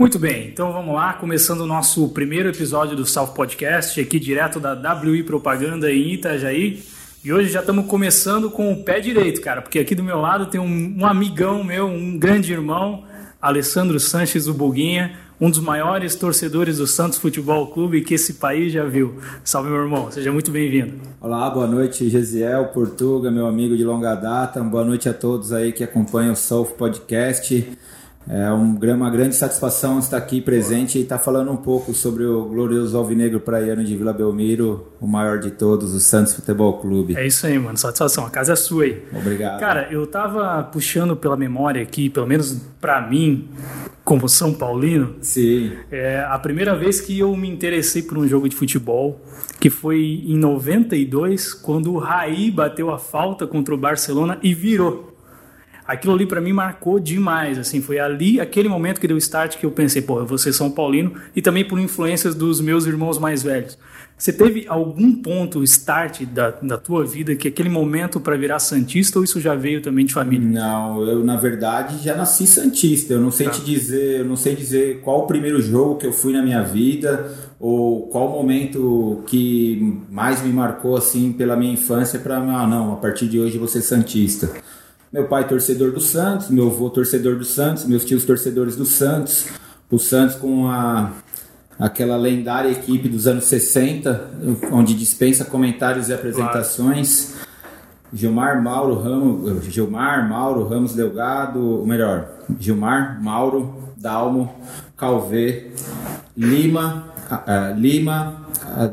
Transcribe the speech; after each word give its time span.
Muito 0.00 0.18
bem, 0.18 0.46
então 0.46 0.72
vamos 0.72 0.94
lá, 0.94 1.12
começando 1.12 1.60
o 1.60 1.66
nosso 1.66 2.08
primeiro 2.08 2.48
episódio 2.48 2.96
do 2.96 3.04
South 3.04 3.34
Podcast, 3.34 4.00
aqui 4.00 4.18
direto 4.18 4.58
da 4.58 4.72
WI 4.94 5.22
Propaganda 5.22 5.92
em 5.92 6.14
Itajaí. 6.14 6.82
E 7.22 7.30
hoje 7.30 7.50
já 7.50 7.60
estamos 7.60 7.84
começando 7.84 8.50
com 8.50 8.72
o 8.72 8.82
pé 8.82 8.98
direito, 8.98 9.42
cara, 9.42 9.60
porque 9.60 9.78
aqui 9.78 9.94
do 9.94 10.02
meu 10.02 10.18
lado 10.18 10.46
tem 10.46 10.58
um, 10.58 11.00
um 11.00 11.04
amigão 11.04 11.62
meu, 11.62 11.86
um 11.86 12.18
grande 12.18 12.50
irmão, 12.50 13.04
Alessandro 13.42 14.00
Sanches 14.00 14.46
o 14.46 14.54
Buguinha, 14.54 15.18
um 15.38 15.50
dos 15.50 15.60
maiores 15.60 16.14
torcedores 16.14 16.78
do 16.78 16.86
Santos 16.86 17.18
Futebol 17.18 17.66
Clube 17.66 18.00
que 18.00 18.14
esse 18.14 18.34
país 18.34 18.72
já 18.72 18.86
viu. 18.86 19.18
Salve, 19.44 19.68
meu 19.68 19.82
irmão, 19.82 20.10
seja 20.10 20.32
muito 20.32 20.50
bem-vindo. 20.50 20.94
Olá, 21.20 21.50
boa 21.50 21.66
noite, 21.66 22.08
Gesiel, 22.08 22.68
Portuga, 22.68 23.30
meu 23.30 23.46
amigo 23.46 23.76
de 23.76 23.84
longa 23.84 24.14
data. 24.14 24.62
Boa 24.62 24.82
noite 24.82 25.10
a 25.10 25.12
todos 25.12 25.52
aí 25.52 25.72
que 25.72 25.84
acompanham 25.84 26.32
o 26.32 26.36
South 26.36 26.72
Podcast. 26.78 27.68
É 28.28 28.50
uma 28.50 29.10
grande 29.10 29.34
satisfação 29.34 29.98
estar 29.98 30.16
aqui 30.16 30.40
presente 30.40 30.98
e 30.98 31.02
estar 31.02 31.18
falando 31.18 31.50
um 31.50 31.56
pouco 31.56 31.92
sobre 31.94 32.24
o 32.24 32.44
glorioso 32.44 32.96
Alvinegro 32.96 33.40
Praiano 33.40 33.82
de 33.82 33.96
Vila 33.96 34.12
Belmiro, 34.12 34.86
o 35.00 35.06
maior 35.06 35.38
de 35.38 35.50
todos, 35.50 35.94
o 35.94 36.00
Santos 36.00 36.34
Futebol 36.34 36.78
Clube. 36.78 37.16
É 37.16 37.26
isso 37.26 37.46
aí, 37.46 37.58
mano. 37.58 37.76
Satisfação. 37.76 38.26
A 38.26 38.30
casa 38.30 38.52
é 38.52 38.56
sua 38.56 38.84
aí. 38.84 39.02
Obrigado. 39.12 39.58
Cara, 39.58 39.88
eu 39.90 40.06
tava 40.06 40.62
puxando 40.64 41.16
pela 41.16 41.36
memória 41.36 41.82
aqui, 41.82 42.08
pelo 42.08 42.26
menos 42.26 42.60
para 42.80 43.00
mim, 43.00 43.48
como 44.04 44.28
São 44.28 44.52
Paulino. 44.54 45.16
Sim. 45.22 45.72
É 45.90 46.20
a 46.20 46.38
primeira 46.38 46.76
vez 46.76 47.00
que 47.00 47.18
eu 47.18 47.34
me 47.34 47.48
interessei 47.48 48.02
por 48.02 48.18
um 48.18 48.28
jogo 48.28 48.48
de 48.48 48.54
futebol, 48.54 49.20
que 49.58 49.70
foi 49.70 50.22
em 50.26 50.36
92, 50.36 51.52
quando 51.52 51.92
o 51.92 51.98
Raí 51.98 52.50
bateu 52.50 52.92
a 52.92 52.98
falta 52.98 53.46
contra 53.46 53.74
o 53.74 53.78
Barcelona 53.78 54.38
e 54.42 54.54
virou 54.54 55.09
aquilo 55.90 56.14
ali 56.14 56.24
para 56.24 56.40
mim 56.40 56.52
marcou 56.52 57.00
demais, 57.00 57.58
assim, 57.58 57.80
foi 57.80 57.98
ali, 57.98 58.40
aquele 58.40 58.68
momento 58.68 59.00
que 59.00 59.08
deu 59.08 59.18
start 59.18 59.58
que 59.58 59.66
eu 59.66 59.72
pensei, 59.72 60.00
pô, 60.00 60.20
eu 60.20 60.26
vou 60.26 60.38
ser 60.38 60.52
São 60.52 60.70
Paulino 60.70 61.14
e 61.34 61.42
também 61.42 61.64
por 61.64 61.78
influências 61.80 62.34
dos 62.34 62.60
meus 62.60 62.86
irmãos 62.86 63.18
mais 63.18 63.42
velhos. 63.42 63.76
Você 64.16 64.32
teve 64.34 64.66
algum 64.68 65.14
ponto 65.14 65.64
start 65.64 66.24
da, 66.26 66.50
da 66.50 66.76
tua 66.76 67.06
vida 67.06 67.34
que 67.34 67.48
aquele 67.48 67.70
momento 67.70 68.20
para 68.20 68.36
virar 68.36 68.58
santista 68.58 69.18
ou 69.18 69.24
isso 69.24 69.40
já 69.40 69.54
veio 69.54 69.80
também 69.80 70.04
de 70.04 70.12
família? 70.12 70.46
Não, 70.46 71.02
eu 71.08 71.24
na 71.24 71.38
verdade 71.38 72.04
já 72.04 72.14
nasci 72.14 72.46
santista. 72.46 73.14
Eu 73.14 73.20
não 73.20 73.30
sei 73.30 73.46
tá. 73.46 73.52
te 73.52 73.64
dizer, 73.64 74.20
eu 74.20 74.26
não 74.26 74.36
sei 74.36 74.54
dizer 74.54 75.00
qual 75.00 75.20
o 75.20 75.26
primeiro 75.26 75.60
jogo 75.62 75.96
que 75.96 76.06
eu 76.06 76.12
fui 76.12 76.34
na 76.34 76.42
minha 76.42 76.62
vida 76.62 77.34
ou 77.58 78.08
qual 78.08 78.28
o 78.28 78.42
momento 78.42 79.24
que 79.26 79.98
mais 80.10 80.42
me 80.42 80.52
marcou 80.52 80.98
assim 80.98 81.32
pela 81.32 81.56
minha 81.56 81.72
infância 81.72 82.18
para 82.18 82.36
ah, 82.36 82.66
não, 82.66 82.92
a 82.92 82.96
partir 82.96 83.26
de 83.26 83.40
hoje 83.40 83.56
você 83.56 83.80
santista. 83.80 84.50
Meu 85.12 85.24
pai 85.24 85.44
torcedor 85.48 85.90
do 85.90 86.00
Santos, 86.00 86.50
meu 86.50 86.68
avô 86.68 86.88
torcedor 86.88 87.34
do 87.34 87.44
Santos, 87.44 87.84
meus 87.84 88.04
tios 88.04 88.24
torcedores 88.24 88.76
do 88.76 88.84
Santos. 88.84 89.48
O 89.90 89.98
Santos 89.98 90.36
com 90.36 90.68
a, 90.68 91.10
aquela 91.76 92.16
lendária 92.16 92.70
equipe 92.70 93.08
dos 93.08 93.26
anos 93.26 93.46
60, 93.46 94.30
onde 94.70 94.94
dispensa 94.94 95.44
comentários 95.44 96.08
e 96.08 96.14
apresentações. 96.14 97.32
Claro. 97.32 97.50
Gilmar 98.12 98.62
Mauro 98.62 99.00
Ramos, 99.00 99.64
Gilmar 99.64 100.28
Mauro 100.28 100.68
Ramos 100.68 100.94
Delgado, 100.94 101.60
ou 101.60 101.86
melhor, 101.86 102.28
Gilmar 102.60 103.20
Mauro 103.20 103.74
Dalmo 103.96 104.54
Calvê 104.96 105.72
Lima 106.36 107.12
uh, 107.30 107.78
Lima 107.78 108.46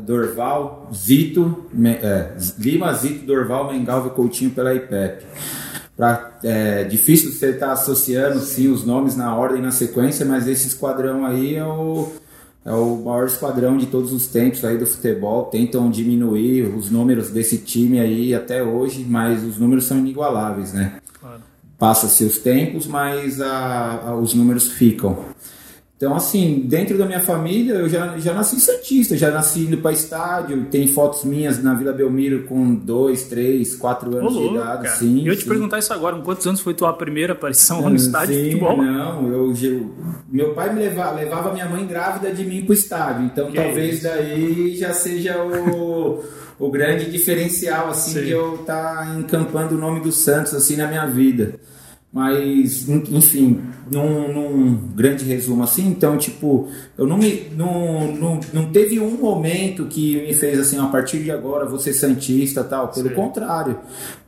Dorval 0.04 0.88
Zito 0.94 1.66
uh, 1.72 2.58
Lima 2.58 2.92
Zito 2.92 3.26
Dorval 3.26 3.72
Mengalva 3.72 4.10
Coutinho 4.10 4.50
pela 4.50 4.72
IPEP 4.72 5.24
Pra, 5.98 6.38
é 6.44 6.84
difícil 6.84 7.32
você 7.32 7.50
estar 7.50 7.66
tá 7.66 7.72
associando 7.72 8.38
sim 8.38 8.68
os 8.68 8.84
nomes 8.84 9.16
na 9.16 9.34
ordem 9.34 9.60
na 9.60 9.72
sequência, 9.72 10.24
mas 10.24 10.46
esse 10.46 10.68
esquadrão 10.68 11.26
aí 11.26 11.56
é 11.56 11.64
o, 11.64 12.12
é 12.64 12.70
o 12.72 13.02
maior 13.04 13.26
esquadrão 13.26 13.76
de 13.76 13.86
todos 13.86 14.12
os 14.12 14.28
tempos 14.28 14.64
aí 14.64 14.78
do 14.78 14.86
futebol. 14.86 15.46
Tentam 15.46 15.90
diminuir 15.90 16.72
os 16.72 16.88
números 16.88 17.30
desse 17.30 17.58
time 17.58 17.98
aí 17.98 18.32
até 18.32 18.62
hoje, 18.62 19.04
mas 19.04 19.42
os 19.42 19.58
números 19.58 19.86
são 19.86 19.98
inigualáveis, 19.98 20.72
né? 20.72 21.00
Claro. 21.20 21.40
Passa-se 21.76 22.22
os 22.22 22.38
tempos, 22.38 22.86
mas 22.86 23.40
a, 23.40 24.00
a, 24.06 24.14
os 24.14 24.34
números 24.34 24.68
ficam. 24.68 25.18
Então, 25.98 26.14
assim, 26.14 26.62
dentro 26.64 26.96
da 26.96 27.04
minha 27.04 27.18
família, 27.18 27.74
eu 27.74 27.88
já, 27.88 28.16
já 28.18 28.32
nasci 28.32 28.60
Santista, 28.60 29.16
já 29.16 29.32
nasci 29.32 29.62
indo 29.62 29.78
para 29.78 29.90
estádio, 29.90 30.66
tem 30.70 30.86
fotos 30.86 31.24
minhas 31.24 31.60
na 31.60 31.74
Vila 31.74 31.92
Belmiro 31.92 32.44
com 32.44 32.72
dois, 32.72 33.24
três, 33.24 33.74
quatro 33.74 34.16
anos 34.16 34.36
Olô, 34.36 34.48
de 34.48 34.54
idade, 34.54 34.82
cara. 34.84 34.94
sim. 34.94 35.26
Eu 35.26 35.34
sim. 35.34 35.40
te 35.40 35.48
perguntar 35.48 35.80
isso 35.80 35.92
agora, 35.92 36.14
com 36.14 36.22
quantos 36.22 36.46
anos 36.46 36.60
foi 36.60 36.72
tua 36.72 36.92
primeira 36.92 37.32
aparição 37.32 37.90
no 37.90 37.96
estádio 37.96 38.36
sim, 38.36 38.44
de 38.44 38.50
futebol? 38.52 38.76
Não, 38.76 39.26
eu, 39.26 39.52
eu, 39.60 39.94
meu 40.30 40.54
pai 40.54 40.72
me 40.72 40.78
levava, 40.78 41.16
levava 41.16 41.52
minha 41.52 41.68
mãe 41.68 41.84
grávida 41.84 42.32
de 42.32 42.44
mim 42.44 42.62
para 42.62 42.70
o 42.70 42.74
estádio, 42.74 43.24
então 43.24 43.50
que 43.50 43.56
talvez 43.56 44.04
é 44.04 44.08
daí 44.08 44.76
já 44.76 44.92
seja 44.92 45.42
o, 45.42 46.22
o 46.60 46.70
grande 46.70 47.10
diferencial, 47.10 47.88
assim, 47.88 48.12
sim. 48.12 48.24
de 48.24 48.30
eu 48.30 48.54
estar 48.54 48.98
tá 48.98 49.16
encampando 49.18 49.74
o 49.74 49.78
nome 49.78 49.98
do 49.98 50.12
Santos, 50.12 50.54
assim, 50.54 50.76
na 50.76 50.86
minha 50.86 51.06
vida. 51.06 51.58
Mas, 52.10 52.88
enfim, 52.88 53.60
num, 53.90 54.32
num, 54.32 54.74
grande 54.94 55.26
resumo 55.26 55.62
assim, 55.62 55.88
então, 55.88 56.16
tipo, 56.16 56.66
eu 56.96 57.06
não 57.06 57.18
me. 57.18 57.48
Não, 57.54 58.12
não, 58.12 58.40
não 58.50 58.72
teve 58.72 58.98
um 58.98 59.10
momento 59.18 59.84
que 59.84 60.22
me 60.22 60.32
fez 60.32 60.58
assim, 60.58 60.78
a 60.78 60.86
partir 60.86 61.18
de 61.22 61.30
agora, 61.30 61.66
você 61.66 61.92
Santista 61.92 62.64
tal. 62.64 62.88
Pelo 62.88 63.10
Sim. 63.10 63.14
contrário, 63.14 63.78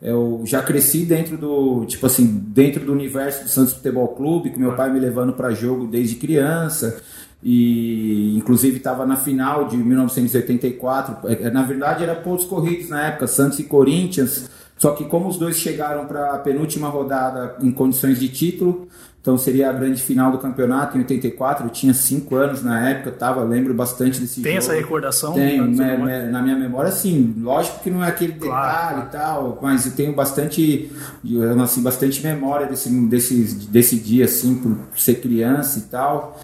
eu 0.03 0.43
já 0.45 0.63
cresci 0.63 1.07
dentro 1.07 1.39
do. 1.39 1.87
Tipo 1.87 2.05
assim, 2.05 2.27
dentro 2.49 2.85
do 2.85 2.93
universo 2.93 3.45
do 3.45 3.49
Santos 3.49 3.73
Futebol 3.73 4.09
Clube, 4.09 4.51
com 4.51 4.61
meu 4.61 4.75
pai 4.75 4.93
me 4.93 5.01
levando 5.01 5.33
para 5.33 5.51
jogo 5.53 5.87
desde 5.87 6.17
criança 6.17 7.01
e 7.43 8.37
inclusive 8.37 8.77
estava 8.77 9.07
na 9.07 9.17
final 9.17 9.67
de 9.67 9.77
1984. 9.77 11.29
É, 11.29 11.51
na 11.51 11.63
verdade, 11.63 12.03
era 12.03 12.15
pontos 12.15 12.45
corridos 12.45 12.89
na 12.91 13.07
época, 13.07 13.27
Santos 13.27 13.59
e 13.59 13.65
Corinthians. 13.65 14.51
Só 14.81 14.93
que 14.93 15.05
como 15.05 15.29
os 15.29 15.37
dois 15.37 15.59
chegaram 15.59 16.07
para 16.07 16.33
a 16.33 16.39
penúltima 16.39 16.89
rodada 16.89 17.55
em 17.61 17.71
condições 17.71 18.19
de 18.19 18.31
título, 18.31 18.89
então 19.21 19.37
seria 19.37 19.69
a 19.69 19.73
grande 19.75 20.01
final 20.01 20.33
do 20.33 20.39
campeonato 20.39 20.97
em 20.97 21.01
84. 21.01 21.67
Eu 21.67 21.71
tinha 21.71 21.93
cinco 21.93 22.35
anos 22.35 22.63
na 22.63 22.89
época, 22.89 23.11
tava, 23.11 23.45
lembro 23.45 23.75
bastante 23.75 24.19
desse 24.19 24.41
Tem 24.41 24.53
jogo. 24.53 24.65
essa 24.65 24.73
recordação? 24.73 25.35
Tenho, 25.35 25.65
me, 25.65 26.23
na 26.31 26.41
minha 26.41 26.57
memória, 26.57 26.91
sim. 26.91 27.35
Lógico 27.43 27.81
que 27.81 27.91
não 27.91 28.03
é 28.03 28.09
aquele 28.09 28.33
claro. 28.33 29.03
detalhe 29.03 29.07
e 29.07 29.13
tal, 29.13 29.59
mas 29.61 29.85
eu 29.85 29.93
tenho 29.93 30.15
bastante, 30.15 30.91
eu, 31.31 31.61
assim, 31.61 31.83
bastante 31.83 32.23
memória 32.23 32.67
desse, 32.67 32.89
desse, 32.89 33.35
desse 33.69 33.97
dia, 33.97 34.25
assim, 34.25 34.55
por 34.55 34.99
ser 34.99 35.17
criança 35.17 35.79
e 35.79 35.83
tal. 35.83 36.41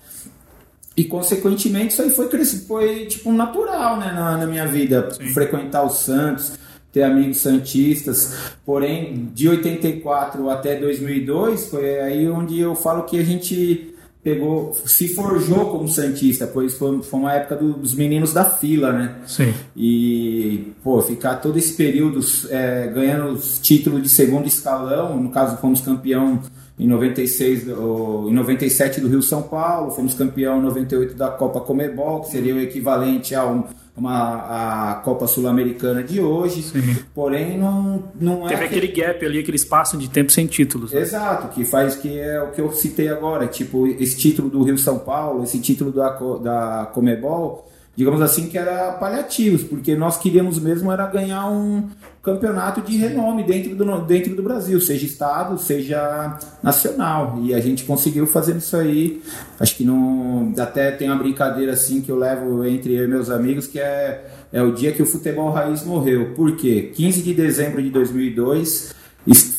E 0.95 1.05
consequentemente 1.05 1.95
isso 1.95 2.03
aí 2.03 2.11
foi, 2.11 2.29
foi 2.67 3.07
tipo 3.07 3.33
natural 3.33 3.97
né, 3.97 4.13
na, 4.13 4.37
na 4.37 4.47
minha 4.47 4.67
vida, 4.67 5.09
sim. 5.11 5.33
frequentar 5.33 5.85
o 5.85 5.89
Santos 5.89 6.66
ter 6.97 7.03
amigos 7.03 7.37
santistas. 7.37 8.35
Porém, 8.65 9.29
de 9.35 9.51
84 9.51 10.49
até 10.49 10.77
2002 10.77 11.69
foi 11.69 12.01
aí 12.01 12.27
onde 12.27 12.59
eu 12.59 12.75
falo 12.75 13.03
que 13.03 13.19
a 13.19 13.23
gente 13.23 13.95
pegou, 14.25 14.75
se 14.87 15.07
forjou 15.09 15.67
como 15.67 15.89
santista, 15.89 16.47
pois 16.47 16.73
foi, 16.75 17.03
foi 17.03 17.21
uma 17.21 17.35
época 17.35 17.57
do, 17.57 17.75
dos 17.75 17.95
meninos 17.95 18.33
da 18.33 18.47
fila, 18.47 18.93
né? 18.93 19.15
Sim. 19.27 19.53
E, 19.77 20.73
pô, 20.83 21.01
ficar 21.03 21.37
todo 21.37 21.59
esse 21.59 21.75
período 21.75 22.21
é, 22.49 22.89
ganhando 22.89 23.35
os 23.35 23.59
títulos 23.59 24.03
de 24.03 24.09
segundo 24.09 24.47
escalão, 24.47 25.21
no 25.21 25.29
caso 25.29 25.59
fomos 25.59 25.83
campeão 25.83 26.41
em 26.79 26.89
96, 26.89 27.69
em 27.69 28.33
97 28.33 29.03
do 29.03 29.09
Rio 29.09 29.23
São 29.23 29.43
Paulo, 29.43 29.93
fomos 29.93 30.15
campeão 30.15 30.59
em 30.59 30.63
98 30.63 31.15
da 31.15 31.29
Copa 31.29 31.61
Comebol, 31.61 32.23
que 32.23 32.31
seria 32.31 32.55
o 32.55 32.61
equivalente 32.61 33.35
a 33.35 33.47
um 33.47 33.65
uma, 33.97 34.91
a 34.91 34.95
Copa 34.97 35.27
Sul-Americana 35.27 36.03
de 36.03 36.21
hoje, 36.21 36.63
Sim. 36.63 36.97
porém 37.15 37.57
não, 37.59 38.05
não 38.21 38.47
é. 38.47 38.51
Teve 38.51 38.65
aquele 38.65 38.89
gap 38.89 39.25
ali, 39.25 39.39
aquele 39.39 39.57
espaço 39.57 39.97
de 39.97 40.11
tempo 40.11 40.31
sem 40.31 40.47
títulos. 40.47 40.93
Né? 40.93 41.01
Exato, 41.01 41.49
que 41.49 41.65
faz 41.65 41.97
que 41.97 42.19
é 42.19 42.41
o 42.43 42.51
que 42.51 42.61
eu 42.61 42.71
citei 42.73 43.09
agora, 43.09 43.47
tipo 43.47 43.87
esse 43.87 44.17
título 44.17 44.51
do 44.51 44.63
Rio 44.63 44.77
São 44.77 44.99
Paulo, 44.99 45.43
esse 45.43 45.59
título 45.61 45.91
da, 45.91 46.11
da 46.11 46.91
Comebol 46.93 47.67
digamos 47.97 48.21
assim, 48.21 48.47
que 48.47 48.59
era 48.59 48.93
paliativos, 48.93 49.65
porque 49.65 49.97
nós 49.97 50.19
queríamos 50.19 50.59
mesmo 50.59 50.93
era 50.93 51.07
ganhar 51.07 51.49
um 51.49 51.89
campeonato 52.23 52.83
de 52.83 52.97
renome 52.97 53.43
dentro 53.43 53.75
do, 53.75 54.01
dentro 54.03 54.37
do 54.37 54.43
Brasil, 54.43 54.79
seja 54.81 55.07
estado, 55.07 55.57
seja 55.59 56.39
nacional. 56.63 57.39
E 57.43 57.55
a 57.55 57.61
gente 57.61 57.85
conseguiu 57.85 58.27
fazer 58.27 58.57
isso 58.57 58.77
aí. 58.77 59.23
Acho 59.59 59.77
que 59.77 59.85
não. 59.85 60.53
Até 60.59 60.91
tem 60.91 61.09
uma 61.09 61.17
brincadeira 61.17 61.73
assim 61.73 62.03
que 62.03 62.11
eu 62.11 62.19
levo 62.19 62.65
entre 62.67 62.95
eu 62.95 63.05
e 63.05 63.09
meus 63.09 63.31
amigos, 63.31 63.67
que 63.67 63.79
é, 63.79 64.29
é 64.53 64.61
o 64.61 64.73
dia 64.73 64.93
que 64.93 65.03
o 65.03 65.07
futebol 65.07 65.51
raiz 65.51 65.83
morreu. 65.83 66.35
Por 66.35 66.55
quê? 66.57 66.91
15 66.95 67.23
de 67.23 67.33
dezembro 67.33 67.83
de 67.83 67.89
2002, 67.89 68.95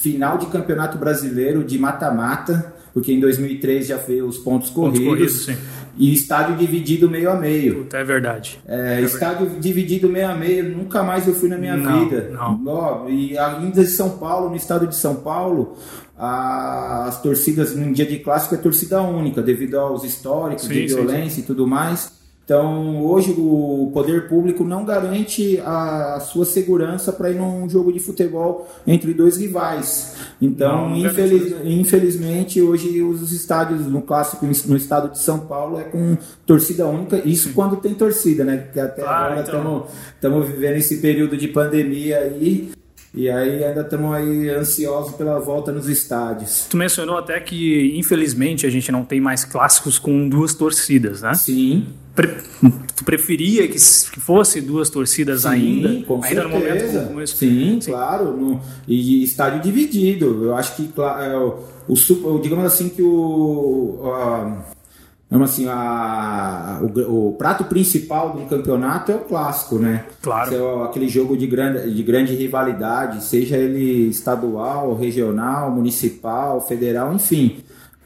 final 0.02 0.38
de 0.38 0.46
campeonato 0.46 0.98
brasileiro 0.98 1.64
de 1.64 1.80
mata-mata, 1.80 2.74
porque 2.94 3.12
em 3.12 3.20
2003 3.20 3.88
já 3.88 3.98
fez 3.98 4.22
os 4.22 4.38
pontos 4.38 4.70
corridos. 4.70 5.08
Pontos 5.08 5.46
corridos 5.46 5.77
e 5.98 6.14
estádio 6.14 6.56
dividido 6.56 7.10
meio 7.10 7.30
a 7.32 7.36
meio. 7.36 7.84
Puta, 7.84 7.98
é 7.98 8.04
verdade. 8.04 8.60
É, 8.68 9.00
é 9.00 9.02
estádio 9.02 9.46
verdade. 9.46 9.62
dividido 9.62 10.10
meio 10.10 10.30
a 10.30 10.36
meio, 10.36 10.78
nunca 10.78 11.04
mais 11.04 11.28
eu 11.28 11.34
fui 11.34 11.50
na 11.50 11.58
minha 11.58 11.76
não, 11.76 12.04
vida. 12.04 12.32
Não. 12.32 13.10
E 13.10 13.38
ainda 13.38 13.82
em 13.82 13.86
São 13.86 14.18
Paulo, 14.18 14.50
no 14.50 14.56
estado 14.56 14.88
de 14.88 14.96
São 14.96 15.16
Paulo, 15.16 15.76
as 16.18 17.22
torcidas 17.22 17.76
no 17.76 17.92
dia 17.94 18.06
de 18.06 18.20
clássico 18.20 18.56
é 18.56 18.58
torcida 18.58 19.02
única, 19.02 19.42
devido 19.42 19.80
aos 19.80 20.04
históricos 20.04 20.66
sim, 20.66 20.74
de 20.74 20.88
violência 20.88 21.30
sim, 21.30 21.36
sim. 21.36 21.42
e 21.42 21.44
tudo 21.44 21.68
mais. 21.68 22.17
Então, 22.48 23.04
hoje 23.04 23.36
o 23.38 23.92
poder 23.94 24.30
público 24.30 24.64
não 24.64 24.86
garante 24.86 25.60
a 25.66 26.18
sua 26.22 26.46
segurança 26.46 27.12
para 27.12 27.30
ir 27.30 27.36
num 27.36 27.70
jogo 27.70 27.92
de 27.92 28.00
futebol 28.00 28.74
entre 28.88 29.14
dois 29.14 29.36
rivais. 29.36 30.16
Então, 30.42 30.92
não, 30.92 30.96
infeliz, 30.96 31.54
infelizmente, 31.66 32.62
hoje 32.62 33.02
os 33.04 33.34
estádios 33.34 33.86
no 33.88 34.02
clássico 34.02 34.46
no 34.46 34.78
estado 34.78 35.12
de 35.12 35.20
São 35.20 35.40
Paulo 35.40 35.78
é 35.78 35.84
com 35.84 36.18
torcida 36.46 36.88
única. 36.88 37.22
Isso 37.28 37.52
quando 37.52 37.76
tem 37.76 37.94
torcida, 37.94 38.46
né? 38.46 38.56
Porque 38.56 38.80
até 38.80 39.02
ah, 39.02 39.26
agora 39.26 39.42
estamos 39.42 39.84
então... 40.18 40.42
vivendo 40.42 40.78
esse 40.78 41.02
período 41.02 41.36
de 41.36 41.50
pandemia 41.50 42.20
aí. 42.20 42.72
E 43.14 43.30
aí 43.30 43.62
ainda 43.62 43.82
estamos 43.82 44.14
aí 44.14 44.50
ansiosos 44.52 45.14
pela 45.16 45.38
volta 45.38 45.74
nos 45.74 45.90
estádios. 45.90 46.66
Tu 46.70 46.78
mencionou 46.78 47.18
até 47.18 47.42
que, 47.42 47.92
infelizmente, 47.98 48.66
a 48.66 48.70
gente 48.70 48.90
não 48.90 49.04
tem 49.04 49.20
mais 49.20 49.44
clássicos 49.44 50.00
com 50.00 50.30
duas 50.30 50.54
torcidas, 50.54 51.24
né? 51.24 51.34
Sim 51.34 51.86
pre, 52.18 52.28
tu 52.96 53.06
preferia 53.06 53.68
que, 53.68 53.76
que 53.76 54.20
fosse 54.20 54.60
duas 54.60 54.90
torcidas 54.90 55.44
Sim, 55.44 55.48
ainda? 55.50 56.06
Com 56.06 56.16
ainda 56.16 56.28
certeza. 56.28 56.44
no 56.44 56.50
momento 56.50 57.08
como 57.08 57.22
esse? 57.22 57.38
Sim, 57.38 57.80
Sim, 57.80 57.92
claro. 57.92 58.36
No, 58.36 58.60
e 58.88 59.24
estádio 59.24 59.62
dividido. 59.62 60.46
Eu 60.46 60.56
acho 60.56 60.76
que 60.76 60.92
é, 60.98 61.38
o, 61.38 61.60
o, 61.88 62.40
digamos 62.40 62.66
assim 62.66 62.90
que 62.90 63.02
o. 63.02 64.02
A, 64.04 64.66
assim, 65.44 65.68
a, 65.68 66.80
o, 66.82 67.28
o, 67.30 67.34
prato 67.34 67.66
principal 67.66 68.34
do 68.34 68.46
campeonato 68.46 69.12
é 69.12 69.16
o 69.16 69.20
clássico, 69.20 69.78
né? 69.78 70.06
Claro. 70.22 70.56
É 70.56 70.86
aquele 70.86 71.08
jogo 71.08 71.38
de 71.38 71.46
grande, 71.46 71.94
de 71.94 72.02
grande 72.02 72.34
rivalidade, 72.34 73.24
seja 73.24 73.58
ele 73.58 74.10
estadual, 74.10 74.96
regional, 74.96 75.70
municipal, 75.70 76.66
federal, 76.66 77.14
enfim 77.14 77.58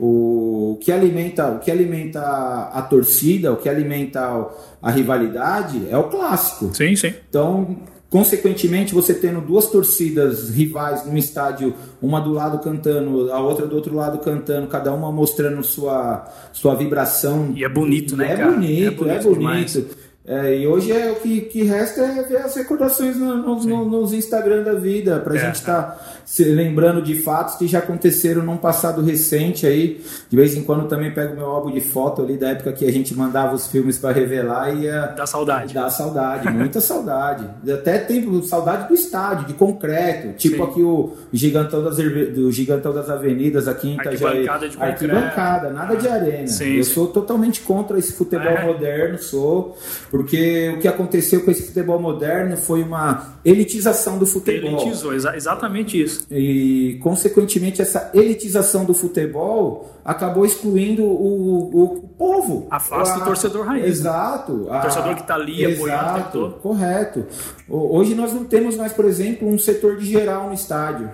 o 0.04 0.80
que 0.82 0.92
alimenta 0.92 1.48
o 1.52 1.60
que 1.60 1.70
alimenta 1.70 2.20
a 2.20 2.82
torcida, 2.82 3.54
o 3.54 3.58
que 3.58 3.70
alimenta 3.70 4.48
a 4.82 4.90
rivalidade 4.90 5.88
é 5.92 5.96
o 5.96 6.06
clássico. 6.06 6.74
Sim, 6.74 6.96
sim. 6.96 7.14
Então, 7.30 7.78
consequentemente, 8.10 8.96
você 8.96 9.14
tendo 9.14 9.42
duas 9.42 9.68
torcidas 9.68 10.50
rivais 10.50 11.06
num 11.06 11.16
estádio, 11.16 11.76
uma 12.02 12.20
do 12.20 12.34
lado 12.34 12.58
cantando, 12.64 13.32
a 13.32 13.40
outra 13.40 13.68
do 13.68 13.76
outro 13.76 13.96
lado 13.96 14.18
cantando, 14.18 14.66
cada 14.66 14.92
uma 14.92 15.12
mostrando 15.12 15.64
sua 15.64 16.26
sua 16.52 16.74
vibração. 16.74 17.54
E 17.56 17.64
é 17.64 17.70
bonito, 17.70 18.18
né, 18.18 18.34
é 18.34 18.38
cara? 18.38 18.52
Bonito, 18.54 19.08
é 19.08 19.20
bonito, 19.20 19.28
é 19.28 19.36
bonito. 19.36 19.98
É, 20.32 20.58
e 20.58 20.66
hoje 20.66 20.94
é 20.94 21.12
o 21.12 21.16
que, 21.16 21.42
que 21.42 21.64
resta 21.64 22.00
é 22.04 22.24
ver 22.24 22.38
as 22.38 22.56
recordações 22.56 23.18
no, 23.18 23.36
no, 23.36 23.64
no, 23.66 23.86
nos 23.86 24.14
Instagram 24.14 24.64
da 24.64 24.76
vida, 24.76 25.20
pra 25.20 25.36
é, 25.36 25.40
gente 25.40 25.56
estar 25.56 25.82
tá 25.82 26.00
se 26.26 26.46
lembrando 26.46 27.02
de 27.02 27.16
fatos 27.22 27.56
que 27.56 27.68
já 27.68 27.80
aconteceram 27.80 28.42
num 28.42 28.56
passado 28.56 29.02
recente 29.02 29.68
aí. 29.68 30.02
De 30.30 30.38
vez 30.38 30.56
em 30.56 30.64
quando 30.64 30.88
também 30.88 31.14
pego 31.14 31.36
meu 31.36 31.48
álbum 31.48 31.70
de 31.70 31.82
foto 31.82 32.22
ali 32.22 32.38
da 32.38 32.52
época 32.52 32.72
que 32.72 32.86
a 32.86 32.92
gente 32.94 33.14
mandava 33.14 33.54
os 33.54 33.68
filmes 33.68 33.98
para 33.98 34.14
revelar 34.14 34.74
e 34.74 34.84
ia. 34.84 35.08
Dá 35.18 35.26
saudade. 35.26 35.74
Dá 35.74 35.90
saudade, 35.90 36.50
muita 36.50 36.80
saudade. 36.82 37.46
Até 37.70 37.98
tempo, 37.98 38.42
saudade 38.44 38.88
do 38.88 38.94
estádio, 38.94 39.48
de 39.48 39.54
concreto. 39.54 40.38
Tipo 40.38 40.56
Sim. 40.56 40.64
aqui 40.64 40.82
o 40.82 41.14
Gigantão 41.34 41.84
das, 41.84 41.98
do 41.98 42.50
Gigantão 42.54 42.94
das 42.94 43.10
Avenidas 43.10 43.68
aqui 43.68 43.90
em 43.90 43.96
Itajaí. 43.96 44.48
Arquibancada 44.48 44.70
de 44.70 44.82
Arquibancada, 44.82 45.70
nada 45.72 45.98
de 45.98 46.08
arena. 46.08 46.48
Sim, 46.48 46.78
Eu 46.78 46.86
sou 46.86 47.08
totalmente 47.08 47.60
contra 47.60 48.00
esse 48.00 48.14
futebol 48.14 48.48
é. 48.48 48.66
moderno, 48.66 49.18
sou. 49.18 49.78
Porque 50.22 50.74
o 50.76 50.80
que 50.80 50.88
aconteceu 50.88 51.42
com 51.42 51.50
esse 51.50 51.64
futebol 51.64 52.00
moderno 52.00 52.56
foi 52.56 52.84
uma 52.84 53.36
elitização 53.44 54.20
do 54.20 54.26
futebol. 54.26 54.82
Elitizou, 54.82 55.14
exa 55.14 55.36
exatamente 55.36 56.02
isso. 56.02 56.28
E, 56.30 57.00
consequentemente, 57.02 57.82
essa 57.82 58.12
elitização 58.14 58.86
do 58.86 58.94
futebol 58.94 59.90
acabou 60.04 60.46
excluindo 60.46 61.04
o, 61.04 61.84
o 61.84 62.10
povo. 62.18 62.68
Afasta 62.70 63.16
a, 63.16 63.18
o 63.20 63.26
torcedor 63.26 63.66
raiz. 63.66 63.86
Exato. 63.86 64.68
O 64.70 64.82
torcedor 64.82 65.16
que 65.16 65.22
está 65.22 65.36
ali 65.36 65.66
apoiando 65.66 66.20
o 66.20 66.24
todo. 66.32 66.54
Correto. 66.60 67.26
Hoje 67.68 68.16
nós 68.16 68.34
não 68.34 68.44
temos 68.44 68.76
mais, 68.76 68.94
por 68.94 69.06
exemplo, 69.06 69.48
um 69.48 69.58
setor 69.58 69.98
de 69.98 70.06
geral 70.06 70.48
no 70.48 70.54
estádio. 70.54 71.10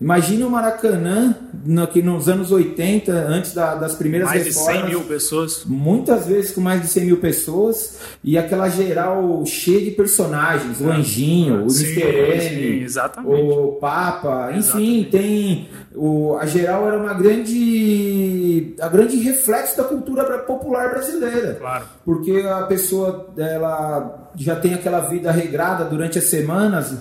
Imagina 0.00 0.46
o 0.46 0.50
Maracanã, 0.50 1.34
no, 1.64 1.86
que 1.86 2.02
nos 2.02 2.28
anos 2.28 2.52
80, 2.52 3.12
antes 3.12 3.54
da, 3.54 3.74
das 3.74 3.94
primeiras 3.94 4.28
mais 4.28 4.44
reformas. 4.44 4.66
Mais 4.66 4.78
de 4.78 4.90
100 4.90 4.98
mil 4.98 5.08
pessoas. 5.08 5.64
Muitas 5.64 6.26
vezes 6.26 6.52
com 6.52 6.60
mais 6.60 6.82
de 6.82 6.88
100 6.88 7.04
mil 7.06 7.16
pessoas. 7.16 7.98
E 8.22 8.38
aquela 8.38 8.68
geral 8.68 9.44
cheia 9.44 9.80
de 9.80 9.90
personagens. 9.90 10.80
O 10.80 10.88
Anjinho, 10.90 11.64
o 11.64 11.70
sim, 11.70 11.86
Mr. 11.86 12.46
M, 12.54 12.86
o 13.24 13.72
Papa. 13.80 14.50
Enfim, 14.50 14.58
exatamente. 14.58 15.10
tem... 15.10 15.68
O, 15.96 16.36
a 16.36 16.46
geral 16.46 16.86
era 16.86 16.98
uma 16.98 17.14
grande... 17.14 18.74
A 18.80 18.88
grande 18.88 19.16
reflexo 19.16 19.76
da 19.78 19.84
cultura 19.84 20.38
popular 20.40 20.90
brasileira. 20.90 21.54
Claro. 21.54 21.86
Porque 22.04 22.44
a 22.46 22.62
pessoa, 22.66 23.28
ela 23.38 24.25
já 24.36 24.56
tem 24.56 24.74
aquela 24.74 25.00
vida 25.00 25.30
regrada 25.30 25.84
durante 25.84 26.18
as 26.18 26.24
semanas, 26.24 26.94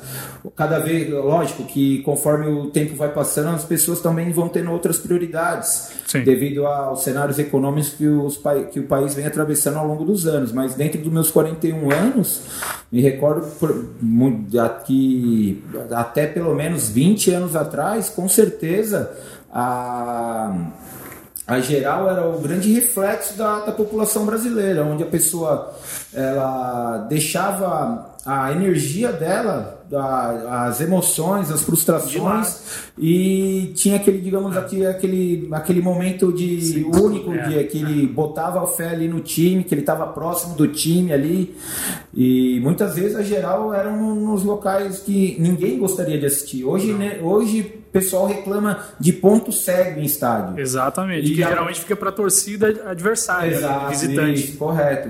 cada 0.56 0.80
vez, 0.80 1.10
lógico 1.10 1.64
que 1.64 2.02
conforme 2.04 2.48
o 2.48 2.68
tempo 2.68 2.96
vai 2.96 3.10
passando, 3.10 3.50
as 3.50 3.64
pessoas 3.64 4.00
também 4.00 4.32
vão 4.32 4.48
tendo 4.48 4.72
outras 4.72 4.98
prioridades, 4.98 5.92
Sim. 6.06 6.24
devido 6.24 6.66
aos 6.66 7.04
cenários 7.04 7.40
econômicos 7.40 7.90
que, 7.90 8.08
os, 8.08 8.40
que 8.72 8.80
o 8.80 8.84
país 8.84 9.14
vem 9.14 9.26
atravessando 9.26 9.78
ao 9.78 9.88
longo 9.88 10.06
dos 10.06 10.28
anos. 10.28 10.52
Mas 10.52 10.76
dentro 10.76 11.02
dos 11.02 11.12
meus 11.12 11.32
41 11.32 11.92
anos, 11.92 12.42
me 12.92 13.02
recordo 13.02 13.48
que 14.86 15.64
até 15.92 16.28
pelo 16.28 16.54
menos 16.54 16.90
20 16.90 17.31
anos 17.31 17.56
atrás, 17.56 18.10
com 18.10 18.28
certeza, 18.30 19.12
a 19.52 20.54
a 21.47 21.59
geral 21.59 22.09
era 22.09 22.27
o 22.27 22.39
grande 22.39 22.74
reflexo 22.74 23.38
da, 23.38 23.59
da 23.59 23.71
população 23.71 24.25
brasileira, 24.25 24.83
onde 24.83 25.03
a 25.03 25.07
pessoa 25.07 25.75
ela 26.13 27.06
deixava 27.09 28.15
a 28.25 28.51
energia 28.51 29.13
dela, 29.13 29.86
a, 29.94 30.65
as 30.65 30.81
emoções, 30.81 31.51
as 31.51 31.62
frustrações 31.62 32.92
e 32.97 33.71
tinha 33.75 33.97
aquele, 33.97 34.18
digamos, 34.18 34.57
aquele, 34.57 34.88
aquele, 34.88 35.47
aquele 35.51 35.81
momento 35.81 36.33
de 36.33 36.59
Sim, 36.59 36.86
único 36.86 37.31
é, 37.31 37.47
de 37.47 37.63
que 37.65 37.77
ele 37.77 38.07
botava 38.07 38.63
a 38.63 38.65
fé 38.65 38.89
ali 38.89 39.07
no 39.07 39.19
time, 39.19 39.63
que 39.63 39.75
ele 39.75 39.81
estava 39.81 40.07
próximo 40.07 40.56
do 40.56 40.68
time 40.68 41.13
ali. 41.13 41.56
E 42.12 42.59
muitas 42.62 42.95
vezes 42.95 43.15
a 43.15 43.21
geral 43.21 43.71
eram 43.71 44.15
nos 44.15 44.44
locais 44.44 45.00
que 45.00 45.38
ninguém 45.39 45.77
gostaria 45.77 46.18
de 46.18 46.25
assistir. 46.25 46.65
Hoje, 46.65 46.94
né, 46.94 47.19
hoje 47.21 47.84
pessoal 47.95 48.28
reclama 48.28 48.80
de 48.99 49.14
ponto 49.14 49.54
cego 49.54 50.02
em 50.02 50.04
estádio. 50.04 50.59
Exatamente, 50.59 51.31
e 51.31 51.35
que 51.35 51.44
a... 51.44 51.47
geralmente 51.47 51.80
fica 51.80 51.95
para 51.95 52.11
torcida 52.11 52.68
adversária, 52.85 53.56
Exato, 53.56 53.90
visitante. 53.90 54.44
Isso, 54.44 54.57
correto. 54.57 55.09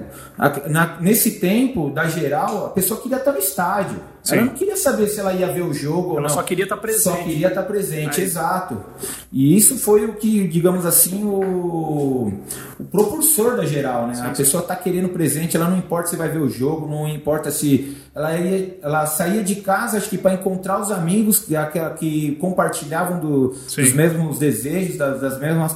Na, 0.69 0.97
nesse 1.01 1.39
tempo, 1.39 1.89
da 1.89 2.07
geral, 2.07 2.67
a 2.67 2.69
pessoa 2.69 3.01
queria 3.01 3.17
estar 3.17 3.31
no 3.31 3.39
estádio. 3.39 3.99
Sim. 4.25 4.37
Ela 4.37 4.45
não 4.45 4.53
queria 4.53 4.75
saber 4.75 5.07
se 5.07 5.19
ela 5.19 5.33
ia 5.33 5.47
ver 5.47 5.61
o 5.61 5.71
jogo 5.71 6.11
ela 6.11 6.15
ou 6.15 6.21
não. 6.21 6.29
só 6.29 6.41
queria 6.41 6.65
estar 6.65 6.77
presente. 6.77 7.03
Só 7.03 7.15
queria 7.15 7.47
estar 7.47 7.61
presente, 7.63 8.19
Aí. 8.19 8.25
exato. 8.25 8.83
E 9.31 9.55
isso 9.55 9.77
foi 9.77 10.05
o 10.05 10.13
que, 10.13 10.47
digamos 10.47 10.83
assim, 10.83 11.23
o, 11.23 12.33
o 12.79 12.83
propulsor 12.85 13.55
da 13.55 13.65
geral, 13.65 14.07
né? 14.07 14.15
Sim, 14.15 14.25
a 14.25 14.29
pessoa 14.29 14.61
está 14.61 14.75
querendo 14.75 15.09
presente, 15.09 15.55
ela 15.55 15.69
não 15.69 15.77
importa 15.77 16.09
se 16.09 16.15
vai 16.15 16.27
ver 16.27 16.39
o 16.39 16.49
jogo, 16.49 16.87
não 16.87 17.07
importa 17.07 17.51
se. 17.51 17.95
Ela, 18.15 18.37
ia, 18.37 18.77
ela 18.81 19.05
saía 19.05 19.43
de 19.43 19.55
casa, 19.55 19.97
acho 19.97 20.09
que 20.09 20.17
para 20.17 20.33
encontrar 20.33 20.79
os 20.79 20.89
amigos 20.89 21.39
que, 21.39 21.53
que 21.99 22.35
compartilhavam 22.35 23.19
do, 23.19 23.49
dos 23.49 23.93
mesmos 23.93 24.39
desejos, 24.39 24.97
das, 24.97 25.19
das 25.19 25.37
mesmas 25.37 25.73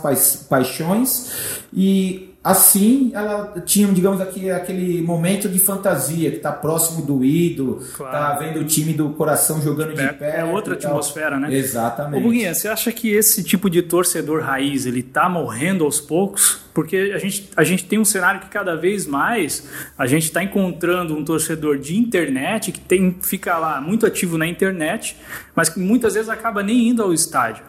paixões. 0.48 1.32
E 1.74 2.29
Assim, 2.42 3.12
ela 3.14 3.62
tinha, 3.66 3.86
digamos 3.92 4.22
aqui, 4.22 4.50
aquele 4.50 5.02
momento 5.02 5.50
de 5.50 5.60
fantasia, 5.60 6.32
que 6.32 6.38
está 6.38 6.54
próximo 6.54 7.06
do 7.06 7.24
ídolo, 7.24 7.84
claro. 7.94 8.12
tá 8.14 8.40
vendo 8.40 8.62
o 8.62 8.64
time 8.64 8.94
do 8.94 9.10
coração 9.10 9.62
jogando 9.62 9.94
de, 9.94 10.14
pé. 10.14 10.40
É 10.40 10.46
outra 10.46 10.76
atmosfera, 10.76 11.38
né? 11.38 11.54
Exatamente. 11.54 12.22
Ô, 12.22 12.24
Buguinha, 12.24 12.54
você 12.54 12.70
acha 12.70 12.94
que 12.94 13.10
esse 13.10 13.44
tipo 13.44 13.70
de 13.70 13.82
torcedor 13.82 14.42
raiz, 14.42 14.86
ele 14.86 15.04
tá 15.04 15.28
morrendo 15.28 15.84
aos 15.84 16.00
poucos? 16.00 16.62
Porque 16.74 17.12
a 17.14 17.18
gente, 17.18 17.50
a 17.58 17.64
gente 17.66 17.84
tem 17.84 18.00
um 18.00 18.06
cenário 18.06 18.40
que 18.40 18.48
cada 18.48 18.74
vez 18.74 19.06
mais 19.06 19.68
a 19.98 20.08
gente 20.08 20.24
está 20.24 20.42
encontrando 20.42 21.18
um 21.18 21.26
torcedor 21.26 21.78
de 21.78 21.98
internet 21.98 22.72
que 22.72 22.80
tem, 22.80 23.18
fica 23.22 23.58
lá 23.58 23.82
muito 23.82 24.06
ativo 24.06 24.38
na 24.38 24.48
internet, 24.48 25.18
mas 25.54 25.68
que 25.68 25.78
muitas 25.78 26.14
vezes 26.14 26.30
acaba 26.30 26.64
nem 26.64 26.88
indo 26.88 27.04
ao 27.04 27.12
estádio. 27.12 27.66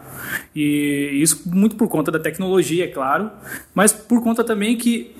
E 0.54 1.20
isso 1.22 1.42
muito 1.46 1.76
por 1.76 1.88
conta 1.88 2.10
da 2.10 2.18
tecnologia, 2.18 2.84
é 2.84 2.88
claro, 2.88 3.30
mas 3.74 3.92
por 3.92 4.22
conta 4.22 4.42
também 4.42 4.76
que 4.76 5.14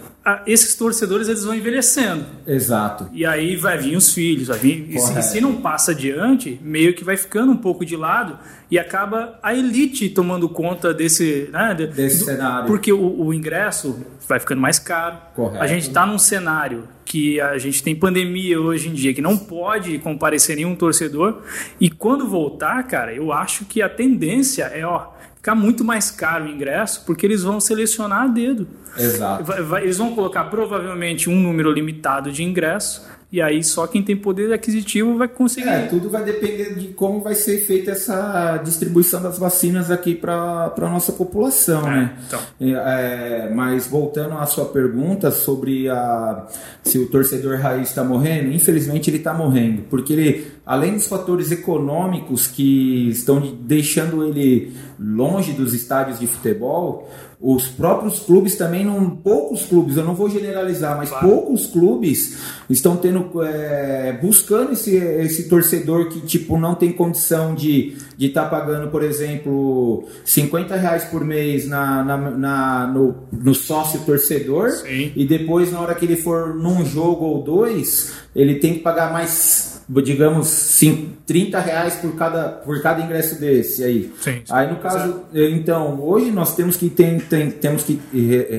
esses 0.47 0.75
torcedores 0.75 1.29
eles 1.29 1.45
vão 1.45 1.55
envelhecendo. 1.55 2.27
Exato. 2.47 3.09
E 3.13 3.25
aí 3.25 3.57
vai 3.57 3.79
vir 3.79 3.97
os 3.97 4.13
filhos, 4.13 4.49
vai 4.49 4.59
vir. 4.59 4.87
E 4.91 4.99
se, 4.99 5.19
e 5.19 5.23
se, 5.23 5.41
não 5.41 5.57
passa 5.57 5.93
adiante, 5.93 6.61
meio 6.63 6.95
que 6.95 7.03
vai 7.03 7.17
ficando 7.17 7.53
um 7.53 7.57
pouco 7.57 7.85
de 7.85 7.97
lado 7.97 8.39
e 8.71 8.79
acaba 8.79 9.39
a 9.43 9.55
elite 9.55 10.11
tomando 10.11 10.49
conta 10.49 10.93
desse, 10.93 11.49
né, 11.51 11.75
desse 11.75 12.19
do, 12.19 12.25
cenário. 12.27 12.67
Porque 12.67 12.93
o, 12.93 13.21
o, 13.21 13.33
ingresso 13.33 13.99
vai 14.29 14.39
ficando 14.39 14.61
mais 14.61 14.79
caro. 14.79 15.17
Correto. 15.35 15.65
A 15.65 15.67
gente 15.67 15.89
está 15.89 16.05
num 16.05 16.19
cenário 16.19 16.85
que 17.05 17.41
a 17.41 17.57
gente 17.57 17.83
tem 17.83 17.97
pandemia 17.97 18.61
hoje 18.61 18.89
em 18.89 18.93
dia, 18.93 19.15
que 19.15 19.23
não 19.23 19.37
pode 19.37 19.99
comparecer 19.99 20.55
nenhum 20.55 20.77
torcedor. 20.77 21.43
E 21.81 21.91
quando 21.91 22.29
voltar, 22.29 22.83
cara, 22.85 23.13
eu 23.15 23.33
acho 23.33 23.65
que 23.65 23.81
a 23.81 23.89
tendência 23.89 24.65
é, 24.65 24.85
ó 24.85 25.09
ficar 25.41 25.55
muito 25.55 25.83
mais 25.83 26.11
caro 26.11 26.45
o 26.45 26.49
ingresso, 26.49 27.03
porque 27.07 27.25
eles 27.25 27.43
vão 27.43 27.59
selecionar 27.59 28.25
a 28.25 28.27
dedo. 28.27 28.69
Exato. 28.97 29.43
Vai, 29.43 29.63
vai, 29.63 29.83
eles 29.85 29.97
vão 29.97 30.15
colocar 30.15 30.45
provavelmente 30.45 31.31
um 31.31 31.41
número 31.41 31.73
limitado 31.73 32.31
de 32.31 32.45
ingressos 32.45 33.03
e 33.33 33.41
aí 33.41 33.63
só 33.63 33.87
quem 33.87 34.03
tem 34.03 34.17
poder 34.17 34.53
aquisitivo 34.53 35.17
vai 35.17 35.29
conseguir. 35.29 35.69
É, 35.69 35.87
tudo 35.87 36.11
vai 36.11 36.25
depender 36.25 36.75
de 36.75 36.89
como 36.89 37.21
vai 37.21 37.37
ser 37.37 37.59
feita 37.61 37.93
essa 37.93 38.57
distribuição 38.57 39.23
das 39.23 39.39
vacinas 39.39 39.89
aqui 39.89 40.17
para 40.17 40.75
a 40.77 40.91
nossa 40.91 41.13
população, 41.13 41.87
é, 41.87 41.91
né? 41.91 42.19
Então. 42.27 42.41
É, 42.61 43.49
mas 43.55 43.87
voltando 43.87 44.35
à 44.35 44.45
sua 44.47 44.65
pergunta 44.65 45.31
sobre 45.31 45.89
a, 45.89 46.45
se 46.83 46.99
o 46.99 47.07
torcedor 47.07 47.61
raiz 47.61 47.91
está 47.91 48.03
morrendo, 48.03 48.53
infelizmente 48.53 49.09
ele 49.09 49.19
está 49.19 49.33
morrendo, 49.33 49.83
porque 49.89 50.13
ele, 50.13 50.47
além 50.71 50.95
dos 50.95 51.09
fatores 51.09 51.51
econômicos 51.51 52.47
que 52.47 53.09
estão 53.09 53.41
deixando 53.61 54.25
ele 54.25 54.73
longe 55.01 55.51
dos 55.51 55.75
estádios 55.75 56.21
de 56.21 56.29
futebol, 56.29 57.11
os 57.41 57.67
próprios 57.67 58.21
clubes 58.21 58.55
também, 58.55 58.85
não, 58.85 59.11
poucos 59.11 59.65
clubes, 59.65 59.97
eu 59.97 60.05
não 60.05 60.15
vou 60.15 60.31
generalizar, 60.31 60.97
mas 60.97 61.09
claro. 61.09 61.27
poucos 61.27 61.67
clubes 61.67 62.39
estão 62.69 62.97
tendo 62.97 63.43
é, 63.43 64.17
buscando 64.23 64.75
esse, 64.75 64.95
esse 64.95 65.49
torcedor 65.49 66.09
que 66.09 66.21
tipo 66.21 66.57
não 66.57 66.77
tem 66.77 66.93
condição 66.93 67.53
de 67.53 67.97
de 68.17 68.27
estar 68.27 68.45
tá 68.45 68.51
pagando, 68.51 68.91
por 68.91 69.03
exemplo, 69.03 70.05
50 70.25 70.77
reais 70.77 71.05
por 71.07 71.25
mês 71.25 71.67
na, 71.67 72.05
na, 72.05 72.17
na 72.19 72.87
no, 72.87 73.17
no, 73.33 73.55
sócio 73.55 74.01
torcedor 74.01 74.71
Sim. 74.71 75.11
e 75.17 75.25
depois 75.25 75.73
na 75.73 75.81
hora 75.81 75.95
que 75.95 76.05
ele 76.05 76.17
for 76.17 76.55
num 76.55 76.85
jogo 76.85 77.25
ou 77.25 77.43
dois 77.43 78.13
ele 78.37 78.57
tem 78.57 78.75
que 78.75 78.81
pagar 78.81 79.11
mais 79.11 79.80
digamos, 80.03 80.47
5, 80.47 81.23
30 81.27 81.61
reais 81.61 81.95
por 81.95 82.15
cada, 82.15 82.49
por 82.49 82.81
cada 82.81 83.03
ingresso 83.03 83.41
desse 83.41 83.83
aí. 83.83 84.13
Sim. 84.21 84.43
Aí 84.49 84.71
no 84.71 84.77
caso, 84.77 85.23
eh, 85.35 85.51
então, 85.51 86.01
hoje 86.01 86.31
nós 86.31 86.55
temos 86.55 86.77
que, 86.77 86.89
tem, 86.89 87.19
tem, 87.19 87.51
temos 87.51 87.83
que 87.83 88.01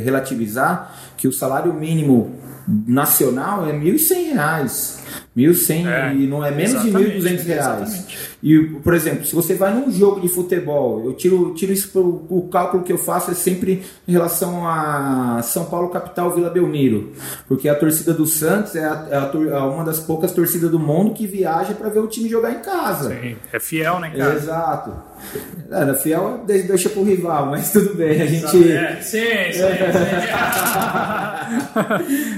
relativizar 0.03 0.93
que 1.15 1.27
o 1.27 1.31
salário 1.31 1.73
mínimo 1.73 2.35
nacional 2.67 3.65
é 3.65 3.71
R$ 3.71 3.79
1.100. 3.79 5.00
1.100 5.35 5.87
é, 5.87 6.13
e 6.15 6.27
não 6.27 6.45
é 6.45 6.51
menos 6.51 6.81
de 6.81 6.91
1.200 6.91 7.43
reais. 7.45 8.05
E, 8.43 8.59
por 8.59 8.93
exemplo, 8.93 9.25
se 9.25 9.35
você 9.35 9.53
vai 9.53 9.73
num 9.73 9.91
jogo 9.91 10.19
de 10.19 10.27
futebol, 10.27 11.05
eu 11.05 11.13
tiro, 11.13 11.53
tiro 11.53 11.71
isso 11.71 11.89
pro, 11.89 12.25
o 12.29 12.47
cálculo 12.49 12.83
que 12.83 12.91
eu 12.91 12.97
faço 12.97 13.29
é 13.31 13.33
sempre 13.35 13.83
em 14.07 14.11
relação 14.11 14.67
a 14.67 15.41
São 15.43 15.65
Paulo 15.65 15.89
capital 15.89 16.33
Vila 16.33 16.49
Belmiro, 16.49 17.11
porque 17.47 17.69
a 17.69 17.75
torcida 17.75 18.13
do 18.13 18.25
Santos 18.25 18.75
é, 18.75 18.83
a, 18.83 19.07
é, 19.11 19.17
a, 19.17 19.31
é 19.55 19.59
uma 19.59 19.83
das 19.83 19.99
poucas 19.99 20.31
torcidas 20.31 20.71
do 20.71 20.79
mundo 20.79 21.13
que 21.13 21.27
viaja 21.27 21.73
para 21.75 21.89
ver 21.89 21.99
o 21.99 22.07
time 22.07 22.27
jogar 22.27 22.51
em 22.51 22.59
casa. 22.59 23.09
Sim, 23.09 23.35
é 23.53 23.59
fiel, 23.59 23.99
né, 23.99 24.09
cara? 24.09 24.33
Exato. 24.33 24.91
É, 25.69 25.93
fiel 25.95 26.43
deixa 26.45 26.89
pro 26.89 27.03
rival, 27.03 27.45
mas 27.45 27.71
tudo 27.71 27.93
bem, 27.93 28.21
a 28.21 28.25
gente. 28.25 28.71
É, 28.71 28.95
sim, 29.01 29.19
sim. 29.51 29.59
sim. 29.59 29.67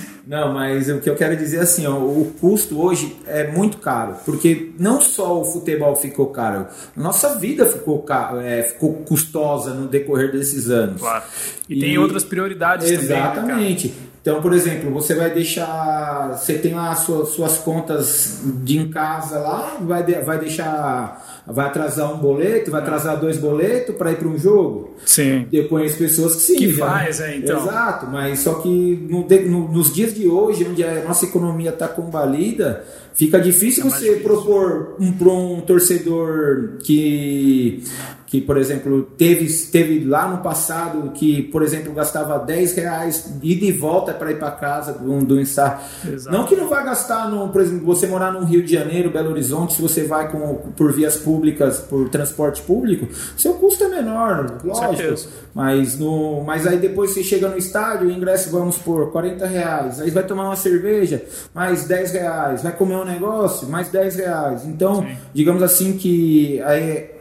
Não, 0.25 0.53
mas 0.53 0.89
o 0.89 1.00
que 1.00 1.10
eu 1.10 1.15
quero 1.15 1.36
dizer 1.36 1.58
é 1.58 1.62
assim, 1.62 1.86
ó, 1.86 1.98
o 1.98 2.34
custo 2.39 2.80
hoje 2.80 3.18
é 3.27 3.51
muito 3.51 3.77
caro, 3.77 4.15
porque 4.24 4.72
não 4.80 5.01
só 5.01 5.42
o 5.42 5.44
futebol 5.44 5.96
ficou 5.98 6.27
caro, 6.27 6.68
nossa 6.96 7.38
vida 7.38 7.65
ficou, 7.65 8.01
caro, 8.03 8.39
é, 8.39 8.63
ficou 8.63 8.94
custosa 9.06 9.74
no 9.74 9.88
decorrer 9.88 10.32
desses 10.32 10.70
anos. 10.70 11.01
Claro. 11.01 11.24
E, 11.68 11.77
e 11.77 11.80
tem 11.82 11.98
outras 11.98 12.24
prioridades 12.24 12.89
exatamente. 12.89 13.36
também. 13.36 13.74
Exatamente. 13.74 13.94
Então, 14.24 14.42
por 14.42 14.53
exemplo, 14.53 14.89
você 14.89 15.13
vai 15.13 15.30
deixar. 15.32 16.30
Você 16.38 16.58
tem 16.58 16.74
lá 16.74 16.96
suas, 16.96 17.30
suas 17.30 17.58
contas 17.58 18.39
de 18.63 18.77
em 18.77 18.89
casa 18.89 19.38
lá, 19.38 19.77
vai, 19.82 20.01
de, 20.01 20.13
vai 20.22 20.39
deixar. 20.39 21.33
Vai 21.46 21.66
atrasar 21.68 22.14
um 22.14 22.18
boleto, 22.18 22.72
vai 22.72 22.82
atrasar 22.82 23.20
dois 23.20 23.38
boletos 23.38 23.96
para 23.96 24.12
ir 24.12 24.16
para 24.16 24.28
um 24.28 24.38
jogo? 24.38 24.96
Sim. 25.06 25.46
Eu 25.52 25.68
conheço 25.68 25.98
pessoas 25.98 26.36
que 26.36 26.42
sim. 26.42 26.56
Que 26.56 26.72
já, 26.72 26.86
faz, 26.88 27.20
é, 27.20 27.36
então. 27.36 27.62
Exato, 27.62 28.08
mas 28.08 28.40
só 28.40 28.56
que 28.56 29.08
no, 29.10 29.28
no, 29.28 29.72
nos 29.72 29.94
dias 29.94 30.14
de 30.14 30.28
hoje, 30.28 30.66
onde 30.70 30.84
a 30.84 31.04
nossa 31.04 31.26
economia 31.26 31.72
está 31.72 31.88
combalida, 31.88 32.86
fica 33.14 33.40
difícil 33.40 33.86
é 33.86 33.90
você 33.90 34.06
difícil. 34.06 34.24
propor 34.24 34.96
um, 35.00 35.12
para 35.12 35.30
um 35.30 35.60
torcedor 35.60 36.78
que 36.82 37.84
que, 38.34 38.42
por 38.42 38.58
exemplo, 38.58 39.04
teve, 39.16 39.48
teve 39.72 40.04
lá 40.04 40.28
no 40.28 40.40
passado 40.40 41.12
que, 41.12 41.44
por 41.44 41.62
exemplo, 41.62 41.94
gastava 41.94 42.40
10 42.40 42.75
reais 42.78 43.32
e 43.44 43.72
volta 43.72 44.12
para 44.12 44.32
ir 44.32 44.40
para 44.40 44.50
casa 44.50 44.94
do, 44.94 45.24
do 45.24 45.40
Instar. 45.40 45.88
Não 46.32 46.44
que 46.44 46.56
não 46.56 46.68
vai 46.68 46.84
gastar, 46.84 47.30
no, 47.30 47.50
por 47.50 47.62
exemplo, 47.62 47.86
você 47.86 48.08
morar 48.08 48.32
no 48.32 48.44
Rio 48.44 48.63
de 48.63 48.74
Janeiro, 48.74 49.12
Belo 49.12 49.30
Horizonte, 49.30 49.75
se 49.75 49.82
você 49.84 50.06
vai 50.06 50.32
com, 50.32 50.56
por 50.75 50.92
vias 50.92 51.16
públicas, 51.16 51.78
por 51.78 52.10
transporte 52.10 52.63
público, 52.63 53.08
seu 53.38 53.54
custo 53.54 53.84
é 53.84 53.88
menor, 53.88 54.58
lógico. 54.63 55.30
Mas, 55.54 56.00
no, 56.00 56.44
mas 56.44 56.66
aí 56.66 56.80
depois 56.80 57.12
você 57.12 57.24
chega 57.24 57.48
no 57.48 57.56
estádio, 57.56 58.08
o 58.08 58.12
ingresso 58.12 58.50
vamos 58.50 58.80
por 58.80 59.12
40 59.12 59.46
reais, 59.46 60.02
aí 60.02 60.10
vai 60.10 60.24
tomar 60.24 60.46
uma 60.46 60.56
cerveja, 60.56 61.24
mais 61.54 61.86
10 61.86 62.13
reais, 62.13 62.63
vai 62.63 62.72
comer 62.72 62.96
um 62.96 63.06
negócio, 63.06 63.70
mais 63.70 63.90
10 63.90 64.16
reais. 64.16 64.66
Então, 64.66 65.04
Sim. 65.04 65.18
digamos 65.36 65.62
assim 65.62 65.94
que 65.94 66.60
aí, 66.63 67.12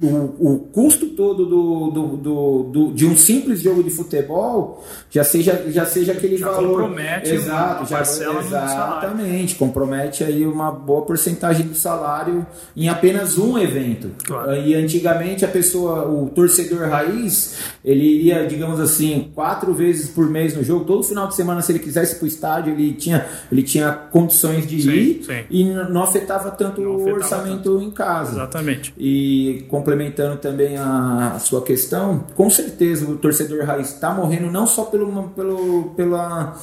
o, 0.00 0.52
o 0.52 0.58
custo 0.72 1.08
todo 1.08 1.44
do, 1.44 1.90
do, 1.90 2.16
do, 2.16 2.62
do, 2.62 2.92
de 2.92 3.04
um 3.04 3.16
simples 3.16 3.60
jogo 3.60 3.82
de 3.82 3.90
futebol 3.90 4.84
já 5.10 5.24
seja, 5.24 5.64
já 5.68 5.84
seja 5.84 6.12
aquele 6.12 6.36
já 6.36 6.52
valor. 6.52 6.82
Compromete 6.82 7.30
exato, 7.30 7.86
já, 7.86 8.02
exatamente, 8.02 9.56
compromete 9.56 10.22
aí 10.22 10.46
uma 10.46 10.70
boa 10.70 11.02
porcentagem 11.02 11.66
do 11.66 11.74
salário 11.74 12.46
em 12.76 12.88
apenas 12.88 13.38
um 13.38 13.58
evento. 13.58 14.12
Claro. 14.24 14.54
E 14.54 14.74
antigamente 14.74 15.44
a 15.44 15.48
pessoa, 15.48 16.08
o 16.08 16.28
torcedor 16.28 16.88
raiz, 16.88 17.56
ele 17.84 18.04
iria, 18.04 18.46
digamos 18.46 18.78
assim, 18.78 19.32
quatro 19.34 19.74
vezes 19.74 20.08
por 20.08 20.30
mês 20.30 20.56
no 20.56 20.62
jogo, 20.62 20.84
todo 20.84 21.02
final 21.02 21.26
de 21.26 21.34
semana, 21.34 21.60
se 21.60 21.72
ele 21.72 21.80
quisesse 21.80 22.14
ir 22.14 22.18
para 22.18 22.24
o 22.24 22.28
estádio, 22.28 22.72
ele 22.72 22.92
tinha, 22.92 23.26
ele 23.50 23.64
tinha 23.64 23.90
condições 23.92 24.64
de 24.64 24.80
sim, 24.80 24.90
ir 24.90 25.24
sim. 25.24 25.44
e 25.50 25.64
não 25.64 26.04
afetava 26.04 26.52
tanto 26.52 26.80
não 26.80 26.92
o 26.92 27.12
orçamento 27.12 27.72
tanto. 27.72 27.82
em 27.82 27.90
casa. 27.90 28.32
Exatamente. 28.32 28.94
E 28.96 29.64
complementando 29.88 30.36
também 30.36 30.76
a, 30.76 31.32
a, 31.34 31.38
sua 31.38 31.62
questão, 31.62 32.24
com 32.34 32.50
certeza 32.50 33.06
o 33.10 33.16
torcedor 33.16 33.64
raiz 33.64 33.94
está 33.94 34.12
morrendo 34.12 34.50
não 34.50 34.66
só 34.66 34.84
pelo, 34.84 35.30
pelo, 35.30 35.94
pela, 35.96 36.56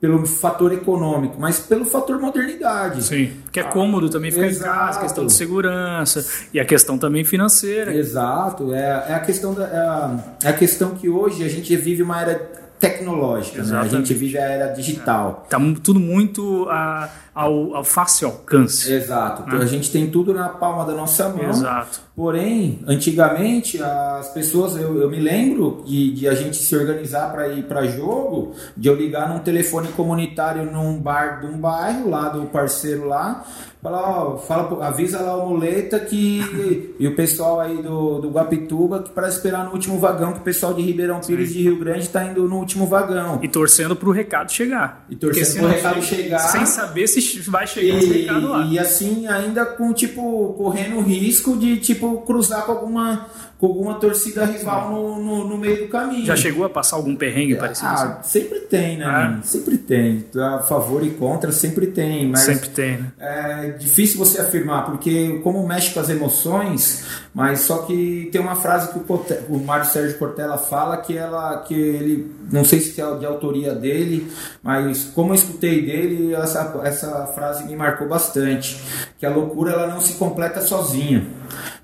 pelo 0.00 0.24
fator 0.24 0.72
econômico, 0.72 1.36
mas 1.40 1.58
pelo 1.58 1.84
fator 1.84 2.20
modernidade. 2.20 3.02
Sim, 3.02 3.32
que 3.50 3.58
é 3.58 3.64
cômodo 3.64 4.08
também 4.08 4.30
ficar 4.30 4.46
Exato. 4.46 4.70
em 4.70 4.78
casa, 4.78 5.00
questão 5.00 5.26
de 5.26 5.32
segurança 5.32 6.24
e 6.54 6.60
a 6.60 6.64
questão 6.64 6.96
também 6.96 7.24
financeira. 7.24 7.92
Exato, 7.92 8.72
é, 8.72 9.06
é 9.08 9.14
a 9.14 9.20
questão 9.20 9.52
da, 9.52 9.64
é 9.64 9.78
a, 9.78 10.18
é 10.44 10.48
a 10.48 10.52
questão 10.52 10.90
que 10.90 11.08
hoje 11.08 11.42
a 11.44 11.48
gente 11.48 11.76
vive 11.76 12.02
uma 12.02 12.20
era 12.20 12.36
tecnológica, 12.78 13.62
né? 13.64 13.76
a 13.76 13.88
gente 13.88 14.14
vive 14.14 14.38
a 14.38 14.42
era 14.42 14.72
digital. 14.72 15.42
Está 15.44 15.58
tudo 15.82 15.98
muito 15.98 16.68
a, 16.70 17.08
ao, 17.34 17.74
ao, 17.74 17.82
fácil 17.82 18.28
alcance. 18.28 18.92
Exato, 18.92 19.44
né? 19.50 19.60
a 19.60 19.66
gente 19.66 19.90
tem 19.90 20.08
tudo 20.08 20.32
na 20.32 20.48
palma 20.48 20.84
da 20.84 20.92
nossa 20.92 21.28
mão. 21.28 21.50
Exato. 21.50 22.06
Porém, 22.18 22.80
antigamente 22.84 23.80
as 23.80 24.28
pessoas, 24.30 24.74
eu, 24.74 25.00
eu 25.00 25.08
me 25.08 25.20
lembro 25.20 25.84
de, 25.86 26.10
de, 26.10 26.26
a 26.26 26.34
gente 26.34 26.56
se 26.56 26.76
organizar 26.76 27.30
para 27.30 27.46
ir 27.46 27.62
para 27.62 27.86
jogo, 27.86 28.56
de 28.76 28.88
eu 28.88 28.96
ligar 28.96 29.28
num 29.28 29.38
telefone 29.38 29.86
comunitário 29.92 30.68
num 30.68 30.98
bar 30.98 31.40
de 31.40 31.46
um 31.46 31.56
bairro 31.56 32.10
lá 32.10 32.28
do 32.28 32.46
parceiro 32.46 33.06
lá, 33.06 33.44
falar, 33.80 34.24
ó, 34.24 34.36
fala, 34.36 34.84
avisa 34.84 35.20
lá 35.20 35.36
o 35.36 35.48
muleta 35.50 36.00
que 36.00 36.94
e 36.98 37.06
o 37.06 37.14
pessoal 37.14 37.60
aí 37.60 37.80
do, 37.80 38.18
do 38.18 38.30
Guapituba 38.30 39.02
que 39.04 39.10
para 39.10 39.28
esperar 39.28 39.64
no 39.64 39.72
último 39.72 39.98
vagão 39.98 40.32
que 40.32 40.40
o 40.40 40.42
pessoal 40.42 40.74
de 40.74 40.82
Ribeirão 40.82 41.20
Pires 41.20 41.48
Sim. 41.50 41.54
de 41.54 41.62
Rio 41.62 41.78
Grande 41.78 42.00
está 42.00 42.24
indo 42.24 42.48
no 42.48 42.56
último 42.56 42.86
vagão. 42.86 43.38
E 43.42 43.48
torcendo 43.48 43.94
para 43.94 44.08
o 44.08 44.12
recado 44.12 44.50
chegar. 44.50 45.06
E 45.08 45.14
torcendo 45.14 45.60
para 45.60 45.68
o 45.68 45.70
recado 45.70 46.02
chegar. 46.02 46.38
Sem 46.40 46.66
saber 46.66 47.06
se 47.06 47.38
vai 47.48 47.66
chegar 47.66 47.94
e, 47.94 47.98
esse 47.98 48.12
recado 48.12 48.48
lá. 48.48 48.64
E 48.64 48.76
assim 48.76 49.28
ainda 49.28 49.64
com 49.64 49.92
tipo 49.92 50.54
correndo 50.54 50.96
o 50.96 51.02
risco 51.02 51.56
de 51.56 51.76
tipo 51.76 52.07
cruzar 52.16 52.64
com 52.64 52.72
alguma, 52.72 53.26
com 53.58 53.66
alguma 53.66 53.94
torcida 53.94 54.44
rival 54.44 54.90
no, 54.90 55.22
no, 55.22 55.48
no, 55.48 55.58
meio 55.58 55.86
do 55.86 55.88
caminho. 55.88 56.24
Já 56.24 56.34
chegou 56.34 56.64
a 56.64 56.70
passar 56.70 56.96
algum 56.96 57.14
perrengue 57.14 57.54
é, 57.54 57.56
parecido? 57.56 57.88
Ah, 57.88 58.18
assim? 58.20 58.40
sempre 58.40 58.60
tem, 58.60 58.98
né? 58.98 59.04
Ah. 59.06 59.38
Sempre 59.42 59.78
tem. 59.78 60.24
A 60.36 60.60
favor 60.60 61.04
e 61.04 61.10
contra 61.10 61.52
sempre 61.52 61.88
tem. 61.88 62.28
Mas, 62.28 62.40
sempre 62.40 62.68
tem, 62.70 62.98
né? 62.98 63.12
É, 63.18 63.70
difícil 63.78 64.18
você 64.18 64.40
afirmar, 64.40 64.86
porque 64.86 65.40
como 65.42 65.66
mexe 65.66 65.92
com 65.92 66.00
as 66.00 66.08
emoções, 66.08 67.04
mas 67.34 67.60
só 67.60 67.78
que 67.78 68.28
tem 68.32 68.40
uma 68.40 68.56
frase 68.56 68.92
que 68.92 68.98
o, 68.98 69.24
o 69.48 69.58
Mário 69.64 69.86
Sérgio 69.86 70.18
Cortella 70.18 70.58
fala 70.58 70.96
que 70.96 71.16
ela 71.16 71.58
que 71.58 71.74
ele 71.74 72.38
não 72.50 72.64
sei 72.64 72.80
se 72.80 73.00
é 73.00 73.14
de 73.16 73.26
autoria 73.26 73.74
dele, 73.74 74.30
mas 74.62 75.04
como 75.14 75.30
eu 75.30 75.34
escutei 75.34 75.82
dele, 75.84 76.34
essa, 76.34 76.80
essa 76.82 77.26
frase 77.28 77.64
me 77.64 77.76
marcou 77.76 78.08
bastante, 78.08 78.80
que 79.18 79.26
a 79.26 79.30
loucura 79.30 79.72
ela 79.72 79.86
não 79.86 80.00
se 80.00 80.14
completa 80.14 80.60
sozinha. 80.60 81.26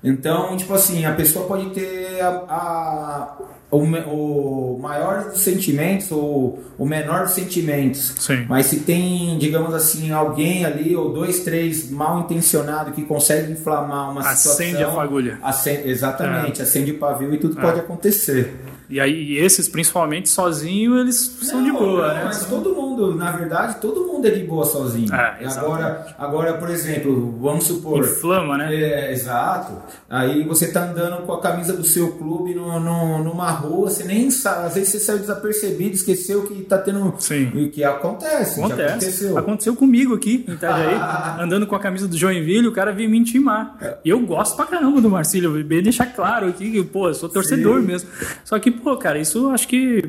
Então, 0.03 0.55
tipo 0.57 0.73
assim, 0.73 1.05
a 1.05 1.13
pessoa 1.13 1.45
pode 1.47 1.69
ter 1.71 2.21
a, 2.21 2.27
a- 2.49 3.37
o, 3.71 3.77
o 3.79 4.79
maior 4.79 5.31
dos 5.31 5.41
sentimentos 5.41 6.11
ou 6.11 6.63
o 6.77 6.85
menor 6.85 7.23
dos 7.23 7.31
sentimentos. 7.33 8.13
Sim. 8.19 8.45
Mas 8.47 8.67
se 8.67 8.81
tem, 8.81 9.37
digamos 9.37 9.73
assim, 9.73 10.11
alguém 10.11 10.63
ali, 10.65 10.95
ou 10.95 11.11
dois, 11.11 11.39
três 11.39 11.89
mal 11.89 12.19
intencionados 12.21 12.93
que 12.93 13.01
consegue 13.03 13.51
inflamar 13.51 14.11
uma 14.11 14.21
Acende 14.21 14.69
situação. 14.71 14.91
a 14.91 14.95
fagulha. 15.01 15.39
acende- 15.43 15.89
exatamente, 15.89 16.61
acende 16.61 16.91
o 16.91 16.97
pavio 16.99 17.33
e 17.33 17.37
tudo 17.37 17.55
pode 17.55 17.79
acontecer. 17.79 18.55
E 18.87 18.99
aí 18.99 19.31
e 19.33 19.37
esses, 19.39 19.67
principalmente 19.67 20.29
sozinho, 20.29 20.95
eles 20.99 21.17
são 21.41 21.63
de 21.63 21.71
boa, 21.71 22.07
não, 22.07 22.13
né? 22.13 22.21
Mas 22.25 22.45
todo 22.45 22.69
mundo, 22.75 22.84
na 23.15 23.31
verdade, 23.31 23.75
todo 23.81 24.05
mundo 24.07 24.27
é 24.27 24.31
de 24.31 24.43
boa 24.43 24.65
sozinho. 24.65 25.13
É, 25.13 25.45
agora, 25.45 26.07
agora, 26.17 26.53
por 26.53 26.69
exemplo, 26.69 27.35
vamos 27.41 27.65
supor. 27.65 27.99
Inflama, 27.99 28.57
né? 28.57 28.73
É, 28.75 29.11
exato. 29.11 29.73
Aí 30.09 30.43
você 30.43 30.71
tá 30.71 30.83
andando 30.89 31.23
com 31.25 31.33
a 31.33 31.41
camisa 31.41 31.73
do 31.73 31.83
seu 31.83 32.13
clube 32.13 32.53
no, 32.55 32.79
no- 32.79 33.23
numa 33.23 33.49
rua, 33.51 33.89
você 33.89 34.03
nem 34.03 34.29
sabe, 34.31 34.67
às 34.67 34.75
vezes 34.75 34.89
você 34.89 34.99
saiu 34.99 35.19
desapercebido, 35.19 35.95
esqueceu 35.95 36.43
que 36.43 36.63
tá 36.63 36.77
tendo. 36.77 37.13
Sim. 37.19 37.47
O 37.55 37.69
que 37.69 37.83
acontece. 37.83 38.59
Acontece. 38.59 38.83
aconteceu. 38.89 39.37
Aconteceu 39.37 39.75
comigo 39.75 40.15
aqui 40.15 40.45
em 40.47 40.53
Itajaí, 40.53 40.95
andando 41.39 41.67
com 41.67 41.75
a 41.75 41.79
camisa 41.79 42.07
do 42.07 42.17
Joinville, 42.17 42.67
o 42.67 42.71
cara 42.71 42.91
veio 42.91 43.09
me 43.09 43.17
intimar. 43.17 43.77
E 44.03 44.09
eu 44.09 44.19
gosto 44.19 44.55
pra 44.55 44.65
caramba 44.65 45.01
do 45.01 45.09
Marcílio, 45.09 45.63
bem 45.63 45.81
deixar 45.83 46.05
claro 46.07 46.47
aqui 46.47 46.71
que, 46.71 46.83
pô, 46.83 47.07
eu 47.09 47.13
sou 47.13 47.29
torcedor 47.29 47.79
Sim. 47.81 47.85
mesmo. 47.87 48.09
Só 48.43 48.57
que, 48.59 48.71
pô, 48.71 48.95
cara, 48.97 49.17
isso 49.19 49.49
acho 49.49 49.67
que 49.67 50.03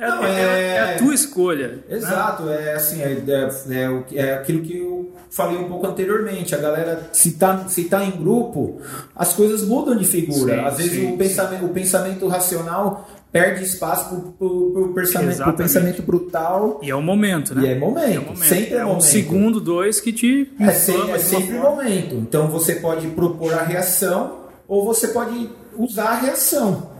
é, 0.00 0.08
Não, 0.08 0.24
é- 0.24 0.40
é- 0.42 0.74
é 0.76 0.94
a 0.94 0.98
tua 0.98 1.14
escolha. 1.14 1.68
né? 1.68 1.78
Exato, 2.22 2.48
é 2.50 2.74
assim, 2.74 3.02
é, 3.02 3.22
é, 3.26 3.82
é 3.82 3.90
o 3.90 4.02
que- 4.04 4.18
é 4.18 4.34
aquilo 4.34 4.62
que 4.62 4.78
eu 4.78 5.10
falei 5.30 5.56
um 5.58 5.64
pouco 5.68 5.86
anteriormente. 5.86 6.54
A 6.54 6.58
galera, 6.58 7.08
se 7.12 7.32
tá, 7.32 7.64
se 7.68 7.84
tá 7.84 8.04
em 8.04 8.12
grupo, 8.12 8.80
as 9.14 9.32
coisas 9.32 9.62
mudam 9.66 9.96
de 9.96 10.04
figura. 10.04 10.54
Sim, 10.54 10.60
Às 10.60 10.76
vezes 10.78 10.92
sim, 10.92 11.12
o, 11.12 11.16
pensamento, 11.16 11.64
o 11.64 11.68
pensamento 11.70 12.28
racional 12.28 13.08
perde 13.32 13.64
espaço 13.64 14.34
pro, 14.38 14.70
pro 14.72 14.88
pensamento, 14.94 15.52
pensamento 15.54 16.02
brutal. 16.02 16.78
E 16.82 16.90
é 16.90 16.94
o 16.94 17.00
momento, 17.02 17.54
né? 17.54 17.62
E 17.62 17.68
é 17.70 17.78
momento, 17.78 18.36
sempre 18.36 18.74
é 18.74 18.78
é 18.78 18.84
um 18.84 18.88
momento. 18.88 19.04
segundo, 19.04 19.60
dois 19.60 20.00
que 20.00 20.12
te 20.12 20.52
É, 20.60 20.64
é 20.66 21.18
sempre 21.18 21.56
o 21.56 21.60
momento. 21.62 22.14
Então 22.16 22.48
você 22.48 22.74
pode 22.76 23.06
propor 23.08 23.54
a 23.54 23.62
reação 23.62 24.42
ou 24.68 24.84
você 24.84 25.08
pode 25.08 25.48
usar 25.78 26.08
a 26.10 26.14
reação. 26.16 26.91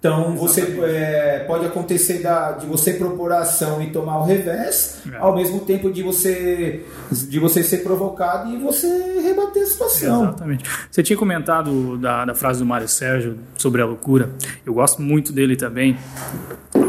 Então 0.00 0.34
você 0.34 0.62
é, 0.82 1.44
pode 1.46 1.66
acontecer 1.66 2.22
da- 2.22 2.52
de 2.52 2.64
você 2.64 2.94
propor 2.94 3.32
a 3.32 3.40
ação 3.40 3.82
e 3.82 3.90
tomar 3.90 4.18
o 4.20 4.24
revés, 4.24 5.02
É. 5.12 5.18
ao 5.18 5.36
mesmo 5.36 5.60
tempo 5.60 5.92
de 5.92 6.02
você 6.02 6.86
de 7.12 7.38
você 7.38 7.62
ser 7.62 7.78
provocado 7.82 8.50
e 8.50 8.56
você 8.58 8.86
rebater 9.22 9.62
a 9.62 9.66
situação. 9.66 10.22
Exatamente. 10.22 10.64
Você 10.90 11.02
tinha 11.02 11.18
comentado 11.18 11.98
da, 11.98 12.24
da 12.24 12.34
frase 12.34 12.60
do 12.60 12.64
Mário 12.66 12.88
Sérgio 12.88 13.36
sobre 13.58 13.82
a 13.82 13.84
loucura. 13.84 14.30
Eu 14.64 14.72
gosto 14.72 15.02
muito 15.02 15.34
dele 15.34 15.54
também. 15.54 15.98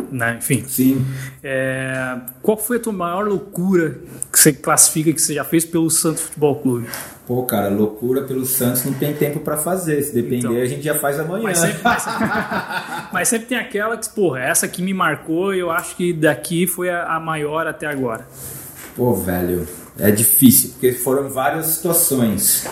Né? 0.10 0.36
Enfim, 0.40 0.64
Sim. 0.68 1.06
É, 1.44 2.18
qual 2.42 2.58
foi 2.58 2.78
a 2.78 2.80
tua 2.80 2.92
maior 2.94 3.26
loucura 3.28 3.98
que 4.32 4.40
você 4.40 4.52
classifica 4.54 5.12
que 5.14 5.22
você 5.22 5.34
já 5.34 5.44
fez 5.44 5.64
pelo 5.66 5.90
Santos 5.90 6.22
Futebol 6.24 6.56
Clube? 6.62 6.88
Pô, 7.32 7.44
cara, 7.44 7.70
loucura 7.70 8.24
pelo 8.24 8.46
Santos 8.46 8.84
não 8.84 8.92
tem 8.92 9.14
tempo 9.14 9.40
pra 9.40 9.56
fazer. 9.56 10.02
Se 10.04 10.14
depender, 10.14 10.40
Então. 10.40 10.62
a 10.62 10.66
gente 10.66 10.82
já 10.82 10.96
faz 10.96 11.18
amanhã. 11.18 11.44
Mas 11.44 11.60
sempre, 11.60 11.80
mas, 11.82 12.06
mas 13.14 13.28
sempre 13.30 13.48
tem 13.48 13.58
aquela 13.58 13.96
que, 13.96 14.10
porra, 14.10 14.42
essa 14.42 14.66
aqui 14.66 14.82
me 14.82 14.94
marcou 14.94 15.54
eu 15.54 15.72
acho 15.72 15.96
que 15.96 16.12
daqui 16.12 16.68
foi 16.68 16.90
a, 16.90 17.06
a 17.06 17.22
maior 17.22 17.66
até 17.68 17.88
agora. 17.88 18.28
Pô, 18.98 19.14
velho, 19.14 19.66
é 19.98 20.12
difícil, 20.12 20.72
porque 20.72 20.92
foram 20.92 21.30
várias 21.30 21.68
situações. 21.68 22.68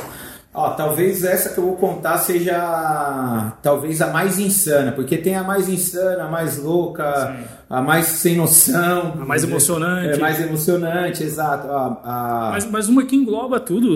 Ó, 0.53 0.71
talvez 0.71 1.23
essa 1.23 1.51
que 1.51 1.57
eu 1.57 1.63
vou 1.63 1.77
contar 1.77 2.17
seja 2.17 3.53
talvez 3.63 4.01
a 4.01 4.07
mais 4.07 4.39
insana, 4.39 4.91
porque 4.91 5.15
tem 5.15 5.37
a 5.37 5.43
mais 5.43 5.69
insana, 5.69 6.25
a 6.25 6.27
mais 6.29 6.57
louca, 6.57 7.33
a 7.69 7.81
mais 7.81 8.05
sem 8.07 8.35
noção, 8.35 9.13
A 9.21 9.25
mais 9.25 9.43
emocionante. 9.43 10.15
É 10.15 10.17
mais 10.17 10.41
emocionante, 10.41 11.23
exato. 11.23 11.67
A, 11.67 11.99
a- 12.03 12.49
Mas, 12.53 12.65
mas 12.65 12.89
uma 12.89 13.03
que 13.05 13.15
engloba 13.15 13.59
tudo, 13.59 13.95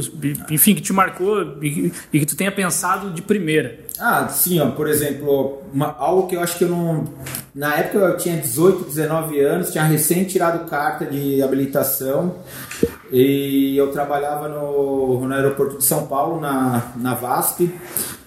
enfim, 0.52 0.76
que 0.76 0.82
te 0.82 0.94
marcou 0.94 1.42
e, 1.64 1.92
e 2.14 2.20
que 2.20 2.26
tu 2.26 2.36
tenha 2.36 2.52
pensado 2.52 3.10
de 3.10 3.22
primeira. 3.22 3.80
Ah, 4.00 4.28
sim, 4.28 4.60
ó, 4.60 4.70
por 4.72 4.88
exemplo, 4.88 5.62
uma- 5.74 5.96
algo 5.98 6.28
que 6.28 6.36
eu 6.36 6.42
acho 6.42 6.58
que 6.58 6.64
eu 6.66 6.70
não. 6.70 7.06
Na 7.56 7.76
época 7.76 7.98
eu 8.00 8.18
tinha 8.18 8.38
18, 8.38 8.84
19 8.86 9.40
anos, 9.40 9.72
tinha 9.72 9.84
recém 9.84 10.24
tirado 10.24 10.68
carta 10.70 11.06
de 11.06 11.42
habilitação 11.42 12.36
e 13.12 13.76
eu 13.78 13.92
trabalhava 13.92 14.48
no, 14.50 15.28
no 15.28 15.34
aeroporto 15.34 15.78
de 15.78 15.84
São 15.84 16.08
Paulo, 16.08 16.40
na, 16.42 16.92
na 16.96 17.14
VASP, 17.14 17.72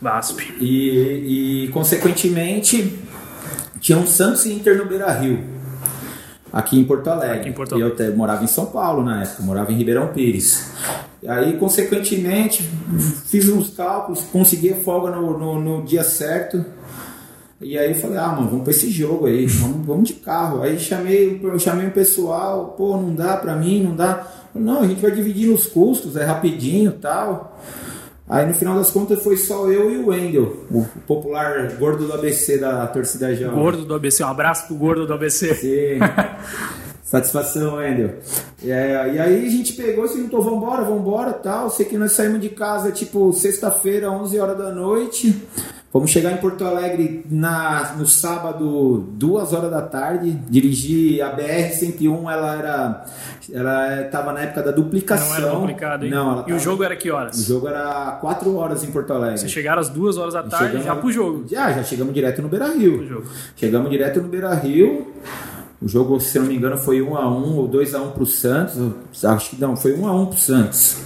VASP. 0.00 0.54
e, 0.60 1.64
e 1.64 1.68
consequentemente 1.68 2.96
tinha 3.86 3.98
um 3.98 4.06
Santos 4.06 4.44
e 4.44 4.52
Inter 4.52 4.76
no 4.78 4.86
Beira 4.86 5.12
Rio. 5.12 5.44
Aqui 6.52 6.76
em 6.76 6.82
Porto 6.82 7.06
Alegre. 7.06 7.38
Aqui 7.38 7.48
em 7.50 7.52
Porto 7.52 7.78
eu 7.78 8.16
morava 8.16 8.42
em 8.42 8.48
São 8.48 8.66
Paulo 8.66 9.04
na 9.04 9.22
época, 9.22 9.44
morava 9.44 9.70
em 9.70 9.76
Ribeirão 9.76 10.08
Pires. 10.08 10.72
E 11.22 11.28
aí, 11.28 11.56
consequentemente, 11.56 12.68
fiz 13.26 13.48
uns 13.48 13.70
cálculos, 13.70 14.22
consegui 14.22 14.72
a 14.72 14.76
folga 14.76 15.12
no, 15.12 15.38
no, 15.38 15.60
no 15.60 15.84
dia 15.84 16.02
certo. 16.02 16.64
E 17.60 17.78
aí 17.78 17.94
falei, 17.94 18.18
ah, 18.18 18.26
mano, 18.30 18.48
vamos 18.48 18.64
pra 18.64 18.72
esse 18.72 18.90
jogo 18.90 19.26
aí, 19.26 19.46
vamos, 19.46 19.86
vamos 19.86 20.08
de 20.08 20.14
carro. 20.14 20.62
Aí 20.62 20.80
chamei, 20.80 21.40
eu 21.40 21.58
chamei 21.60 21.86
o 21.86 21.92
pessoal, 21.92 22.74
pô, 22.76 22.96
não 22.96 23.14
dá 23.14 23.36
pra 23.36 23.54
mim, 23.54 23.84
não 23.84 23.94
dá. 23.94 24.26
Falei, 24.52 24.66
Não, 24.66 24.80
a 24.80 24.86
gente 24.88 25.00
vai 25.00 25.12
dividir 25.12 25.48
nos 25.48 25.64
custos, 25.64 26.16
é 26.16 26.24
rapidinho 26.24 26.90
e 26.90 26.98
tal. 26.98 27.56
Aí 28.28 28.44
no 28.44 28.54
final 28.54 28.76
das 28.76 28.90
contas 28.90 29.22
foi 29.22 29.36
só 29.36 29.70
eu 29.70 29.90
e 29.90 29.98
o 29.98 30.08
Wendel, 30.08 30.64
o 30.70 30.84
popular 31.06 31.72
gordo 31.78 32.06
do 32.06 32.12
ABC 32.12 32.58
da 32.58 32.86
torcida 32.88 33.34
jovem. 33.34 33.54
Gordo 33.56 33.84
do 33.84 33.94
ABC, 33.94 34.24
um 34.24 34.28
abraço 34.28 34.66
pro 34.66 34.74
gordo 34.74 35.06
do 35.06 35.12
ABC. 35.12 35.54
Sim. 35.54 35.98
Satisfação, 37.04 37.76
Wendel. 37.76 38.14
É, 38.64 39.12
e 39.14 39.18
aí 39.20 39.46
a 39.46 39.48
gente 39.48 39.74
pegou 39.74 40.04
e 40.04 40.08
se 40.08 40.20
juntou, 40.20 40.42
vambora, 40.42 40.82
vambora 40.82 41.32
tal. 41.32 41.70
Sei 41.70 41.86
que 41.86 41.96
nós 41.96 42.12
saímos 42.12 42.40
de 42.40 42.48
casa 42.48 42.90
tipo 42.90 43.32
sexta-feira, 43.32 44.10
11 44.10 44.40
horas 44.40 44.58
da 44.58 44.72
noite. 44.72 45.40
Vamos 45.96 46.10
chegar 46.10 46.30
em 46.32 46.36
Porto 46.36 46.62
Alegre 46.62 47.24
na, 47.30 47.94
no 47.96 48.06
sábado, 48.06 49.06
duas 49.14 49.54
horas 49.54 49.70
da 49.70 49.80
tarde. 49.80 50.30
Dirigi 50.48 51.22
a 51.22 51.34
BR-101, 51.34 52.30
ela 52.30 52.54
era. 52.56 53.04
Ela 53.50 54.02
estava 54.02 54.32
na 54.34 54.40
época 54.40 54.62
da 54.62 54.70
duplicação. 54.72 55.28
Não 55.40 55.48
era 55.48 55.58
duplicado, 55.58 56.04
hein? 56.04 56.10
Não, 56.10 56.32
ela 56.32 56.40
e 56.40 56.42
o 56.42 56.46
tava- 56.48 56.58
jogo 56.58 56.84
era 56.84 56.96
que 56.96 57.10
O 57.10 57.14
horas? 57.14 57.42
jogo 57.46 57.66
era 57.68 58.18
4 58.20 58.54
horas 58.56 58.84
em 58.84 58.88
Porto 58.90 59.12
Alegre. 59.14 59.38
Vocês 59.38 59.50
chegaram 59.52 59.80
às 59.80 59.88
duas 59.88 60.18
horas 60.18 60.34
da 60.34 60.42
tarde 60.42 60.66
Chegamos- 60.66 60.84
já 60.86 60.94
pro 60.96 61.10
jogo. 61.10 61.44
Já, 61.48 61.72
já 61.72 61.82
chegamos 61.82 62.12
direto 62.12 62.42
no 62.42 62.48
Beira 62.48 62.68
Rio. 62.74 63.24
Chegamos 63.56 63.90
direto 63.90 64.20
no 64.20 64.28
Beira 64.28 64.52
Rio. 64.54 65.12
O 65.80 65.88
jogo, 65.88 66.20
se 66.20 66.38
não 66.38 66.46
me 66.46 66.56
engano, 66.56 66.76
foi 66.76 67.00
1x1 67.00 67.56
ou 67.56 67.68
2x1 67.68 68.10
pro 68.12 68.26
Santos. 68.26 68.76
Acho 69.24 69.50
que 69.50 69.60
não, 69.60 69.74
foi 69.76 69.92
1x1 69.96 70.26
pro 70.26 70.38
Santos. 70.38 70.96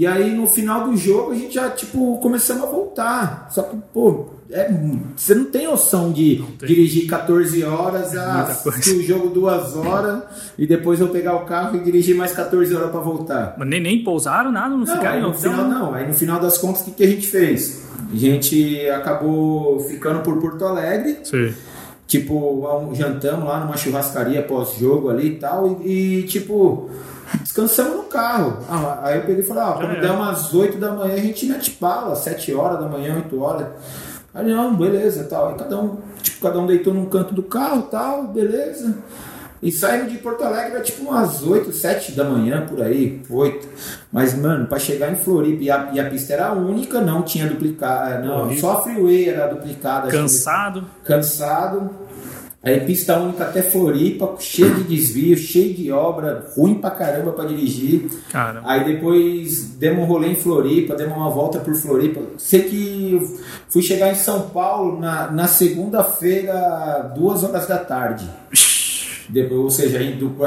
E 0.00 0.06
aí 0.06 0.34
no 0.34 0.46
final 0.46 0.88
do 0.88 0.96
jogo 0.96 1.32
a 1.32 1.34
gente 1.34 1.52
já, 1.52 1.68
tipo, 1.68 2.16
começamos 2.22 2.62
a 2.62 2.66
voltar. 2.68 3.48
Só 3.50 3.64
que, 3.64 3.76
pô, 3.92 4.30
é, 4.50 4.72
você 5.14 5.34
não 5.34 5.44
tem 5.44 5.66
noção 5.66 6.10
de 6.10 6.42
tem. 6.58 6.66
dirigir 6.66 7.06
14 7.06 7.62
horas, 7.64 8.16
a 8.16 8.32
muita 8.32 8.54
coisa. 8.54 8.78
assistir 8.78 8.96
o 8.98 9.02
jogo 9.02 9.28
duas 9.28 9.76
horas 9.76 10.22
e 10.56 10.66
depois 10.66 11.00
eu 11.00 11.08
pegar 11.08 11.34
o 11.36 11.44
carro 11.44 11.76
e 11.76 11.80
dirigir 11.80 12.16
mais 12.16 12.32
14 12.32 12.74
horas 12.74 12.90
pra 12.90 13.00
voltar. 13.00 13.54
Mas 13.58 13.68
nem, 13.68 13.78
nem 13.78 14.02
pousaram 14.02 14.50
nada, 14.50 14.70
não, 14.70 14.78
Não, 14.78 14.86
ficaram 14.86 15.20
no 15.20 15.34
final 15.34 15.68
não. 15.68 15.92
Aí 15.92 16.08
no 16.08 16.14
final 16.14 16.40
das 16.40 16.56
contas, 16.56 16.80
o 16.80 16.84
que, 16.86 16.92
que 16.92 17.04
a 17.04 17.06
gente 17.06 17.26
fez? 17.26 17.82
A 18.10 18.16
gente 18.16 18.88
acabou 18.88 19.80
ficando 19.80 20.20
por 20.20 20.40
Porto 20.40 20.64
Alegre. 20.64 21.18
Sim. 21.24 21.52
Tipo, 22.06 22.90
jantamos 22.94 23.46
lá 23.46 23.60
numa 23.60 23.76
churrascaria 23.76 24.40
pós-jogo 24.40 25.10
ali 25.10 25.26
e 25.26 25.36
tal. 25.36 25.78
E, 25.84 26.20
e, 26.20 26.22
tipo, 26.22 26.88
descansamos 27.40 27.96
no 27.96 28.02
carro. 28.04 28.58
Ah, 28.68 29.00
aí 29.04 29.16
eu 29.16 29.22
peguei 29.22 29.44
e 29.44 29.46
falei, 29.46 29.62
ah, 29.62 29.72
quando 29.76 29.96
é. 29.96 30.00
der 30.00 30.10
umas 30.10 30.52
8 30.52 30.78
da 30.78 30.92
manhã 30.92 31.14
a 31.14 31.18
gente 31.18 31.46
mete 31.46 31.76
bala, 31.80 32.14
7 32.16 32.54
horas 32.54 32.80
da 32.80 32.88
manhã, 32.88 33.16
8 33.16 33.40
horas. 33.40 33.66
Aí 34.34 34.46
não, 34.46 34.74
beleza, 34.76 35.24
tal. 35.24 35.48
Aí 35.48 35.54
cada 35.56 35.78
um, 35.80 35.98
tipo, 36.22 36.40
cada 36.40 36.58
um 36.58 36.66
deitou 36.66 36.94
num 36.94 37.06
canto 37.06 37.34
do 37.34 37.42
carro, 37.42 37.82
tal, 37.90 38.24
beleza. 38.28 38.96
E 39.62 39.70
saímos 39.70 40.10
de 40.10 40.16
Porto 40.16 40.42
Alegre 40.42 40.76
era 40.76 40.80
tipo 40.82 41.02
umas 41.02 41.42
8, 41.42 41.70
7 41.70 42.12
da 42.12 42.24
manhã, 42.24 42.64
por 42.66 42.80
aí, 42.80 43.20
8. 43.28 43.68
Mas, 44.10 44.34
mano, 44.34 44.66
pra 44.66 44.78
chegar 44.78 45.12
em 45.12 45.16
Floripa, 45.16 45.62
e 45.62 45.70
a, 45.70 45.90
e 45.92 46.00
a 46.00 46.08
pista 46.08 46.32
era 46.32 46.52
única, 46.52 46.98
não 47.02 47.22
tinha 47.22 47.46
duplicado, 47.46 48.26
não, 48.26 48.44
Horrível. 48.44 48.58
só 48.60 48.78
a 48.78 48.82
freeway 48.82 49.28
era 49.28 49.48
duplicada. 49.48 50.06
acho 50.06 50.10
que- 50.10 50.16
Cansado. 51.04 51.90
Aí 52.62 52.78
pista 52.80 53.16
única 53.18 53.44
até 53.44 53.62
Floripa, 53.62 54.34
cheio 54.38 54.74
de 54.74 54.82
desvio, 54.84 55.34
cheio 55.34 55.72
de 55.72 55.90
obra, 55.90 56.44
ruim 56.54 56.74
pra 56.74 56.90
caramba 56.90 57.32
pra 57.32 57.46
dirigir. 57.46 58.06
Caramba. 58.30 58.70
Aí 58.70 58.84
depois 58.84 59.64
demos 59.78 60.04
um 60.04 60.06
rolê 60.06 60.28
em 60.28 60.34
Floripa, 60.34 60.94
demos 60.94 61.16
uma 61.16 61.30
volta 61.30 61.58
por 61.58 61.74
Floripa. 61.74 62.20
Sei 62.36 62.64
que 62.64 63.12
eu 63.14 63.40
fui 63.70 63.80
chegar 63.80 64.10
em 64.10 64.14
São 64.14 64.50
Paulo 64.50 65.00
na, 65.00 65.30
na 65.30 65.48
segunda-feira, 65.48 67.10
duas 67.16 67.42
horas 67.44 67.66
da 67.66 67.78
tarde. 67.78 68.28
Depois, 69.28 69.60
ou 69.60 69.70
seja, 69.70 69.98
a 69.98 70.02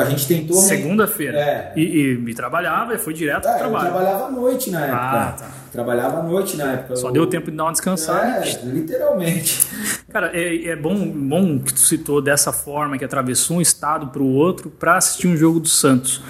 gente, 0.06 0.28
tentou. 0.28 0.58
Segunda-feira. 0.58 1.40
É. 1.40 1.74
E, 1.76 1.82
e, 1.82 2.30
e 2.30 2.34
trabalhava, 2.36 2.94
e 2.94 2.98
foi 2.98 3.14
direto 3.14 3.48
É, 3.48 3.54
pro 3.54 3.68
eu 3.68 3.70
trabalho. 3.72 3.92
trabalhava 3.92 4.26
à 4.26 4.32
noite 4.32 4.70
na 4.72 4.82
época. 4.82 4.98
Ah, 5.02 5.36
tá. 5.40 5.48
Trabalhava 5.72 6.20
à 6.20 6.24
noite 6.24 6.58
na 6.58 6.74
época. 6.74 6.96
Só 6.98 7.08
Eu- 7.08 7.14
deu 7.14 7.28
tempo 7.28 7.50
de 7.50 7.56
dar 7.58 7.64
uma 7.64 7.72
descansada. 7.72 8.46
É, 8.46 8.60
literalmente. 8.66 9.66
Cara, 10.14 10.30
é, 10.32 10.68
é 10.68 10.76
bom, 10.76 10.96
bom 11.10 11.58
que 11.58 11.74
tu 11.74 11.80
citou 11.80 12.22
dessa 12.22 12.52
forma, 12.54 13.00
que 13.00 13.04
atravessou 13.04 13.58
um 13.58 13.62
estado 13.62 14.08
para 14.08 14.22
o 14.22 14.32
outro 14.32 14.70
para 14.70 14.96
assistir 14.96 15.28
um 15.28 15.36
jogo 15.36 15.60
do 15.60 15.68
Santos. 15.68 16.22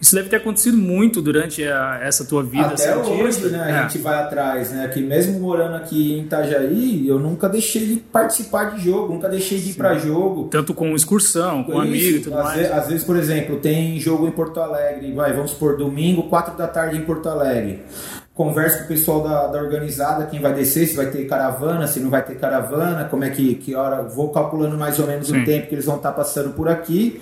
Isso 0.00 0.14
deve 0.14 0.30
ter 0.30 0.36
acontecido 0.36 0.76
muito 0.78 1.20
durante 1.20 1.62
a- 1.62 1.98
essa 2.02 2.24
tua 2.24 2.42
vida 2.42 2.68
Até 2.68 2.76
santista. 2.78 3.12
hoje, 3.44 3.48
né, 3.50 3.60
a 3.62 3.68
É. 3.68 3.82
gente 3.82 3.98
vai 3.98 4.14
atrás, 4.22 4.72
né? 4.72 4.88
Que 4.88 5.02
mesmo 5.02 5.38
morando 5.38 5.74
aqui 5.76 6.14
em 6.14 6.22
Itajaí, 6.22 7.06
eu 7.06 7.18
nunca 7.18 7.46
deixei 7.46 7.86
de 7.86 7.96
participar 7.96 8.74
de 8.74 8.82
jogo, 8.84 9.12
nunca 9.12 9.28
deixei 9.28 9.58
de 9.58 9.70
ir 9.70 9.74
pra 9.74 9.98
jogo. 9.98 10.44
Tanto 10.48 10.72
com 10.72 10.94
excursão, 10.96 11.62
com 11.62 11.72
Isso, 11.72 11.80
amigo 11.82 12.16
e 12.16 12.20
tudo 12.20 12.38
às, 12.38 12.44
mais. 12.44 12.58
ve- 12.58 12.72
às 12.72 12.86
vezes, 12.88 13.04
por 13.04 13.16
exemplo, 13.16 13.56
tem 13.56 14.00
jogo 14.00 14.26
em 14.26 14.30
Porto 14.30 14.60
Alegre, 14.60 15.12
vai, 15.12 15.34
vamos 15.34 15.50
supor, 15.50 15.76
domingo, 15.76 16.22
4 16.22 16.56
da 16.56 16.66
tarde 16.66 16.96
em 16.96 17.02
Porto 17.02 17.28
Alegre. 17.28 17.82
Converso 18.36 18.80
com 18.80 18.84
o 18.84 18.88
pessoal 18.88 19.22
da, 19.22 19.46
da 19.46 19.58
organizada, 19.58 20.26
quem 20.26 20.38
vai 20.38 20.52
descer, 20.52 20.86
se 20.86 20.94
vai 20.94 21.06
ter 21.06 21.24
caravana, 21.24 21.86
se 21.86 21.98
não 21.98 22.10
vai 22.10 22.22
ter 22.22 22.34
caravana, 22.34 23.06
como 23.06 23.24
é 23.24 23.30
que, 23.30 23.54
que 23.54 23.74
hora. 23.74 24.02
Vou 24.02 24.28
calculando 24.28 24.76
mais 24.76 24.98
ou 24.98 25.06
menos 25.06 25.28
Sim. 25.28 25.40
o 25.40 25.44
tempo 25.46 25.68
que 25.68 25.74
eles 25.74 25.86
vão 25.86 25.96
estar 25.96 26.12
passando 26.12 26.50
por 26.50 26.68
aqui. 26.68 27.18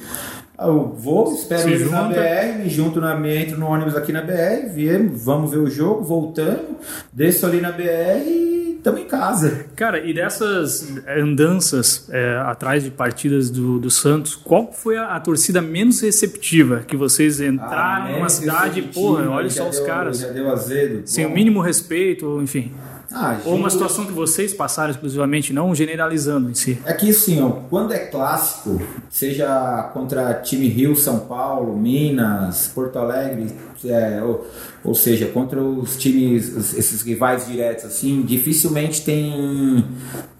Eu 0.58 0.92
vou, 0.96 1.32
espero 1.32 1.62
Se 1.62 1.68
eles 1.68 1.88
na 1.88 2.02
junta. 2.02 2.20
BR, 2.20 2.58
me 2.64 2.68
junto 2.68 3.00
na, 3.00 3.14
me 3.14 3.36
entro 3.36 3.56
no 3.56 3.66
ônibus 3.66 3.96
aqui 3.96 4.12
na 4.12 4.22
BR, 4.22 4.68
viemos, 4.72 5.24
vamos 5.24 5.52
ver 5.52 5.58
o 5.58 5.70
jogo, 5.70 6.02
voltamos, 6.02 6.78
desço 7.12 7.46
ali 7.46 7.60
na 7.60 7.70
BR 7.70 8.24
e 8.26 8.63
estamos 8.84 9.00
em 9.00 9.04
casa. 9.06 9.64
Cara, 9.74 9.98
e 9.98 10.12
dessas 10.12 10.92
andanças 11.08 12.06
é, 12.10 12.36
atrás 12.44 12.84
de 12.84 12.90
partidas 12.90 13.48
do, 13.50 13.78
do 13.78 13.90
Santos, 13.90 14.36
qual 14.36 14.72
foi 14.72 14.96
a, 14.98 15.16
a 15.16 15.20
torcida 15.20 15.62
menos 15.62 16.00
receptiva 16.00 16.84
que 16.86 16.96
vocês 16.96 17.40
entraram 17.40 18.06
Ah, 18.06 18.12
numa 18.12 18.28
cidade, 18.28 18.82
porra, 18.82 19.28
olha 19.30 19.48
só 19.50 19.68
os 19.68 19.76
deu- 19.78 19.86
caras, 19.86 20.18
Já 20.20 20.28
deu 20.28 20.50
azedo. 20.52 21.02
sem 21.06 21.24
o 21.24 21.28
Bom, 21.30 21.34
mínimo 21.34 21.60
respeito, 21.60 22.40
enfim. 22.42 22.72
Ah, 23.12 23.38
Ou 23.44 23.54
uma 23.54 23.70
situação 23.70 24.06
que 24.06 24.12
vocês 24.12 24.52
passaram 24.52 24.90
exclusivamente, 24.90 25.52
não 25.52 25.74
generalizando 25.74 26.50
em 26.50 26.54
si. 26.54 26.78
É 26.84 26.92
que 26.92 27.10
assim, 27.10 27.42
ó, 27.42 27.50
quando 27.70 27.92
é 27.92 27.98
clássico, 27.98 28.80
seja 29.10 29.90
contra 29.92 30.34
time 30.34 30.68
Rio, 30.68 30.96
São 30.96 31.20
Paulo, 31.20 31.76
Minas, 31.76 32.70
Porto 32.74 32.98
Alegre, 32.98 33.52
é, 33.84 34.22
ou, 34.22 34.46
ou 34.82 34.94
seja, 34.94 35.26
contra 35.26 35.60
os 35.62 35.96
times, 35.96 36.74
esses 36.74 37.02
rivais 37.02 37.46
diretos, 37.46 37.84
assim, 37.84 38.22
dificilmente 38.22 39.02
tem, 39.02 39.84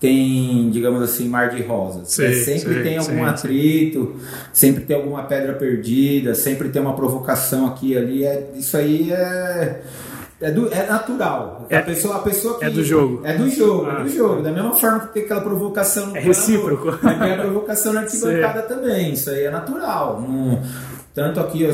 tem 0.00 0.70
digamos 0.70 1.02
assim, 1.02 1.28
mar 1.28 1.50
de 1.50 1.62
rosas. 1.62 2.10
Sei, 2.10 2.28
É, 2.28 2.32
sempre 2.44 2.74
sei, 2.74 2.82
tem 2.82 2.98
algum 2.98 3.12
sei, 3.12 3.24
atrito, 3.24 4.16
sempre 4.52 4.84
tem 4.84 4.96
alguma 4.96 5.22
pedra 5.24 5.52
perdida, 5.54 6.34
sempre 6.34 6.68
tem 6.70 6.80
uma 6.80 6.94
provocação 6.94 7.66
aqui 7.66 7.92
e 7.92 7.96
ali. 7.96 8.24
É, 8.24 8.50
isso 8.56 8.76
aí 8.76 9.12
é. 9.12 9.82
É, 10.44 10.50
do- 10.50 10.72
é 10.72 10.86
natural. 10.86 11.66
É- 11.70 11.78
a, 11.78 11.82
pessoa, 11.82 12.16
a 12.16 12.18
pessoa 12.18 12.58
que, 12.58 12.64
é 12.66 12.70
do 12.70 12.84
jogo. 12.84 13.20
É 13.24 13.34
do 13.36 13.48
jogo, 13.48 13.86
Ah. 13.88 14.00
é 14.00 14.02
do 14.04 14.08
jogo. 14.10 14.42
Da 14.42 14.50
mesma 14.52 14.74
forma 14.74 15.00
que 15.00 15.14
tem 15.14 15.22
aquela 15.24 15.40
provocação 15.40 16.14
É 16.14 16.20
recíproco. 16.20 16.92
Tem 16.98 17.32
a 17.32 17.38
provocação 17.38 17.92
na 17.94 18.00
arquibancada 18.00 18.62
também. 18.62 19.12
Isso 19.14 19.30
aí 19.30 19.44
é 19.44 19.50
natural. 19.50 20.20
Não- 20.20 20.60
tanto 21.14 21.38
aqui, 21.38 21.64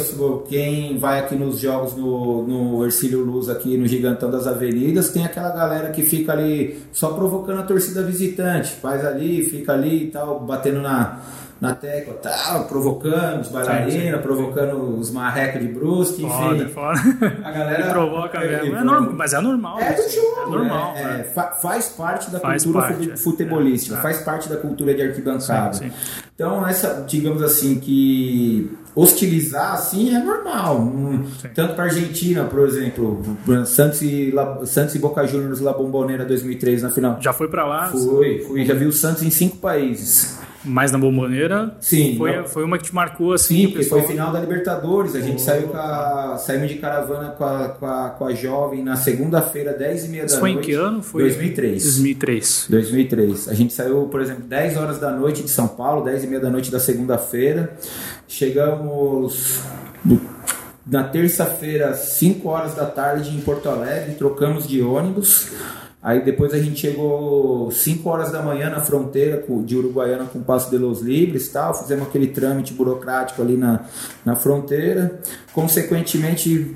quem 0.49 0.99
vai 0.99 1.19
aqui 1.19 1.35
nos 1.35 1.59
jogos 1.61 1.97
no, 1.97 2.47
no 2.47 2.85
Ercílio 2.85 3.25
Luz, 3.25 3.49
aqui 3.49 3.75
no 3.79 3.87
Gigantão 3.87 4.31
das 4.31 4.47
Avenidas, 4.47 5.09
tem 5.09 5.25
aquela 5.25 5.49
galera 5.49 5.89
que 5.91 6.03
fica 6.03 6.33
ali 6.33 6.79
só 6.93 7.09
provocando 7.15 7.59
a 7.61 7.63
torcida 7.63 8.03
visitante. 8.03 8.71
Faz 8.83 9.03
ali, 9.05 9.43
fica 9.43 9.73
ali 9.73 10.05
e 10.05 10.11
tal, 10.11 10.41
batendo 10.41 10.83
na, 10.83 11.21
na 11.61 11.75
tecla, 11.75 12.15
tal, 12.15 12.65
provocando 12.65 13.41
os 13.43 13.49
bailarinos, 13.49 14.21
provocando 14.23 14.99
os 14.99 15.11
marrecos 15.11 15.61
de 15.61 15.69
brusque, 15.69 16.23
Foda, 16.23 16.57
enfim. 16.57 16.73
foda. 16.73 17.01
A 17.45 17.51
galera 17.51 17.87
E 17.87 17.91
provoca 17.93 18.39
É, 18.39 18.63
mesmo. 18.63 18.77
É 18.77 18.83
normal, 18.85 19.13
mas 19.15 19.33
é 19.35 19.41
normal. 19.41 19.79
É 19.79 19.93
do 19.93 20.01
isso. 20.01 20.17
jogo, 20.17 20.41
É 20.41 20.51
normal. 20.59 20.93
é, 20.97 21.03
é, 21.03 21.23
fa- 21.25 21.53
faz 21.61 21.89
parte 21.91 22.31
da 22.31 22.41
Faz 22.41 22.65
cultura 22.65 22.87
parte, 22.87 23.11
é. 23.11 23.17
futebolística, 23.17 23.97
É. 23.97 24.01
faz 24.01 24.21
parte 24.23 24.49
da 24.49 24.57
cultura 24.57 24.95
de 24.95 25.03
arquibancada. 25.03 25.75
Sim, 25.75 25.91
sim. 25.91 25.93
Então, 26.35 26.67
essa, 26.67 27.05
digamos 27.07 27.43
assim, 27.43 27.79
que 27.79 28.75
hostilizar 28.95 29.75
assim 29.75 30.15
é 30.15 30.19
normal. 30.19 30.79
Hum, 30.81 31.25
Sim. 31.41 31.49
Tanto 31.55 31.75
para 31.75 31.85
Argentina, 31.85 32.45
por 32.45 32.67
exemplo, 32.67 33.23
Santos 33.67 34.01
e, 34.03 34.31
La- 34.31 34.65
Santos 34.65 34.95
e 34.95 34.99
Boca 34.99 35.27
Juniors 35.27 35.61
La 35.61 35.73
Bombonera 35.75 36.25
2003 36.25 36.83
na 36.83 36.91
final. 36.91 37.19
Já 37.21 37.33
foi 37.35 37.49
pra 37.49 37.67
lá, 37.67 37.89
Fui, 37.89 38.39
fui, 38.47 38.65
já 38.65 38.73
vi 38.75 38.87
o 38.87 38.93
Santos 38.93 39.23
em 39.23 39.31
cinco 39.31 39.59
países. 39.59 40.39
Mas 40.65 40.93
na 40.93 40.99
bomboneira 40.99 41.75
Sim, 41.81 42.17
foi, 42.19 42.37
não- 42.37 42.45
foi 42.47 42.65
uma 42.65 42.77
que 42.79 42.85
te 42.85 42.95
marcou 42.95 43.33
assim. 43.33 43.67
Sim, 43.67 43.73
pessoal- 43.73 44.01
foi 44.03 44.11
final 44.11 44.33
da 44.33 44.41
Libertadores. 44.41 45.15
A 45.15 45.21
gente 45.21 45.37
Oh. 45.37 45.45
saiu 45.45 45.69
com 45.69 45.77
a, 45.77 46.37
saímos 46.39 46.69
de 46.69 46.75
caravana 46.77 47.31
com 47.31 47.45
a, 47.45 47.69
com 47.71 47.87
a, 47.87 48.11
com 48.11 48.25
a 48.27 48.35
jovem 48.35 48.83
na 48.85 48.97
segunda-feira, 48.97 49.73
10 49.73 50.05
e 50.05 50.09
meia 50.09 50.23
da 50.23 50.27
Isso 50.27 50.39
foi 50.41 50.51
em 50.51 50.55
noite. 50.55 50.67
que 50.67 50.73
ano? 50.75 51.03
Foi 51.03 51.23
2003. 51.23 51.83
2003. 51.83 52.67
2003. 52.69 53.49
A 53.49 53.55
gente 53.55 53.73
saiu, 53.73 54.03
por 54.09 54.21
exemplo, 54.21 54.45
10 54.45 54.77
horas 54.77 54.99
da 54.99 55.11
noite 55.11 55.43
de 55.43 55.49
São 55.49 55.67
Paulo, 55.69 56.05
10 56.05 56.25
e 56.25 56.27
meia 56.27 56.41
da 56.41 56.51
noite 56.51 56.71
da 56.71 56.79
segunda-feira. 56.79 57.75
Chegamos 58.29 59.61
na 60.87 61.05
terça-feira, 61.05 61.95
5 61.95 62.49
horas 62.49 62.75
da 62.75 62.85
tarde 62.87 63.31
em 63.37 63.41
Porto 63.41 63.69
Alegre, 63.69 64.15
trocamos 64.15 64.67
de 64.67 64.83
ônibus. 64.83 65.49
Aí 66.03 66.25
depois 66.25 66.55
a 66.55 66.59
gente 66.59 66.81
chegou 66.81 67.71
5 67.71 68.09
horas 68.09 68.33
da 68.33 68.41
manhã 68.41 68.71
na 68.71 68.81
fronteira 68.81 69.45
de 69.65 69.77
Uruguaiana 69.77 70.25
com 70.25 70.43
Passo 70.43 70.71
de 70.71 70.79
los 70.79 71.03
Libres 71.03 71.49
tal, 71.49 71.75
fizemos 71.75 72.09
aquele 72.09 72.29
trâmite 72.29 72.73
burocrático 72.73 73.43
ali 73.43 73.55
na, 73.55 73.81
na 74.25 74.35
fronteira. 74.35 75.21
Consequentemente, 75.53 76.75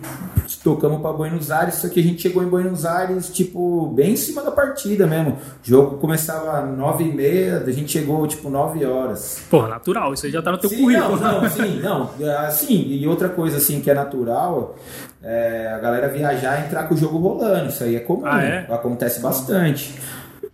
tocamos 0.63 1.01
para 1.01 1.13
Buenos 1.13 1.51
Aires, 1.51 1.77
só 1.77 1.89
que 1.89 2.01
a 2.01 2.03
gente 2.03 2.21
chegou 2.21 2.43
em 2.43 2.47
Buenos 2.47 2.85
Aires, 2.85 3.29
tipo, 3.31 3.87
bem 3.95 4.13
em 4.13 4.17
cima 4.17 4.43
da 4.43 4.51
partida 4.51 5.07
mesmo. 5.07 5.33
O 5.33 5.37
jogo 5.63 5.97
começava 5.99 6.59
às 6.59 6.77
9 6.77 7.05
e 7.05 7.13
meia, 7.13 7.63
a 7.67 7.71
gente 7.71 7.93
chegou, 7.93 8.27
tipo, 8.27 8.51
9 8.51 8.85
horas. 8.85 9.41
Porra, 9.49 9.69
natural, 9.69 10.13
isso 10.13 10.27
aí 10.27 10.33
já 10.33 10.43
tá 10.43 10.53
no 10.53 10.59
teu 10.59 10.69
Sim, 10.69 10.83
currículo. 10.83 11.17
Não, 11.17 11.41
não, 11.43 11.51
sim, 11.51 11.81
não. 11.81 12.11
É, 12.21 12.35
Assim, 12.47 12.87
e 12.89 13.07
outra 13.07 13.29
coisa 13.29 13.57
assim 13.57 13.81
que 13.81 13.91
é 13.91 13.95
natural 13.95 14.77
é 15.23 15.73
a 15.75 15.79
galera 15.79 16.09
viajar 16.09 16.61
e 16.61 16.67
entrar 16.67 16.85
com 16.85 16.95
o 16.95 16.97
jogo 16.97 17.17
rolando. 17.19 17.69
Isso 17.69 17.83
aí 17.83 17.97
é 17.97 18.01
comum. 18.01 18.23
Ah, 18.25 18.43
é? 18.43 18.67
Acontece 18.71 19.14
bastante. 19.21 19.95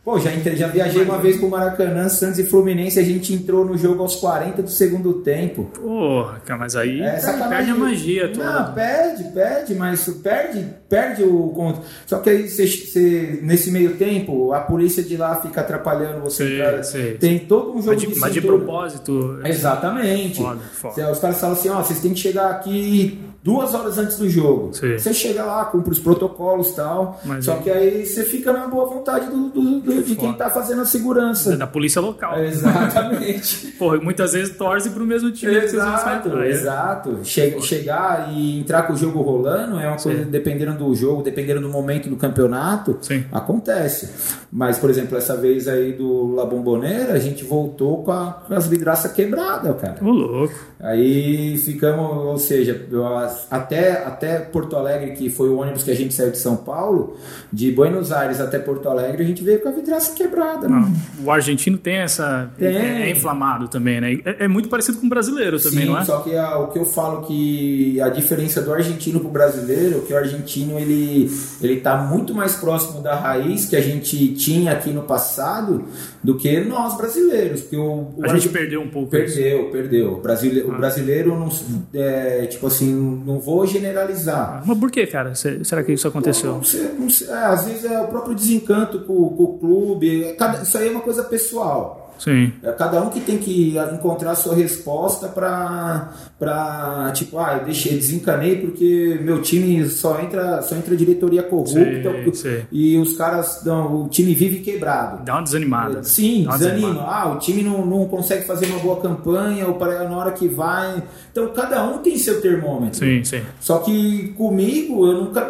Pô, 0.03 0.19
já, 0.19 0.31
já 0.55 0.67
viajei 0.67 1.03
uma 1.03 1.19
vez 1.19 1.37
pro 1.37 1.51
Maracanã, 1.51 2.09
Santos 2.09 2.39
e 2.39 2.45
Fluminense, 2.45 2.99
a 2.99 3.03
gente 3.03 3.35
entrou 3.35 3.67
no 3.67 3.77
jogo 3.77 4.01
aos 4.03 4.17
40 4.17 4.63
do 4.63 4.71
segundo 4.71 5.13
tempo. 5.21 5.65
Porra, 5.75 6.41
mas 6.59 6.75
aí 6.75 7.03
É, 7.03 7.21
perde 7.49 7.71
a 7.71 7.75
magia 7.75 8.29
toda. 8.33 8.45
Não, 8.45 8.73
perde, 8.73 9.25
perde, 9.25 9.75
mas 9.75 10.09
perde, 10.23 10.67
perde 10.89 11.23
o 11.23 11.49
conto. 11.51 11.81
Só 12.07 12.19
que 12.19 12.31
aí 12.31 12.49
você, 12.49 12.67
você- 12.67 13.41
nesse 13.43 13.71
meio 13.71 13.97
tempo, 13.97 14.55
a 14.55 14.61
polícia 14.61 15.03
de 15.03 15.19
lá 15.19 15.37
fica 15.43 15.61
atrapalhando 15.61 16.21
você. 16.23 16.47
Sei, 16.49 16.59
cara. 16.59 16.83
sei. 16.83 17.15
Tem 17.19 17.39
todo 17.39 17.73
um 17.73 17.83
jogo 17.83 17.89
Mas 17.93 18.01
de, 18.01 18.07
de 18.07 18.19
mas 18.21 18.33
de 18.33 18.41
propósito. 18.41 19.39
Exatamente. 19.45 20.41
Foda, 20.43 20.61
foda. 20.73 21.13
Os 21.13 21.19
caras 21.19 21.39
falam 21.39 21.57
assim, 21.57 21.69
ó, 21.69 21.83
vocês 21.83 22.01
têm 22.01 22.15
que 22.15 22.21
chegar 22.21 22.49
aqui 22.51 23.21
duas 23.43 23.75
horas 23.75 23.99
antes 23.99 24.19
do 24.19 24.29
jogo. 24.29 24.73
Sim. 24.75 24.99
Você 24.99 25.15
chega 25.15 25.45
lá, 25.45 25.65
cumpre 25.65 25.93
os 25.93 25.99
protocolos 25.99 26.71
e 26.71 26.77
tal. 26.77 27.21
Mas 27.25 27.45
só 27.45 27.55
aí- 27.55 27.63
que 27.63 27.71
aí 27.71 28.07
você 28.07 28.25
fica 28.25 28.53
na 28.53 28.67
boa 28.69 28.87
vontade 28.87 29.27
do, 29.27 29.49
do- 29.49 29.81
do- 29.81 30.03
de 30.03 30.15
quem 30.17 30.33
tá 30.35 30.51
fazendo 30.51 30.83
a 30.83 30.85
segurança. 30.85 31.57
Da 31.57 31.67
polícia 31.67 32.01
local. 32.01 32.39
Exatamente. 32.39 33.69
Porra, 33.79 33.97
e 33.97 34.01
muitas 34.01 34.33
vezes 34.33 34.57
torce 34.57 34.91
pro 34.91 35.05
mesmo 35.07 35.31
time 35.31 35.53
que 35.55 35.61
vocês 35.69 35.73
vão 35.83 35.95
Exato, 35.95 36.29
enfrentar. 36.29 36.45
É. 36.47 36.49
exato. 36.51 37.19
Che- 37.25 37.61
chegar 37.63 38.31
e 38.33 38.61
entrar 38.61 38.83
com 38.83 38.93
o 38.93 38.97
jogo 38.97 39.21
rolando 39.23 39.79
é 39.81 39.87
uma 39.89 39.97
coisa, 39.99 40.25
Sim. 40.25 40.31
dependendo 40.31 40.75
do 40.75 40.95
jogo, 40.95 41.23
dependendo 41.23 41.61
do 41.61 41.69
momento 41.69 42.09
do 42.09 42.17
campeonato, 42.17 42.99
Sim. 43.01 43.25
acontece. 43.33 44.11
Mas, 44.53 44.79
por 44.79 44.91
exemplo, 44.91 45.17
essa 45.17 45.37
vez 45.37 45.69
aí 45.69 45.93
do 45.93 46.35
La 46.35 46.45
Bombonera, 46.45 47.15
a 47.15 47.19
gente 47.19 47.45
voltou 47.45 48.03
com, 48.03 48.13
a- 48.13 48.43
com 48.47 48.55
as 48.55 48.67
vidraças 48.67 49.13
quebradas, 49.13 49.75
cara. 49.81 49.97
Ô, 50.03 50.11
louco. 50.11 50.55
Aí 50.81 51.57
ficamos, 51.59 52.11
ou 52.27 52.39
seja, 52.39 52.87
eu- 52.91 53.30
até, 53.51 54.05
até 54.05 54.39
Porto 54.39 54.77
Alegre, 54.77 55.13
que 55.13 55.31
foi 55.31 55.49
o 55.49 55.59
ônibus 55.59 55.83
que 55.83 55.91
a 55.91 55.97
gente 55.97 56.15
saiu 56.15 56.31
de 56.31 56.39
São 56.39 56.57
Paulo, 56.57 57.17
de 57.53 57.71
Buenos 57.73 58.13
Aires 58.13 58.41
até 58.41 58.59
Porto 58.59 58.89
Alegre, 58.89 59.23
a 59.23 59.27
gente 59.27 59.43
veio 59.43 59.61
com 59.61 59.69
a 59.69 59.73
vidraça 59.73 60.15
quebrada. 60.15 60.69
Não, 60.69 60.93
o 61.25 61.31
argentino 61.31 61.79
tem 61.79 61.97
essa. 61.97 62.51
Tem. 62.59 62.69
É, 62.77 63.03
é 63.03 63.11
inflamado 63.11 63.69
também, 63.69 64.01
né? 64.01 64.15
É, 64.25 64.45
é, 64.45 64.49
muito 64.49 64.69
parecido 64.69 64.99
com 64.99 65.07
o 65.07 65.09
brasileiro 65.09 65.59
também, 65.61 65.85
Sim, 65.85 65.87
não 65.87 65.99
é? 65.99 66.05
Só 66.05 66.21
que 66.21 66.37
a, 66.37 66.59
o 66.59 66.69
que 66.69 66.79
eu 66.79 66.85
falo 66.85 67.23
que 67.23 68.01
a 68.01 68.09
diferença 68.09 68.61
do 68.63 68.73
argentino 68.73 69.21
pro 69.21 69.29
brasileiro, 69.29 69.99
é 69.99 70.01
que 70.07 70.13
o 70.13 70.17
argentino 70.17 70.79
ele, 70.79 71.31
ele 71.61 71.81
tá 71.81 71.97
muito 71.97 72.35
mais 72.35 72.55
próximo 72.57 73.01
da 73.03 73.15
raiz 73.15 73.67
que 73.67 73.77
a 73.77 73.81
gente 73.81 74.29
tinha 74.35 74.73
aqui 74.73 74.91
no 74.91 75.03
passado 75.03 75.85
do 76.23 76.37
que 76.37 76.61
nós 76.61 76.97
brasileiros. 76.97 77.63
Porque 77.63 77.77
o, 77.77 78.13
o 78.17 78.25
a 78.25 78.29
gente 78.29 78.49
perdeu 78.49 78.81
um 78.81 78.89
pouco. 78.89 79.11
Perdeu, 79.11 79.63
isso. 79.63 79.71
perdeu. 79.71 80.13
O 80.15 80.21
brasileiro, 80.21 80.71
ah. 80.71 80.75
o 80.75 80.79
brasileiro 80.79 81.39
não. 81.39 81.51
É, 81.95 82.47
tipo 82.47 82.67
assim, 82.67 83.20
não 83.25 83.39
vou 83.39 83.67
generalizar. 83.67 84.63
Mas 84.65 84.79
por 84.79 84.91
que, 84.91 85.07
cara? 85.07 85.35
Será 85.35 85.83
que 85.83 85.93
isso 85.93 86.09
aconteceu? 86.09 86.53
Não 86.53 86.65
sei, 86.65 86.93
não 86.99 87.11
sei. 87.11 87.29
É, 87.29 87.35
às 87.35 87.65
vezes 87.65 87.85
é 87.85 88.01
o 88.01 88.09
próprio 88.09 88.35
desencanto 88.35 89.01
com, 89.01 89.29
com 89.31 89.43
o 89.43 89.59
clube. 89.59 90.37
Isso 90.63 90.79
aí 90.79 90.89
é 90.89 90.91
uma 90.91 91.01
coisa 91.01 91.23
pessoal. 91.25 92.10
Sim. 92.21 92.53
É 92.63 92.71
cada 92.73 93.01
um 93.03 93.09
que 93.09 93.21
tem 93.21 93.39
que 93.39 93.77
encontrar 93.95 94.33
a 94.33 94.35
sua 94.35 94.55
resposta 94.55 95.27
para 95.27 96.13
para 96.39 97.11
tipo, 97.15 97.39
ah, 97.39 97.59
eu 97.59 97.65
deixei, 97.65 97.97
desencanei 97.97 98.57
porque 98.57 99.19
meu 99.23 99.41
time 99.41 99.87
só 99.89 100.21
entra 100.21 100.61
só 100.63 100.75
entra 100.75 100.95
diretoria 100.95 101.43
corrupta 101.43 102.35
sim, 102.35 102.35
sim. 102.35 102.63
e 102.71 102.99
os 102.99 103.17
caras 103.17 103.63
não, 103.65 104.05
o 104.05 104.09
time 104.09 104.35
vive 104.35 104.61
quebrado. 104.61 105.25
Dá 105.25 105.35
uma 105.35 105.43
desanimada. 105.43 106.03
Sim, 106.03 106.45
uma 106.45 106.59
desanima. 106.59 106.89
Desanimada. 106.89 107.11
Ah, 107.11 107.33
o 107.33 107.39
time 107.39 107.63
não, 107.63 107.87
não 107.87 108.07
consegue 108.07 108.45
fazer 108.45 108.67
uma 108.67 108.79
boa 108.81 109.01
campanha 109.01 109.67
ou 109.67 109.75
para 109.75 110.09
na 110.09 110.17
hora 110.17 110.33
que 110.33 110.47
vai. 110.47 111.03
Então 111.33 111.49
cada 111.49 111.85
um 111.85 111.99
tem 111.99 112.19
seu 112.19 112.41
termômetro. 112.41 112.99
Sim, 112.99 113.25
sim. 113.25 113.43
Só 113.61 113.79
que 113.79 114.35
comigo 114.37 115.07
eu 115.07 115.25
nunca, 115.25 115.49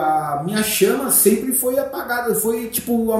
a 0.00 0.42
minha 0.44 0.62
chama 0.62 1.10
sempre 1.10 1.52
foi 1.52 1.78
apagada, 1.78 2.34
foi 2.34 2.66
tipo, 2.66 3.12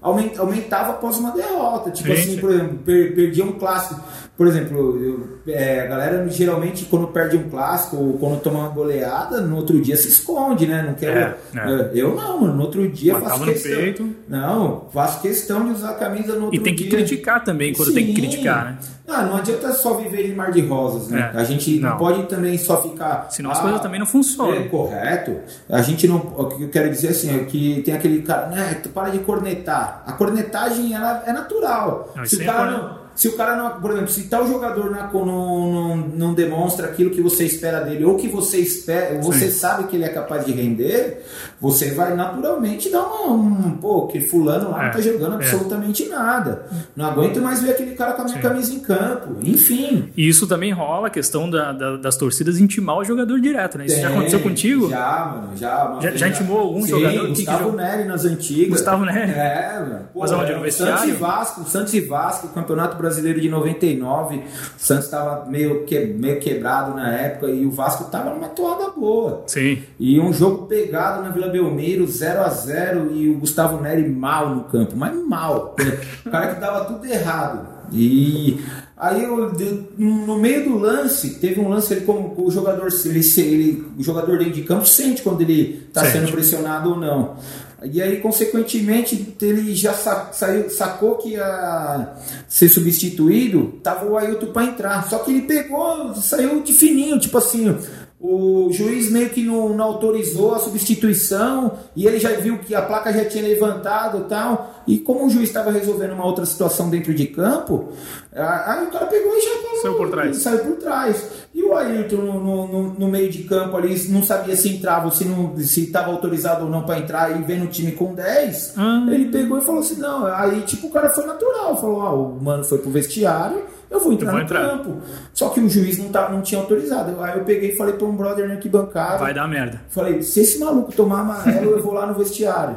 aumentava 0.00 0.92
após 0.92 1.16
uma 1.18 1.32
derrota. 1.32 1.90
Tipo 1.90 2.12
assim, 2.12 2.38
por 2.38 2.50
exemplo, 2.50 2.78
per, 2.78 3.14
perdia 3.14 3.44
um 3.44 3.52
clássico. 3.52 4.00
Por 4.38 4.46
exemplo, 4.46 4.96
eu, 5.02 5.52
é, 5.52 5.80
a 5.80 5.86
galera 5.86 6.28
geralmente 6.28 6.84
quando 6.84 7.08
perde 7.08 7.36
um 7.36 7.50
clássico 7.50 7.96
ou 7.96 8.12
quando 8.18 8.40
toma 8.40 8.60
uma 8.60 8.68
goleada, 8.68 9.40
no 9.40 9.56
outro 9.56 9.80
dia 9.80 9.96
se 9.96 10.06
esconde, 10.06 10.64
né? 10.64 10.80
Não 10.80 10.94
quero. 10.94 11.18
É, 11.18 11.34
é. 11.56 11.90
Eu 11.92 12.14
não, 12.14 12.42
mano. 12.42 12.54
No 12.54 12.62
outro 12.62 12.88
dia 12.88 13.14
Matava 13.14 13.30
faço 13.32 13.44
questão. 13.46 13.76
Peito. 13.76 14.14
Não, 14.28 14.86
faço 14.92 15.20
questão 15.20 15.64
de 15.66 15.72
usar 15.72 15.90
a 15.90 15.94
camisa 15.94 16.36
no 16.36 16.44
outro 16.44 16.50
dia. 16.52 16.60
E 16.60 16.62
tem 16.62 16.76
que 16.76 16.84
dia. 16.84 16.98
criticar 16.98 17.42
também 17.42 17.72
quando 17.72 17.88
Sim. 17.88 17.94
tem 17.94 18.06
que 18.06 18.14
criticar, 18.14 18.64
né? 18.64 18.78
Ah, 19.08 19.22
não 19.22 19.38
adianta 19.38 19.72
só 19.72 19.94
viver 19.94 20.30
em 20.30 20.34
mar 20.34 20.52
de 20.52 20.60
rosas, 20.60 21.08
né? 21.08 21.32
É. 21.34 21.36
A 21.40 21.42
gente 21.42 21.80
não. 21.80 21.90
não. 21.90 21.96
pode 21.96 22.22
também 22.28 22.56
só 22.58 22.80
ficar. 22.80 23.26
Senão 23.30 23.50
ah, 23.50 23.54
as 23.54 23.60
coisas 23.60 23.80
também 23.80 23.98
não 23.98 24.06
funcionam. 24.06 24.54
É 24.54 24.68
correto. 24.68 25.34
A 25.68 25.82
gente 25.82 26.06
não. 26.06 26.18
O 26.18 26.46
que 26.46 26.62
eu 26.62 26.68
quero 26.68 26.88
dizer 26.90 27.08
assim 27.08 27.40
é 27.40 27.42
que 27.42 27.82
tem 27.82 27.92
aquele 27.92 28.22
cara, 28.22 28.46
né? 28.46 28.78
Tu 28.80 28.88
para 28.90 29.08
de 29.08 29.18
cornetar. 29.18 30.04
A 30.06 30.12
cornetagem 30.12 30.94
ela 30.94 31.24
é 31.26 31.32
natural. 31.32 32.12
Não, 32.14 32.24
Se 32.24 32.36
o 32.36 32.44
cara 32.44 32.70
não 32.70 32.97
se 33.18 33.26
o 33.26 33.32
cara 33.32 33.56
não, 33.56 33.80
por 33.80 33.90
exemplo, 33.90 34.10
se 34.10 34.22
tal 34.28 34.46
jogador 34.46 34.92
não, 34.92 35.26
não, 35.26 35.96
não, 35.96 36.34
demonstra 36.34 36.86
aquilo 36.86 37.10
que 37.10 37.20
você 37.20 37.44
espera 37.44 37.80
dele, 37.80 38.04
ou 38.04 38.14
que 38.14 38.28
você 38.28 38.58
espera, 38.58 39.20
você 39.20 39.50
Sim. 39.50 39.58
sabe 39.58 39.88
que 39.88 39.96
ele 39.96 40.04
é 40.04 40.08
capaz 40.08 40.46
de 40.46 40.52
render, 40.52 41.24
você 41.60 41.90
vai 41.90 42.14
naturalmente 42.14 42.88
dar 42.88 43.02
uma, 43.02 43.32
um, 43.32 43.72
pô, 43.72 44.06
que 44.06 44.20
fulano 44.20 44.70
lá 44.70 44.82
é, 44.82 44.84
não 44.84 44.92
tá 44.92 45.00
jogando 45.00 45.32
é. 45.32 45.34
absolutamente 45.34 46.08
nada. 46.08 46.66
Não 46.94 47.06
aguento 47.06 47.40
mais 47.40 47.60
ver 47.60 47.72
aquele 47.72 47.96
cara 47.96 48.12
com 48.12 48.22
a 48.22 48.24
minha 48.26 48.36
Sim. 48.36 48.42
camisa 48.42 48.72
em 48.72 48.78
campo. 48.78 49.36
Enfim. 49.42 50.12
E 50.16 50.28
isso 50.28 50.46
também 50.46 50.70
rola 50.70 51.08
a 51.08 51.10
questão 51.10 51.50
da, 51.50 51.72
da, 51.72 51.96
das 51.96 52.16
torcidas 52.16 52.60
intimar 52.60 52.98
o 52.98 53.04
jogador 53.04 53.40
direto, 53.40 53.78
né? 53.78 53.86
Isso 53.86 53.96
Tem, 53.96 54.04
já 54.04 54.10
aconteceu 54.10 54.38
contigo? 54.38 54.90
Já, 54.90 55.34
mano, 55.34 55.56
já. 55.56 55.98
Já, 56.00 56.10
já, 56.12 56.28
intimou 56.28 56.60
algum 56.60 56.82
Sim, 56.82 56.90
jogador? 56.90 57.28
Gustavo 57.30 57.70
que 57.70 57.76
Neri 57.78 58.04
nas 58.04 58.24
antigas. 58.24 58.68
Gustavo 58.68 59.04
Neri? 59.04 59.32
É, 59.32 59.80
mano. 59.80 60.00
Pô, 60.14 60.20
Mas 60.20 60.30
onde? 60.30 60.54
No 60.54 60.60
vestiário? 60.60 60.98
Santos 60.98 61.08
e 61.08 61.12
Vasco, 61.18 61.64
Santos 61.68 61.94
e 61.94 62.00
Vasco, 62.00 62.48
Campeonato 62.54 62.96
Brasileiro 62.96 63.07
Brasileiro 63.08 63.40
de 63.40 63.48
99. 63.48 64.36
O 64.36 64.42
Santos 64.76 65.06
estava 65.06 65.46
meio, 65.46 65.84
que, 65.84 65.98
meio 65.98 66.38
quebrado 66.38 66.94
na 66.94 67.12
época 67.12 67.48
e 67.48 67.66
o 67.66 67.70
Vasco 67.70 68.04
estava 68.04 68.30
numa 68.30 68.48
toada 68.48 68.90
boa. 68.90 69.44
Sim. 69.46 69.82
E 69.98 70.20
um 70.20 70.32
jogo 70.32 70.66
pegado 70.66 71.22
na 71.22 71.30
Vila 71.30 71.48
Belmiro, 71.48 72.06
0 72.06 72.40
a 72.40 72.48
0 72.48 73.12
e 73.12 73.28
o 73.28 73.38
Gustavo 73.38 73.82
Neri 73.82 74.08
mal 74.08 74.54
no 74.54 74.64
campo, 74.64 74.96
mas 74.96 75.14
mal. 75.26 75.74
o 76.24 76.30
cara 76.30 76.54
que 76.54 76.60
dava 76.60 76.84
tudo 76.84 77.04
errado. 77.06 77.78
E 77.90 78.60
aí 78.96 79.24
eu, 79.24 79.50
no 79.96 80.38
meio 80.38 80.64
do 80.64 80.78
lance, 80.78 81.38
teve 81.38 81.58
um 81.58 81.68
lance 81.68 81.94
ele 81.94 82.04
como 82.04 82.34
o 82.36 82.50
jogador, 82.50 82.88
ele, 83.04 83.20
ele, 83.38 83.86
o 83.98 84.02
jogador 84.02 84.38
dentro 84.38 84.52
de 84.52 84.62
campo 84.62 84.86
sente 84.86 85.22
quando 85.22 85.40
ele 85.40 85.86
está 85.88 86.04
sendo 86.04 86.30
pressionado 86.30 86.90
ou 86.90 86.96
não. 86.96 87.36
E 87.84 88.02
aí, 88.02 88.20
consequentemente, 88.20 89.36
ele 89.40 89.72
já 89.74 89.94
sa 89.94 90.32
saiu, 90.32 90.68
sacou 90.68 91.16
que 91.16 91.30
ia 91.30 92.16
ser 92.48 92.68
substituído, 92.68 93.78
tava 93.82 94.04
o 94.04 94.16
Ailton 94.18 94.52
para 94.52 94.64
entrar. 94.64 95.08
Só 95.08 95.20
que 95.20 95.30
ele 95.30 95.42
pegou, 95.42 96.12
saiu 96.14 96.60
de 96.60 96.72
fininho, 96.72 97.20
tipo 97.20 97.38
assim, 97.38 97.76
o 98.20 98.68
juiz 98.72 99.12
meio 99.12 99.30
que 99.30 99.44
não, 99.44 99.68
não, 99.68 99.84
autorizou 99.84 100.52
a 100.52 100.58
substituição 100.58 101.78
e 101.94 102.04
ele 102.04 102.18
já 102.18 102.32
viu 102.32 102.58
que 102.58 102.74
a 102.74 102.82
placa 102.82 103.12
já 103.12 103.24
tinha 103.24 103.44
levantado 103.44 104.18
e 104.18 104.24
tal. 104.24 104.82
E 104.88 104.98
como 104.98 105.26
o 105.26 105.30
juiz 105.30 105.48
estava 105.48 105.70
resolvendo 105.70 106.14
uma 106.14 106.26
outra 106.26 106.44
situação 106.44 106.90
dentro 106.90 107.14
de 107.14 107.28
campo, 107.28 107.90
aí 108.32 108.84
o 108.84 108.90
cara 108.90 109.06
pegou 109.06 109.36
e 109.36 109.40
já 109.40 109.82
saiu 109.82 109.94
por 109.94 110.10
trás. 110.10 110.36
Saiu 110.38 110.58
por 110.58 110.76
trás. 110.78 111.24
E 111.54 111.62
o 111.62 111.76
Ayrton 111.76 112.16
no, 112.16 112.66
no, 112.66 112.82
no, 112.94 113.08
meio 113.08 113.30
de 113.30 113.44
campo 113.44 113.76
ali 113.76 113.96
não 114.08 114.24
sabia 114.24 114.56
se 114.56 114.68
entrava 114.68 115.06
ou 115.06 115.12
se 115.12 115.24
não 115.24 115.56
se 115.56 115.84
estava 115.84 116.10
autorizado 116.10 116.64
ou 116.64 116.70
não 116.70 116.82
para 116.82 116.98
entrar 116.98 117.38
e 117.38 117.44
vendo 117.44 117.66
o 117.66 117.68
time 117.68 117.92
com 117.92 118.14
10. 118.14 118.74
Hum. 118.76 119.12
Ele 119.12 119.26
pegou 119.26 119.58
e 119.58 119.60
falou 119.60 119.80
assim: 119.80 120.00
não. 120.00 120.26
Aí 120.26 120.62
tipo 120.62 120.88
o 120.88 120.90
cara 120.90 121.08
foi 121.10 121.24
natural, 121.24 121.80
falou: 121.80 122.00
ah, 122.00 122.12
o 122.12 122.42
mano 122.42 122.64
foi 122.64 122.78
pro 122.78 122.90
vestiário 122.90 123.77
eu 123.90 124.00
vou 124.00 124.12
entrar 124.12 124.28
eu 124.28 124.32
vou 124.32 124.40
no 124.40 124.44
entrar. 124.44 124.68
campo. 124.68 124.96
Só 125.32 125.48
que 125.48 125.60
o 125.60 125.68
juiz 125.68 125.98
não, 125.98 126.08
tá, 126.08 126.28
não 126.28 126.42
tinha 126.42 126.60
autorizado. 126.60 127.20
Aí 127.22 127.38
eu 127.38 127.44
peguei 127.44 127.70
e 127.70 127.76
falei 127.76 127.94
para 127.94 128.06
um 128.06 128.16
brother 128.16 128.46
na 128.46 128.54
arquibancada. 128.54 129.18
Vai 129.18 129.32
dar 129.32 129.48
merda. 129.48 129.80
Falei, 129.88 130.22
se 130.22 130.40
esse 130.40 130.58
maluco 130.58 130.92
tomar 130.92 131.20
amarelo, 131.20 131.72
eu 131.72 131.82
vou 131.82 131.92
lá 131.92 132.06
no 132.06 132.14
vestiário. 132.14 132.76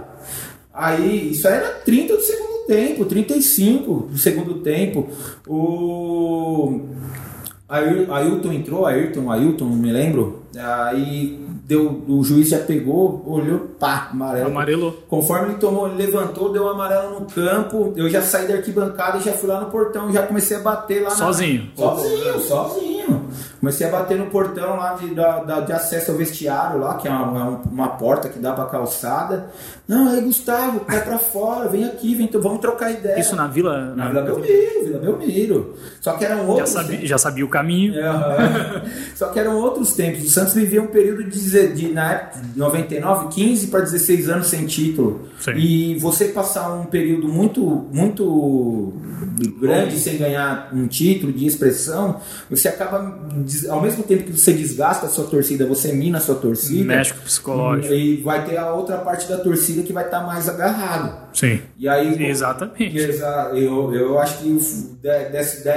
Aí, 0.74 1.32
isso 1.32 1.48
era 1.48 1.68
30 1.86 2.16
do 2.16 2.22
segundo 2.22 2.66
tempo, 2.66 3.06
35 3.06 4.08
do 4.12 4.18
segundo 4.18 4.56
tempo. 4.62 5.10
O 5.46 6.82
Ailton 7.68 8.54
entrou, 8.54 8.86
Ayrton, 8.86 9.30
Ailton, 9.30 9.66
não 9.66 9.76
me 9.76 9.92
lembro. 9.92 10.44
Aí 10.58 11.40
deu, 11.72 12.04
o 12.06 12.22
juiz 12.22 12.50
já 12.50 12.60
pegou, 12.60 13.24
olhou, 13.26 13.60
pá, 13.80 14.10
amarelo. 14.12 14.48
Amarelo. 14.48 14.98
Conforme 15.08 15.52
ele 15.52 15.58
tomou, 15.58 15.88
ele 15.88 16.06
levantou, 16.06 16.52
deu 16.52 16.66
um 16.66 16.68
amarelo 16.68 17.22
no 17.22 17.26
campo. 17.28 17.94
Eu 17.96 18.10
já 18.10 18.22
saí 18.22 18.46
da 18.46 18.56
arquibancada 18.56 19.20
e 19.20 19.22
já 19.22 19.32
fui 19.32 19.48
lá 19.48 19.62
no 19.62 19.72
portão, 19.72 20.12
já 20.12 20.28
comecei 20.28 20.58
a 20.58 20.60
bater 20.60 21.02
lá. 21.02 21.12
Sozinho. 21.12 21.72
Na... 21.78 21.86
Sozinho, 21.86 22.40
sozinho. 22.42 23.21
Comecei 23.60 23.88
a 23.88 23.92
bater 23.92 24.18
no 24.18 24.28
portão 24.28 24.78
lá 24.78 24.94
de, 24.94 25.14
da, 25.14 25.60
de 25.62 25.74
acesso 25.74 26.12
ao 26.12 26.18
vestiário 26.18 26.80
lá, 26.80 26.96
que 26.98 27.08
é 27.08 27.12
uma, 27.12 27.62
uma 27.70 27.90
porta 27.90 28.30
que 28.30 28.40
dá 28.40 28.54
pra 28.54 28.66
calçada. 28.66 29.48
Não, 29.88 30.10
aí 30.10 30.22
Gustavo, 30.22 30.82
cai 30.82 31.04
pra 31.04 31.18
fora, 31.20 31.70
vem 31.70 31.86
aqui, 31.86 32.16
vem, 32.16 32.30
vamos 32.34 32.60
trocar 32.60 32.92
ideia. 32.92 33.20
Isso 33.20 33.36
na 33.36 33.48
vila? 33.48 33.94
Na, 33.96 34.08
Vila 34.08 34.22
Belmiro, 34.22 34.84
Vila 34.84 35.00
Belmiro. 35.00 35.76
Só 36.00 36.14
que 36.14 36.26
eram 36.26 36.48
outros. 36.48 36.72
Já 36.72 36.82
sabia, 36.82 37.06
já 37.06 37.18
sabia 37.18 37.46
o 37.46 37.50
caminho. 37.50 37.94
É, 37.96 38.82
Só 39.16 39.28
que 39.28 39.40
eram 39.40 39.58
outros 39.58 39.94
tempos. 39.94 40.24
O 40.24 40.30
Santos 40.30 40.54
vivia 40.54 40.82
um 40.82 40.88
período 40.88 41.24
de, 41.24 41.68
de 41.74 41.92
na 41.92 42.14
época, 42.14 42.42
99, 42.56 43.28
15 43.30 43.68
para 43.68 43.82
16 43.82 44.30
anos 44.30 44.48
sem 44.48 44.66
título. 44.66 45.28
Sim. 45.40 45.52
E 45.56 46.00
você 46.00 46.26
passar 46.26 46.72
um 46.74 46.86
período 46.86 47.28
muito, 47.28 47.62
muito 47.92 48.94
grande 49.60 49.98
sem 50.00 50.18
ganhar 50.18 50.70
um 50.74 50.88
título 50.88 51.32
de 51.32 51.46
expressão, 51.46 52.20
você 52.50 52.68
acaba, 52.68 53.00
ao 53.70 53.82
mesmo 53.82 54.04
tempo 54.04 54.24
que 54.24 54.32
você 54.32 54.54
desgasta 54.54 55.06
a 55.06 55.10
sua 55.10 55.26
torcida, 55.26 55.66
você 55.66 55.94
mina 55.94 56.18
a 56.18 56.22
sua 56.22 56.36
torcida. 56.36 56.96
Mexe 56.96 57.14
psicológico. 57.14 57.94
E 57.94 58.18
vai 58.18 58.46
ter 58.46 58.58
a 58.58 58.74
outra 58.74 58.98
parte 58.98 59.28
da 59.28 59.38
torcida 59.38 59.82
que 59.82 59.94
vai 59.94 60.06
estar 60.06 60.22
tá 60.22 60.28
mais 60.28 60.48
agarrado. 60.48 61.30
Sim. 61.34 61.62
E 61.78 61.88
aí, 61.88 62.24
Exatamente. 62.24 62.98
Exa 62.98 63.52
eu, 63.54 63.94
eu 63.94 64.20
acho 64.20 64.40
que 64.40 64.50
desse, 65.32 65.68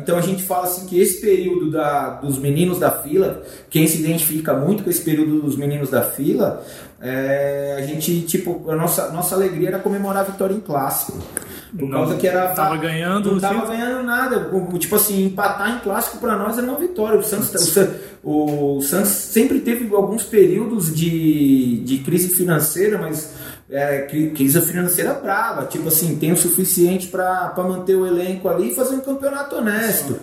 então 0.00 0.18
a 0.18 0.20
gente 0.20 0.42
fala 0.42 0.64
assim 0.64 0.86
que 0.86 1.00
esse 1.00 1.20
período 1.20 1.70
da, 1.70 2.10
dos 2.10 2.38
meninos 2.38 2.78
da 2.78 2.90
fila, 2.90 3.42
quem 3.70 3.86
se 3.86 3.98
identifica 3.98 4.54
muito 4.54 4.84
com 4.84 4.90
esse 4.90 5.02
período 5.02 5.40
dos 5.40 5.56
meninos 5.56 5.90
da 5.90 6.02
fila, 6.02 6.64
é, 7.00 7.76
a 7.78 7.82
gente, 7.82 8.22
tipo, 8.22 8.70
a 8.70 8.76
nossa, 8.76 9.10
nossa 9.12 9.34
alegria 9.34 9.68
era 9.68 9.78
comemorar 9.78 10.24
a 10.24 10.30
vitória 10.30 10.54
em 10.54 10.60
clássico. 10.60 11.18
Por 11.76 11.88
não, 11.88 11.98
causa 11.98 12.16
que 12.16 12.26
era. 12.26 12.48
Tava 12.48 12.76
ganhando. 12.76 13.32
Não 13.32 13.40
tava 13.40 13.66
ganhando 13.66 14.02
nada. 14.04 14.50
Tipo 14.78 14.96
assim, 14.96 15.26
empatar 15.26 15.76
em 15.76 15.78
clássico 15.80 16.18
para 16.18 16.36
nós 16.36 16.56
era 16.56 16.66
uma 16.66 16.78
vitória. 16.78 17.18
O 17.18 17.22
Santos, 17.22 17.76
o, 18.22 18.78
o 18.78 18.82
Santos 18.82 19.10
sempre 19.10 19.60
teve 19.60 19.94
alguns 19.94 20.24
períodos 20.24 20.94
de, 20.94 21.80
de 21.80 21.98
crise 21.98 22.28
financeira, 22.28 22.98
mas 22.98 23.32
é, 23.70 24.02
crise 24.34 24.60
financeira 24.62 25.12
brava, 25.12 25.66
tipo 25.66 25.88
assim, 25.88 26.16
tem 26.16 26.32
o 26.32 26.36
suficiente 26.36 27.08
para 27.08 27.52
manter 27.58 27.94
o 27.94 28.06
elenco 28.06 28.48
ali 28.48 28.70
e 28.70 28.74
fazer 28.74 28.96
um 28.96 29.00
campeonato 29.00 29.56
honesto. 29.56 30.18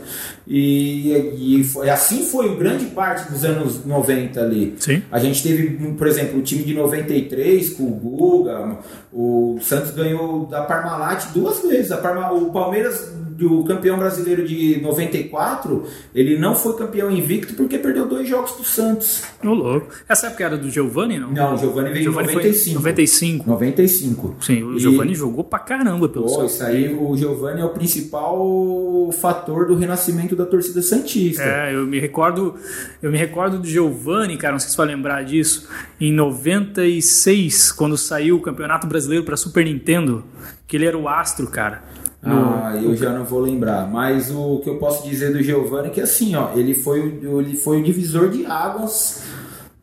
E, 0.48 1.58
e 1.60 1.64
foi, 1.64 1.90
assim 1.90 2.24
foi 2.24 2.56
grande 2.56 2.86
parte 2.86 3.32
dos 3.32 3.44
anos 3.44 3.84
90 3.86 4.40
ali. 4.42 4.76
Sim. 4.80 5.02
A 5.12 5.18
gente 5.20 5.42
teve, 5.42 5.70
por 5.94 6.08
exemplo, 6.08 6.40
o 6.40 6.42
time 6.44 6.64
de 6.64 6.74
93 6.74 7.72
com 7.72 7.84
o 7.84 7.92
Guga, 7.92 8.78
o 9.12 9.58
Santos 9.62 9.92
ganhou 9.92 10.46
da 10.46 10.62
Parmalat 10.62 11.32
duas 11.34 11.60
vezes. 11.62 11.96
Parma, 11.98 12.32
o 12.32 12.52
Palmeiras 12.52 13.12
do 13.36 13.66
campeão 13.66 13.98
brasileiro 13.98 14.48
de 14.48 14.80
94, 14.82 15.84
ele 16.14 16.38
não 16.40 16.56
foi 16.56 16.74
campeão 16.78 17.12
invicto 17.12 17.54
porque 17.56 17.78
perdeu 17.78 18.08
dois 18.08 18.30
jogos 18.30 18.52
pro 18.52 18.64
Santos. 18.64 19.24
Ô, 19.44 19.50
louco. 19.50 19.88
Essa 20.08 20.28
época 20.28 20.46
era 20.46 20.58
do 20.58 20.70
Giovanni, 20.70 21.20
não? 21.20 21.32
Não, 21.32 21.56
o 21.56 21.58
Giovanni 21.58 21.90
veio 21.92 22.12
em 22.12 22.14
95. 22.14 22.76
95. 22.80 23.50
95. 23.50 24.36
Sim, 24.40 24.64
o 24.64 24.76
E- 24.78 24.80
Giovanni 24.80 25.14
jogou 25.16 25.44
pra 25.44 25.60
caramba 25.60 26.08
pelo 26.08 26.26
Pô, 26.26 26.30
Santos. 26.32 26.54
isso 26.54 26.64
aí, 26.64 26.94
o 26.94 27.18
Giovanni 27.18 27.60
é 27.62 27.66
o 27.66 27.70
principal 27.70 29.10
fator 29.20 29.68
do 29.68 29.76
renascimento 29.76 30.35
da 30.36 30.46
torcida 30.46 30.82
Santista. 30.82 31.44
É, 31.44 31.74
eu 31.76 31.86
me 31.86 32.00
recordo, 32.00 32.56
eu 33.02 33.12
me 33.12 33.18
recordo 33.18 33.60
do 33.60 33.68
Giovanni, 33.68 34.38
cara, 34.38 34.54
não 34.54 34.60
sei 34.60 34.70
se 34.70 34.78
vai 34.78 34.88
lembrar 34.88 35.24
disso, 35.24 35.68
em 36.00 36.12
96, 36.12 37.72
quando 37.72 37.98
saiu 37.98 38.38
o 38.38 38.42
Campeonato 38.42 38.88
Brasileiro 38.88 39.24
pra 39.24 39.38
Super 39.38 39.66
Nintendo, 39.66 40.24
que 40.68 40.78
ele 40.78 40.86
era 40.86 40.98
o 40.98 41.08
astro, 41.08 41.48
cara. 41.48 41.84
No- 42.22 42.56
Ah, 42.56 42.76
eu 42.82 42.96
já 42.96 43.12
não 43.12 43.24
vou 43.24 43.40
lembrar. 43.40 43.88
Mas 43.88 44.32
o 44.32 44.60
que 44.64 44.70
eu 44.70 44.78
posso 44.78 45.08
dizer 45.08 45.32
do 45.32 45.44
Giovanni 45.44 45.90
é 45.90 45.92
que 45.92 46.02
assim, 46.02 46.36
ó, 46.36 46.54
ele 46.56 46.74
foi, 46.74 47.00
o- 47.24 47.40
ele 47.40 47.56
foi 47.56 47.80
o 47.80 47.84
divisor 47.84 48.30
de 48.30 48.46
águas. 48.48 49.22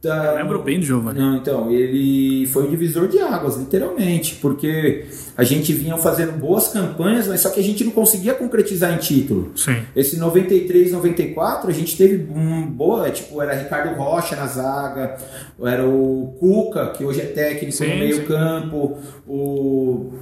Da... 0.02 0.32
Eu 0.32 0.34
lembro 0.34 0.60
bem 0.60 0.80
do 0.80 0.84
Giovanni. 0.84 1.20
Não, 1.20 1.36
então, 1.36 1.70
ele 1.70 2.44
foi 2.48 2.66
o 2.66 2.68
divisor 2.68 3.06
de 3.06 3.20
águas, 3.20 3.56
literalmente, 3.56 4.34
porque 4.42 5.04
a 5.36 5.44
gente 5.44 5.72
vinha 5.72 5.96
fazendo 5.96 6.32
boas 6.32 6.66
campanhas, 6.68 7.28
mas 7.28 7.40
só 7.40 7.50
que 7.50 7.60
a 7.60 7.62
gente 7.62 7.84
não 7.84 7.92
conseguia 7.92 8.34
concretizar 8.34 8.92
em 8.92 8.96
título. 8.96 9.52
Sim. 9.54 9.76
Esse 9.94 10.18
93, 10.18 10.90
94, 10.90 11.70
a 11.70 11.72
gente 11.72 11.96
teve 11.96 12.28
um 12.32 12.66
boa, 12.66 13.08
tipo, 13.10 13.40
era 13.40 13.54
Ricardo 13.54 13.94
Rocha 13.96 14.34
na 14.34 14.46
zaga, 14.48 15.16
era 15.62 15.86
o 15.86 16.34
Cuca, 16.40 16.88
que 16.88 17.04
hoje 17.04 17.20
é 17.20 17.26
técnico 17.26 17.72
Sim, 17.72 17.90
no 17.90 17.96
meio-campo, 17.96 18.98
o, 19.24 20.12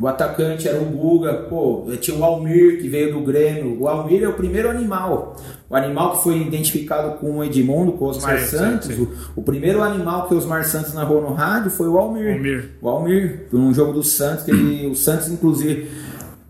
o 0.00 0.06
atacante 0.06 0.68
era 0.68 0.80
o 0.80 0.84
Guga, 0.84 1.34
pô, 1.48 1.86
tinha 2.00 2.16
o 2.16 2.24
Almir, 2.24 2.80
que 2.80 2.88
veio 2.88 3.12
do 3.12 3.20
Grêmio. 3.20 3.80
O 3.80 3.88
Almir 3.88 4.22
é 4.22 4.28
o 4.28 4.32
primeiro 4.32 4.70
animal. 4.70 5.36
O 5.68 5.76
animal 5.76 6.16
que 6.16 6.22
foi 6.22 6.40
identificado 6.40 7.18
com 7.18 7.38
o 7.38 7.44
Edmundo, 7.44 7.92
com 7.92 8.06
o 8.06 8.08
Osmar 8.08 8.38
Sim, 8.40 8.46
sim, 8.46 8.56
Santos. 8.56 8.88
sim. 8.88 9.02
O, 9.36 9.40
o 9.40 9.42
primeiro 9.42 9.82
animal 9.82 10.26
que 10.26 10.34
o 10.34 10.38
Osmar 10.38 10.64
Santos 10.64 10.94
narrou 10.94 11.20
no 11.20 11.34
rádio 11.34 11.70
foi 11.70 11.86
o 11.88 11.98
Almir. 11.98 12.34
Almir. 12.36 12.70
O 12.80 12.88
Almir, 12.88 13.46
num 13.52 13.72
jogo 13.72 13.92
do 13.92 14.02
Santos, 14.02 14.44
que 14.44 14.50
ele, 14.50 14.86
o 14.86 14.96
Santos, 14.96 15.28
inclusive, 15.28 15.88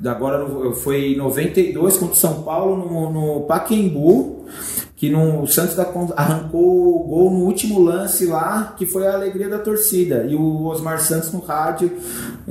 agora 0.05 0.47
foi 0.75 1.12
em 1.12 1.16
92 1.16 1.97
contra 1.97 2.14
o 2.14 2.16
São 2.16 2.43
Paulo 2.43 2.88
no, 2.88 3.12
no 3.12 3.40
Paquembu, 3.43 4.47
que 4.97 5.09
no, 5.09 5.43
o 5.43 5.47
Santos 5.47 5.79
arrancou 6.14 6.97
o 6.97 7.09
gol 7.09 7.31
no 7.31 7.45
último 7.45 7.83
lance 7.83 8.27
lá, 8.27 8.75
que 8.77 8.85
foi 8.85 9.07
a 9.07 9.14
alegria 9.14 9.49
da 9.49 9.59
torcida. 9.59 10.27
E 10.29 10.35
o 10.35 10.64
Osmar 10.66 11.01
Santos 11.01 11.33
no 11.33 11.40
rádio 11.40 11.90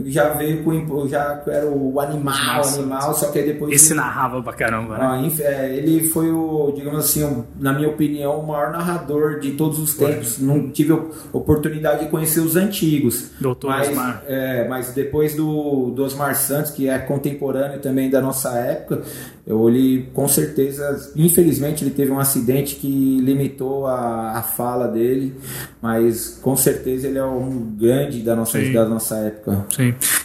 já 0.05 0.29
veio 0.33 0.63
com 0.63 1.07
já 1.07 1.41
era 1.47 1.65
o 1.67 1.99
animal, 1.99 2.57
Nossa. 2.57 2.79
animal, 2.79 3.13
só 3.13 3.31
que 3.31 3.41
depois 3.41 3.73
Esse 3.73 3.93
narrava 3.93 4.41
pra 4.41 4.53
caramba, 4.53 4.97
né? 4.97 5.03
ah, 5.03 5.41
é, 5.43 5.75
ele 5.77 6.03
foi 6.09 6.31
o, 6.31 6.71
digamos 6.75 6.99
assim, 7.05 7.43
na 7.59 7.73
minha 7.73 7.89
opinião, 7.89 8.39
o 8.39 8.47
maior 8.47 8.71
narrador 8.71 9.39
de 9.39 9.51
todos 9.51 9.79
os 9.79 9.93
tempos. 9.95 10.39
Não 10.39 10.69
tive 10.69 10.93
op- 10.93 11.13
oportunidade 11.33 12.05
de 12.05 12.09
conhecer 12.11 12.39
os 12.39 12.55
antigos. 12.55 13.31
Doutor 13.39 13.69
mas, 13.69 13.89
Osmar. 13.89 14.23
é, 14.27 14.67
mas 14.67 14.93
depois 14.93 15.35
do, 15.35 15.91
do 15.91 16.03
Osmar 16.03 16.35
Santos, 16.35 16.71
que 16.71 16.87
é 16.89 16.97
contemporâneo 16.99 17.79
também 17.79 18.09
da 18.09 18.21
nossa 18.21 18.49
época, 18.57 19.01
eu, 19.45 19.67
ele 19.69 20.09
com 20.13 20.27
certeza, 20.27 21.11
infelizmente, 21.15 21.83
ele 21.83 21.91
teve 21.91 22.11
um 22.11 22.19
acidente 22.19 22.75
que 22.75 23.19
limitou 23.21 23.87
a, 23.87 24.37
a 24.37 24.41
fala 24.43 24.87
dele, 24.87 25.35
mas 25.81 26.39
com 26.41 26.55
certeza 26.55 27.07
ele 27.07 27.17
é 27.17 27.23
um 27.25 27.75
grande 27.77 28.21
da 28.21 28.35
nossa, 28.35 28.59
Sim. 28.59 28.71
da 28.73 28.85
nossa 28.85 29.15
época. 29.17 29.65
Sim. 29.75 29.78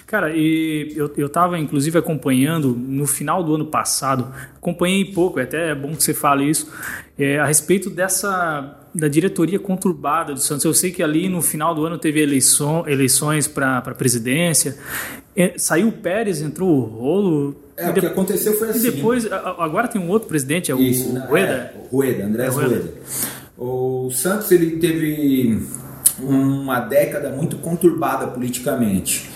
Cara, 0.06 0.32
e 0.34 0.92
eu, 0.96 1.10
eu 1.16 1.28
tava 1.28 1.58
inclusive 1.58 1.98
acompanhando 1.98 2.68
no 2.68 3.06
final 3.06 3.42
do 3.42 3.54
ano 3.54 3.66
passado, 3.66 4.32
acompanhei 4.56 5.04
pouco, 5.06 5.40
é 5.40 5.42
até 5.44 5.74
bom 5.74 5.94
que 5.94 6.02
você 6.02 6.14
fale 6.14 6.48
isso, 6.48 6.70
é, 7.18 7.38
a 7.38 7.44
respeito 7.46 7.90
dessa 7.90 8.80
da 8.94 9.08
diretoria 9.08 9.58
conturbada 9.58 10.32
do 10.34 10.38
Santos. 10.40 10.64
Eu 10.64 10.72
sei 10.72 10.92
que 10.92 11.02
ali 11.02 11.28
no 11.28 11.42
final 11.42 11.74
do 11.74 11.84
ano 11.84 11.98
teve 11.98 12.20
eleição, 12.20 12.84
eleições 12.86 13.48
para 13.48 13.78
a 13.78 13.94
presidência, 13.94 14.76
É, 15.36 15.54
saiu 15.58 15.88
o 15.88 15.92
Pérez, 15.92 16.40
entrou 16.40 16.70
o 16.70 16.80
Rolo. 16.84 17.56
É, 17.76 17.88
e 17.88 17.90
o 17.90 17.94
que 17.94 18.06
aconteceu 18.06 18.56
foi 18.56 18.68
E 18.68 18.70
assim. 18.70 18.88
depois, 18.92 19.26
a- 19.32 19.36
a- 19.36 19.64
agora 19.64 19.88
tem 19.88 20.00
um 20.00 20.08
outro 20.08 20.28
presidente, 20.28 20.70
é 20.70 20.74
o 20.76 20.80
Isso? 20.80 21.12
Rueda. 21.26 21.52
É, 21.52 21.74
Rueda, 21.90 22.24
André 22.24 22.44
É, 22.44 22.48
Rueda. 22.48 22.68
Rueda. 22.68 22.94
O 23.58 24.10
Santos 24.12 24.52
ele 24.52 24.76
teve 24.76 25.58
uma 26.20 26.78
década 26.78 27.30
muito 27.30 27.56
conturbada 27.56 28.28
politicamente. 28.28 29.28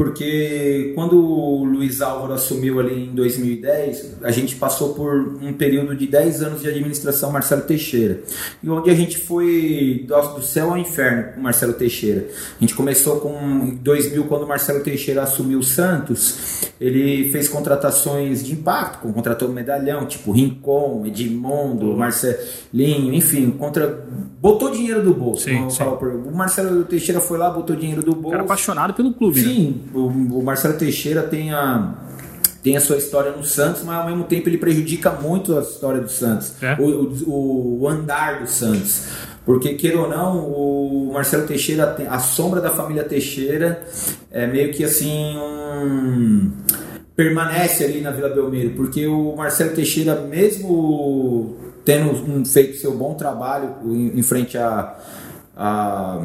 Porque 0.00 0.92
quando 0.94 1.14
o 1.22 1.62
Luiz 1.62 2.00
Álvaro 2.00 2.32
assumiu 2.32 2.80
ali 2.80 3.04
em 3.04 3.14
2010, 3.14 4.16
a 4.22 4.30
gente 4.30 4.56
passou 4.56 4.94
por 4.94 5.36
um 5.42 5.52
período 5.52 5.94
de 5.94 6.06
10 6.06 6.42
anos 6.42 6.62
de 6.62 6.68
administração 6.68 7.30
Marcelo 7.30 7.60
Teixeira. 7.60 8.20
E 8.62 8.70
onde 8.70 8.88
a 8.88 8.94
gente 8.94 9.18
foi 9.18 10.06
do 10.08 10.20
do 10.36 10.42
céu 10.42 10.70
ao 10.70 10.78
inferno 10.78 11.34
com 11.34 11.40
Marcelo 11.42 11.74
Teixeira. 11.74 12.26
A 12.56 12.60
gente 12.60 12.74
começou 12.74 13.20
com 13.20 13.30
em 13.66 13.74
2000, 13.76 14.24
quando 14.24 14.44
o 14.44 14.48
Marcelo 14.48 14.80
Teixeira 14.82 15.22
assumiu 15.22 15.58
o 15.58 15.62
Santos, 15.62 16.62
ele 16.80 17.30
fez 17.30 17.46
contratações 17.48 18.42
de 18.42 18.52
impacto, 18.54 19.00
com- 19.02 19.12
contratou 19.12 19.48
o 19.48 19.52
medalhão, 19.52 20.06
tipo 20.06 20.32
Rincon, 20.32 21.04
Edmundo, 21.04 21.94
Marcelinho, 21.94 23.12
enfim, 23.12 23.50
contra, 23.50 24.02
botou 24.40 24.70
dinheiro 24.70 25.02
do 25.02 25.12
bolso. 25.12 25.44
Sim, 25.44 25.68
sim. 25.68 25.82
O 25.82 26.34
Marcelo 26.34 26.84
Teixeira 26.84 27.20
foi 27.20 27.36
lá, 27.36 27.50
botou 27.50 27.76
dinheiro 27.76 28.02
do 28.02 28.12
bolso. 28.14 28.30
Cara 28.30 28.42
apaixonado 28.44 28.94
pelo 28.94 29.12
clube, 29.12 29.40
né? 29.42 29.48
O, 29.94 30.06
o 30.06 30.42
Marcelo 30.42 30.74
Teixeira 30.74 31.22
tem 31.22 31.52
a, 31.52 31.94
tem 32.62 32.76
a 32.76 32.80
sua 32.80 32.96
história 32.96 33.32
no 33.32 33.42
Santos, 33.44 33.82
mas 33.84 33.96
ao 33.96 34.06
mesmo 34.06 34.24
tempo 34.24 34.48
ele 34.48 34.58
prejudica 34.58 35.10
muito 35.10 35.56
a 35.58 35.62
história 35.62 36.00
do 36.00 36.08
Santos, 36.10 36.52
É? 36.62 36.74
o, 36.80 36.84
o- 37.28 37.78
o 37.82 37.88
andar 37.88 38.40
do 38.40 38.46
Santos. 38.48 39.04
Porque, 39.44 39.74
queira 39.74 39.98
ou 39.98 40.08
não, 40.08 40.38
o 40.38 41.10
Marcelo 41.14 41.46
Teixeira, 41.46 41.96
a 42.08 42.18
sombra 42.18 42.60
da 42.60 42.70
família 42.70 43.02
Teixeira 43.02 43.82
é 44.30 44.46
meio 44.46 44.72
que 44.72 44.84
assim 44.84 45.34
um. 45.36 46.50
permanece 47.16 47.84
ali 47.84 48.00
na 48.00 48.10
Vila 48.10 48.28
Belmiro, 48.28 48.70
porque 48.76 49.06
o 49.06 49.34
Marcelo 49.36 49.74
Teixeira, 49.74 50.14
mesmo 50.20 51.56
tendo 51.84 52.10
um- 52.12 52.44
feito 52.44 52.76
seu 52.78 52.96
bom 52.96 53.14
trabalho 53.14 53.74
em, 53.86 54.18
em 54.18 54.22
frente 54.22 54.56
a- 54.56 54.94
a 55.56 56.20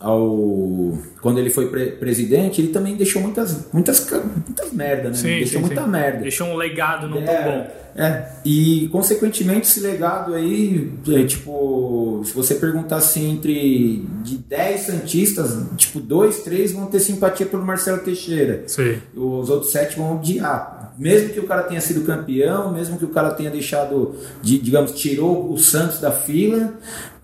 ao 0.00 0.96
quando 1.20 1.38
ele 1.38 1.50
foi 1.50 1.68
pre- 1.68 1.92
presidente, 1.92 2.60
ele 2.60 2.68
também 2.68 2.94
deixou 2.96 3.20
muitas 3.20 3.68
muitas 3.72 4.08
muitas 4.46 4.72
merda, 4.72 5.08
né? 5.08 5.14
Sim, 5.14 5.28
deixou 5.28 5.60
sim, 5.60 5.66
muita 5.66 5.82
sim. 5.82 5.88
merda. 5.90 6.18
Deixou 6.20 6.46
um 6.48 6.54
legado 6.56 7.08
não 7.08 7.22
tão 7.22 7.34
É, 7.34 7.42
bom. 7.44 7.70
É, 7.98 8.28
e 8.44 8.88
consequentemente 8.92 9.66
esse 9.66 9.80
legado 9.80 10.32
aí, 10.32 10.88
é, 11.08 11.24
tipo, 11.24 12.22
se 12.24 12.32
você 12.32 12.54
perguntar 12.54 12.96
assim, 12.98 13.32
entre 13.32 14.06
de 14.22 14.36
10 14.38 14.80
Santistas, 14.82 15.58
tipo, 15.76 15.98
dois, 15.98 16.38
três 16.44 16.70
vão 16.70 16.86
ter 16.86 17.00
simpatia 17.00 17.44
pelo 17.44 17.64
Marcelo 17.64 17.98
Teixeira. 17.98 18.62
Sim. 18.68 18.98
Os 19.16 19.50
outros 19.50 19.72
sete 19.72 19.98
vão 19.98 20.16
odiar. 20.16 20.94
Mesmo 20.96 21.30
que 21.30 21.40
o 21.40 21.46
cara 21.46 21.62
tenha 21.64 21.80
sido 21.80 22.04
campeão, 22.04 22.72
mesmo 22.72 22.98
que 22.98 23.04
o 23.04 23.08
cara 23.08 23.30
tenha 23.30 23.50
deixado, 23.50 24.14
de, 24.42 24.58
digamos, 24.58 24.92
tirou 24.92 25.52
o 25.52 25.56
Santos 25.58 26.00
da 26.00 26.10
fila 26.10 26.74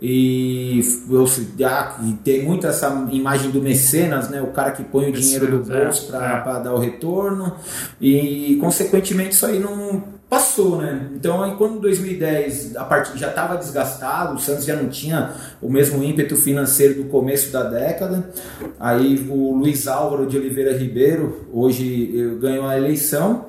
e, 0.00 0.80
se- 0.82 1.48
ah, 1.64 1.98
tem 2.22 2.44
muito 2.44 2.66
essa 2.66 3.08
imagem 3.10 3.50
do 3.50 3.60
mecenas, 3.60 4.28
né? 4.28 4.40
O 4.42 4.48
cara 4.48 4.70
que 4.72 4.84
põe 4.84 5.08
o 5.08 5.12
dinheiro 5.12 5.58
do 5.60 5.72
é, 5.72 5.84
bolso 5.84 6.06
é. 6.14 6.40
para 6.40 6.58
dar 6.60 6.74
o 6.74 6.78
retorno 6.78 7.54
e 8.00 8.56
consequentemente 8.60 9.34
isso 9.34 9.46
aí 9.46 9.58
não 9.58 10.13
passou, 10.28 10.78
né? 10.78 11.08
Então 11.14 11.42
aí 11.42 11.54
quando 11.56 11.76
em 11.76 11.80
2010 11.80 12.76
a 12.76 12.84
partir 12.84 13.16
já 13.18 13.28
estava 13.28 13.56
desgastado, 13.56 14.34
o 14.34 14.38
Santos 14.38 14.64
já 14.64 14.74
não 14.74 14.88
tinha 14.88 15.32
o 15.60 15.70
mesmo 15.70 16.02
ímpeto 16.02 16.36
financeiro 16.36 17.02
do 17.02 17.04
começo 17.04 17.52
da 17.52 17.62
década. 17.62 18.30
Aí 18.78 19.26
o 19.28 19.54
Luiz 19.54 19.86
Álvaro 19.86 20.26
de 20.26 20.36
Oliveira 20.36 20.76
Ribeiro 20.76 21.46
hoje 21.52 22.12
eh, 22.16 22.40
ganhou 22.40 22.66
a 22.66 22.76
eleição. 22.76 23.46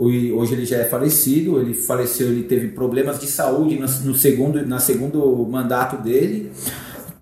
Hoje 0.00 0.54
ele 0.54 0.64
já 0.64 0.76
é 0.76 0.84
falecido, 0.84 1.60
ele 1.60 1.74
faleceu, 1.74 2.28
ele 2.28 2.44
teve 2.44 2.68
problemas 2.68 3.18
de 3.18 3.26
saúde 3.26 3.76
no 4.04 4.14
segundo 4.14 4.64
na 4.64 4.78
segundo 4.78 5.44
mandato 5.50 6.00
dele. 6.00 6.52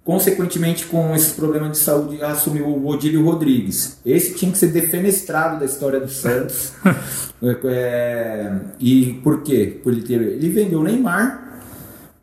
Consequentemente, 0.07 0.87
com 0.87 1.13
esses 1.17 1.33
problemas 1.33 1.73
de 1.73 1.79
saúde, 1.79 2.23
assumiu 2.23 2.69
o 2.69 2.87
Odílio 2.87 3.25
Rodrigues. 3.25 3.99
Esse 4.07 4.37
tinha 4.37 4.53
que 4.53 4.57
ser 4.57 4.69
defenestrado 4.69 5.59
da 5.59 5.67
história 5.67 5.99
do 5.99 6.09
Santos. 6.09 6.73
É, 7.65 8.51
e 8.81 9.21
por 9.23 9.43
quê? 9.43 9.79
Por 9.83 9.93
ele, 9.93 10.01
ter, 10.01 10.23
ele 10.23 10.49
vendeu 10.49 10.81
o 10.81 10.83
Neymar 10.83 11.61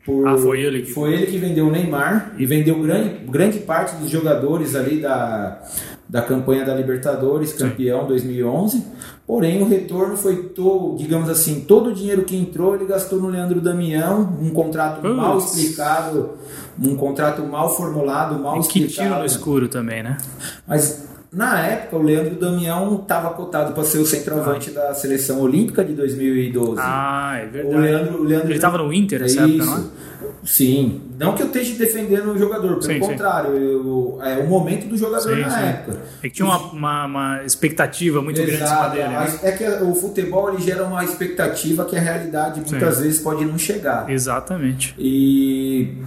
Por, 0.04 0.26
ah, 0.26 0.36
foi 0.36 0.60
ele 0.60 0.82
que 0.82 0.90
foi 0.90 1.14
ele 1.14 1.26
que 1.26 1.38
vendeu 1.38 1.68
o 1.68 1.70
Neymar 1.70 2.34
e 2.36 2.44
vendeu 2.44 2.82
grande, 2.82 3.24
grande 3.30 3.60
parte 3.60 3.94
dos 3.94 4.10
jogadores 4.10 4.74
ali 4.74 5.00
da, 5.00 5.62
da 6.08 6.20
campanha 6.20 6.64
da 6.64 6.74
Libertadores, 6.74 7.52
campeão 7.52 8.00
Sim. 8.02 8.08
2011. 8.08 8.84
Porém, 9.26 9.62
o 9.62 9.66
retorno 9.66 10.16
foi, 10.18 10.36
todo, 10.48 10.96
digamos 10.98 11.30
assim, 11.30 11.60
todo 11.60 11.90
o 11.90 11.94
dinheiro 11.94 12.24
que 12.24 12.36
entrou 12.36 12.74
ele 12.74 12.84
gastou 12.84 13.18
no 13.18 13.28
Leandro 13.28 13.58
Damião, 13.58 14.36
um 14.40 14.50
contrato 14.50 15.02
mal 15.08 15.38
explicado, 15.38 16.32
um 16.78 16.94
contrato 16.94 17.42
mal 17.42 17.74
formulado, 17.74 18.38
mal 18.38 18.56
e 18.56 18.60
explicado. 18.60 18.92
Que 18.92 19.02
tiro 19.02 19.18
no 19.18 19.24
escuro 19.24 19.68
também, 19.68 20.02
né? 20.02 20.18
Mas 20.66 21.08
na 21.34 21.58
época, 21.66 21.96
o 21.96 22.02
Leandro 22.02 22.36
Damião 22.36 23.00
estava 23.02 23.30
cotado 23.30 23.72
para 23.72 23.82
ser 23.82 23.98
o 23.98 24.06
centroavante 24.06 24.70
ah. 24.70 24.88
da 24.88 24.94
seleção 24.94 25.40
olímpica 25.40 25.84
de 25.84 25.92
2012. 25.92 26.76
Ah, 26.78 27.38
é 27.38 27.46
verdade. 27.46 27.74
O 27.74 27.80
Leandro, 27.80 28.20
o 28.20 28.24
Leandro 28.24 28.48
Ele 28.48 28.54
estava 28.54 28.78
no 28.78 28.92
Inter 28.92 29.20
nessa 29.20 29.44
Isso. 29.44 29.62
época, 29.62 29.64
não 29.64 29.78
é? 29.78 29.84
Sim. 30.44 31.00
Não 31.18 31.34
que 31.34 31.42
eu 31.42 31.46
esteja 31.46 31.74
defendendo 31.78 32.32
o 32.32 32.38
jogador, 32.38 32.68
pelo 32.70 32.82
Sim, 32.82 32.94
sim. 32.94 33.00
contrário, 33.00 33.50
eu- 33.54 34.18
é 34.22 34.38
o 34.38 34.46
momento 34.46 34.86
do 34.88 34.96
jogador 34.96 35.34
Sim, 35.34 35.40
na 35.40 35.50
sim. 35.50 35.64
época. 35.64 35.98
É 36.22 36.28
que 36.28 36.34
tinha 36.34 36.46
uma, 36.46 36.58
uma, 36.58 37.06
uma 37.06 37.42
expectativa 37.44 38.20
muito 38.20 38.36
grande 38.36 38.52
em 38.52 38.56
cima 38.66 38.68
Exato. 38.68 38.90
dele, 38.94 39.08
né? 39.08 39.38
É 39.42 39.52
que 39.52 39.64
o 39.84 39.94
futebol 39.94 40.52
ele 40.52 40.62
gera 40.62 40.84
uma 40.84 41.04
expectativa 41.04 41.84
que 41.84 41.96
a 41.96 42.00
realidade 42.00 42.60
muitas 42.68 43.00
vezes 43.00 43.20
pode 43.20 43.44
não 43.44 43.56
chegar. 43.58 44.10
Exatamente. 44.10 44.94
E 44.98 45.98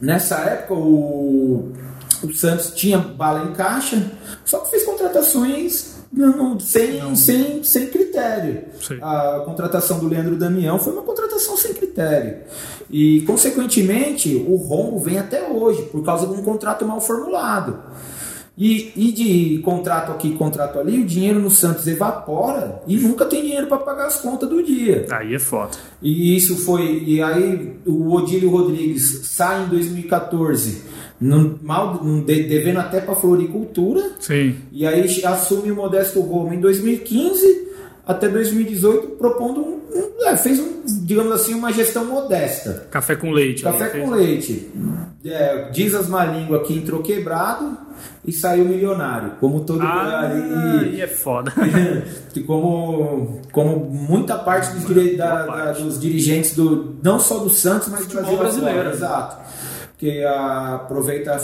nessa 0.00 0.36
época 0.40 0.74
o, 0.74 1.72
o 2.22 2.32
Santos 2.32 2.70
tinha 2.74 2.98
bala 2.98 3.48
em 3.48 3.52
caixa, 3.52 4.10
só 4.44 4.58
que 4.60 4.70
fez 4.70 4.84
contratações 4.84 6.01
não- 6.12 6.36
não- 6.36 6.60
sem, 6.60 7.16
sem, 7.16 7.62
sem 7.64 7.86
critério. 7.88 8.64
Sim. 8.80 8.98
A 9.00 9.42
contratação 9.44 9.98
do 9.98 10.08
Leandro 10.08 10.36
Damião 10.36 10.78
foi 10.78 10.92
uma 10.92 11.02
contratação 11.02 11.56
sem 11.56 11.72
critério. 11.72 12.38
E, 12.90 13.22
consequentemente, 13.22 14.34
o 14.48 14.56
rombo 14.56 14.98
vem 14.98 15.18
até 15.18 15.48
hoje, 15.48 15.82
por 15.84 16.04
causa 16.04 16.26
de 16.26 16.32
um 16.32 16.42
contrato 16.42 16.84
mal 16.86 17.00
formulado. 17.00 17.78
E, 18.56 18.92
e 18.94 19.12
de 19.12 19.62
contrato 19.64 20.12
aqui, 20.12 20.34
contrato 20.34 20.78
ali, 20.78 21.00
o 21.00 21.06
dinheiro 21.06 21.40
no 21.40 21.50
Santos 21.50 21.86
evapora 21.86 22.82
e 22.86 22.98
nunca 22.98 23.24
tem 23.24 23.40
dinheiro 23.42 23.66
para 23.66 23.78
pagar 23.78 24.06
as 24.06 24.16
contas 24.20 24.46
do 24.46 24.62
dia. 24.62 25.06
Aí 25.10 25.34
é 25.34 25.38
foda. 25.38 25.70
E 26.02 26.36
isso 26.36 26.58
foi. 26.58 27.02
E 27.06 27.22
aí 27.22 27.76
o 27.86 28.12
Odílio 28.12 28.50
Rodrigues 28.50 29.22
sai 29.24 29.64
em 29.64 29.68
2014, 29.68 30.82
mal, 31.62 31.98
de- 32.24 32.42
devendo 32.44 32.80
até 32.80 33.00
para 33.00 33.14
floricultura, 33.14 34.02
Sim. 34.20 34.56
e 34.72 34.86
aí 34.86 35.24
assume 35.24 35.70
o 35.70 35.76
Modesto 35.76 36.20
Roma 36.20 36.54
em 36.54 36.60
2015 36.60 37.68
até 38.06 38.28
2018, 38.28 39.08
propondo 39.16 39.60
um. 39.60 39.72
um- 39.94 40.26
é, 40.26 40.36
fez 40.36 40.58
um, 40.60 40.82
digamos 41.04 41.32
assim, 41.32 41.54
uma 41.54 41.72
gestão 41.72 42.04
modesta. 42.04 42.86
Café 42.90 43.14
com 43.16 43.30
leite. 43.30 43.62
Café 43.62 43.84
ali, 43.84 44.00
com 44.00 44.08
fez. 44.12 44.26
leite. 44.26 44.70
É, 45.24 45.70
diz 45.70 45.94
as 45.94 46.08
má 46.08 46.24
língua 46.24 46.62
que 46.64 46.74
entrou 46.76 47.00
quebrado 47.02 47.76
e 48.24 48.32
saiu 48.32 48.64
milionário. 48.64 49.32
Como 49.38 49.60
todo 49.60 49.82
Ah, 49.82 50.30
e- 50.92 51.00
é 51.00 51.06
foda. 51.06 51.52
como, 52.46 53.40
como 53.52 53.78
muita 53.78 54.36
parte 54.38 54.72
dos, 54.74 54.84
da- 55.16 55.26
Boa 55.28 55.38
da- 55.38 55.44
parte. 55.46 55.82
dos 55.82 56.00
dirigentes 56.00 56.54
do 56.54 56.96
não 57.02 57.18
só 57.20 57.38
do 57.38 57.50
Santos, 57.50 57.88
mas 57.88 58.06
do 58.06 58.14
Brasil 58.14 58.36
brasileiro. 58.36 58.90
exato. 58.90 59.36
Porque 60.02 60.20
a- 60.24 60.74
aproveita, 60.74 61.38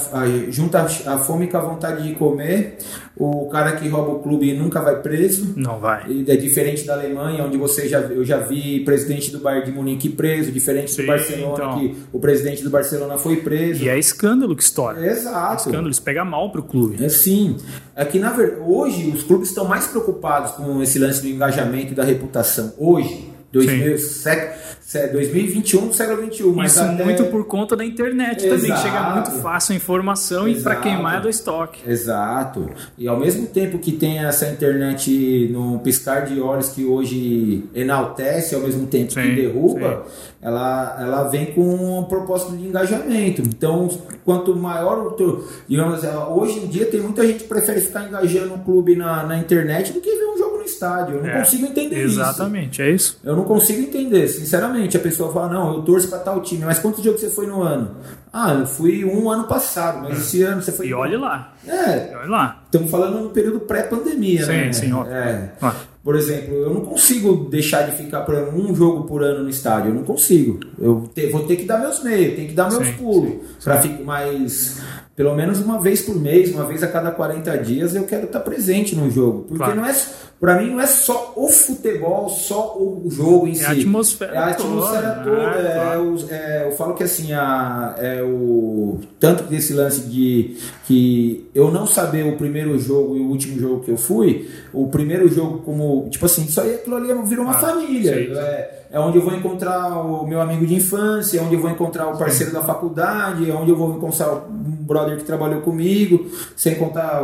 junta 0.50 0.80
a 0.82 1.16
fome 1.18 1.46
com 1.46 1.56
a 1.58 1.60
vontade 1.60 2.02
de 2.02 2.14
comer. 2.16 2.78
O 3.16 3.46
cara 3.48 3.72
que 3.76 3.88
rouba 3.88 4.10
o 4.14 4.18
clube 4.18 4.52
nunca 4.52 4.80
vai 4.80 5.00
preso. 5.00 5.54
Não 5.56 5.78
vai. 5.78 6.02
É 6.26 6.34
diferente 6.34 6.84
da 6.84 6.94
Alemanha, 6.94 7.44
onde 7.44 7.56
você 7.56 7.88
já 7.88 8.00
eu 8.00 8.24
já 8.24 8.38
vi 8.38 8.80
presidente 8.80 9.30
do 9.30 9.38
Bayern 9.38 9.66
de 9.66 9.72
Munique 9.72 10.08
preso, 10.08 10.50
diferente 10.50 10.90
Sim, 10.90 11.02
do 11.02 11.06
Barcelona, 11.06 11.52
então. 11.54 11.78
que 11.78 11.96
o 12.12 12.18
presidente 12.18 12.64
do 12.64 12.70
Barcelona 12.70 13.16
foi 13.16 13.36
preso. 13.36 13.84
E 13.84 13.88
é 13.88 13.96
escândalo 13.96 14.56
que 14.56 14.62
estoura. 14.64 15.06
Exato. 15.06 15.68
Escândalo, 15.68 15.90
isso 15.90 16.02
pega 16.02 16.24
mal 16.24 16.50
pro 16.50 16.62
clube. 16.64 17.04
É 17.04 17.08
sim. 17.08 17.56
É 17.94 18.04
que 18.04 18.18
na 18.18 18.30
verdade, 18.32 18.60
hoje 18.66 19.08
os 19.08 19.22
clubes 19.22 19.50
estão 19.50 19.66
mais 19.66 19.86
preocupados 19.86 20.50
com 20.52 20.82
esse 20.82 20.98
lance 20.98 21.22
do 21.22 21.28
engajamento 21.28 21.92
e 21.92 21.94
da 21.94 22.02
reputação. 22.02 22.72
Hoje, 22.76 23.27
2000, 23.52 23.98
sec- 23.98 24.54
se- 24.80 25.08
2021, 25.08 25.92
século 25.92 26.20
21, 26.22 26.52
mas 26.54 26.72
Isso 26.72 26.82
até- 26.82 27.04
muito 27.04 27.24
por 27.26 27.44
conta 27.46 27.74
da 27.76 27.84
internet 27.84 28.42
também, 28.48 28.66
Exato. 28.66 28.82
chega 28.82 29.10
muito 29.14 29.30
fácil 29.42 29.72
a 29.72 29.76
informação 29.76 30.46
e 30.48 30.54
pra 30.60 30.72
Exato. 30.74 30.80
queimar 30.82 31.18
é 31.18 31.20
do 31.20 31.28
estoque. 31.28 31.80
Exato. 31.90 32.70
E 32.98 33.08
ao 33.08 33.18
mesmo 33.18 33.46
tempo 33.46 33.78
que 33.78 33.92
tem 33.92 34.18
essa 34.24 34.46
internet 34.48 35.48
no 35.52 35.78
piscar 35.80 36.26
de 36.26 36.40
olhos 36.40 36.68
que 36.70 36.84
hoje 36.84 37.64
enaltece, 37.74 38.54
ao 38.54 38.60
mesmo 38.60 38.86
tempo 38.86 39.12
Sim, 39.12 39.22
que 39.22 39.34
derruba, 39.36 40.04
ela, 40.40 40.96
ela 41.00 41.24
vem 41.28 41.46
com 41.46 41.98
um 42.00 42.04
propósito 42.04 42.56
de 42.56 42.66
engajamento. 42.66 43.42
Então, 43.42 43.88
quanto 44.24 44.54
maior 44.54 45.06
o 45.06 45.10
teu. 45.12 45.44
Digamos, 45.68 46.00
hoje 46.30 46.60
em 46.60 46.66
dia 46.66 46.86
tem 46.86 47.00
muita 47.00 47.26
gente 47.26 47.42
que 47.44 47.48
prefere 47.48 47.80
ficar 47.80 48.06
engajando 48.06 48.54
um 48.54 48.58
clube 48.58 48.94
na, 48.94 49.24
na 49.24 49.38
internet 49.38 49.92
do 49.92 50.00
que 50.00 50.10
ver 50.10 50.26
um 50.26 50.38
jogo 50.38 50.47
estádio. 50.78 51.16
Eu 51.16 51.22
não 51.22 51.28
É, 51.30 51.38
consigo 51.40 51.66
entender 51.66 52.04
isso. 52.04 52.20
Exatamente, 52.20 52.80
é 52.82 52.90
isso. 52.90 53.18
Eu 53.24 53.36
não 53.36 53.44
consigo 53.44 53.80
entender, 53.80 54.28
sinceramente. 54.28 54.96
A 54.96 55.00
pessoa 55.00 55.32
fala, 55.32 55.48
não, 55.52 55.74
eu 55.76 55.82
torço 55.82 56.08
pra 56.08 56.18
tal 56.18 56.40
time, 56.40 56.64
mas 56.64 56.78
quantos 56.78 57.02
jogos 57.02 57.20
você 57.20 57.28
foi 57.30 57.46
no 57.46 57.62
ano? 57.62 57.96
Ah, 58.32 58.52
eu 58.54 58.66
fui 58.66 59.04
um 59.04 59.30
ano 59.30 59.44
passado, 59.44 60.00
mas 60.02 60.18
esse 60.18 60.42
ano 60.42 60.62
você 60.62 60.70
foi. 60.72 60.88
E 60.88 60.94
olhe 60.94 61.16
lá, 61.16 61.54
É, 61.66 62.12
e 62.12 62.16
olhe 62.16 62.28
lá. 62.28 62.62
estamos 62.66 62.90
falando 62.90 63.20
no 63.24 63.30
período 63.30 63.60
pré-pandemia, 63.60 64.44
Sim, 64.44 64.52
né? 64.52 64.72
sim, 64.72 64.92
óbvio. 64.92 65.14
É. 65.14 65.52
Ó, 65.60 65.72
Por 66.04 66.14
exemplo, 66.16 66.54
eu 66.54 66.72
não 66.72 66.80
consigo 66.82 67.48
deixar 67.50 67.82
de 67.82 67.92
ficar 67.96 68.20
por 68.22 68.34
um 68.34 68.74
jogo 68.74 69.04
por 69.04 69.22
ano 69.22 69.42
no 69.44 69.50
estádio. 69.50 69.90
Eu 69.90 69.94
não 69.94 70.04
consigo. 70.04 70.58
Eu 70.78 71.10
te- 71.14 71.26
vou 71.28 71.42
ter 71.46 71.56
que 71.56 71.64
dar 71.64 71.78
meus 71.78 72.02
meios, 72.02 72.34
tenho 72.34 72.48
que 72.48 72.54
dar 72.54 72.70
meus 72.70 72.86
Sim, 72.86 72.92
pulos. 72.94 73.30
sim, 73.30 73.40
Pra 73.64 73.78
ficar 73.80 74.04
mais. 74.04 74.80
Pelo 75.18 75.34
menos 75.34 75.58
uma 75.58 75.80
vez 75.80 76.00
por 76.02 76.14
mês, 76.14 76.54
uma 76.54 76.64
vez 76.64 76.80
a 76.82 76.86
cada 76.86 77.10
40 77.10 77.58
dias, 77.58 77.92
eu 77.94 78.04
quero 78.04 78.26
estar 78.26 78.38
presente 78.38 78.94
no 78.94 79.10
jogo. 79.10 79.40
Porque 79.48 79.56
Claro. 79.64 79.74
não 79.80 79.84
é. 79.84 79.94
Pra 80.38 80.62
mim 80.62 80.70
não 80.70 80.80
é 80.80 80.86
só 80.86 81.32
o 81.34 81.48
futebol, 81.48 82.28
só 82.28 82.76
o 82.78 83.08
jogo 83.10 83.48
em 83.48 83.50
É 83.50 83.54
si. 83.56 83.64
a 83.64 83.70
atmosfera 83.72 84.32
É 84.32 84.38
a 84.38 84.46
atmosfera 84.46 85.10
toda, 85.24 85.36
toda. 85.36 85.62
né? 85.62 85.68
é 85.70 85.74
Claro. 85.74 86.12
os- 86.12 86.30
é, 86.30 86.64
eu 86.68 86.70
falo 86.76 86.94
que 86.94 87.02
assim, 87.02 87.32
a, 87.32 87.96
é 87.98 88.22
o. 88.22 89.00
Tanto 89.18 89.42
desse 89.42 89.72
lance 89.72 90.02
de 90.02 90.56
que 90.86 91.48
eu 91.52 91.72
não 91.72 91.84
saber 91.88 92.24
o 92.24 92.36
primeiro 92.36 92.78
jogo 92.78 93.16
e 93.16 93.20
o 93.20 93.24
último 93.28 93.58
jogo 93.58 93.80
que 93.82 93.90
eu 93.90 93.96
fui, 93.96 94.48
o 94.72 94.86
primeiro 94.86 95.28
jogo 95.28 95.58
como. 95.64 96.06
Tipo 96.10 96.26
assim, 96.26 96.44
isso 96.44 96.60
aí 96.60 96.76
aquilo 96.76 96.94
ali 96.94 97.08
virou 97.24 97.44
uma 97.44 97.56
Ah, 97.56 97.58
família. 97.58 98.14
sim, 98.14 98.26
sim. 98.32 98.38
É, 98.38 98.77
é 98.90 98.98
onde 98.98 99.18
eu 99.18 99.22
vou 99.22 99.34
encontrar 99.34 99.98
o 99.98 100.26
meu 100.26 100.40
amigo 100.40 100.66
de 100.66 100.74
infância, 100.74 101.38
é 101.38 101.42
onde 101.42 101.54
eu 101.54 101.60
vou 101.60 101.70
encontrar 101.70 102.08
o 102.08 102.16
parceiro 102.16 102.52
da 102.52 102.62
faculdade, 102.62 103.50
é 103.50 103.54
onde 103.54 103.70
eu 103.70 103.76
vou 103.76 103.94
encontrar 103.96 104.32
um 104.32 104.84
brother 104.88 105.18
que 105.18 105.24
trabalhou 105.24 105.60
comigo, 105.60 106.26
sem 106.56 106.74
contar 106.76 107.22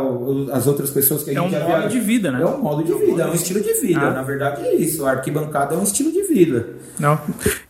as 0.51 0.67
outras 0.67 0.91
pessoas 0.91 1.23
que 1.23 1.31
a 1.31 1.33
É 1.33 1.35
gente 1.37 1.47
um 1.47 1.59
já 1.59 1.67
modo 1.67 1.89
de 1.89 1.99
vida, 1.99 2.31
né? 2.31 2.41
É 2.41 2.45
um 2.45 2.61
modo 2.61 2.83
de 2.83 2.93
vida, 2.93 3.23
é 3.23 3.27
um 3.27 3.33
estilo 3.33 3.61
de 3.61 3.73
vida. 3.73 3.99
Ah. 3.99 4.11
Na 4.11 4.21
verdade 4.21 4.61
é 4.61 4.75
isso. 4.75 5.05
A 5.05 5.11
arquibancada 5.11 5.73
é 5.73 5.77
um 5.77 5.83
estilo 5.83 6.11
de 6.11 6.21
vida. 6.23 6.69
Não. 6.99 7.19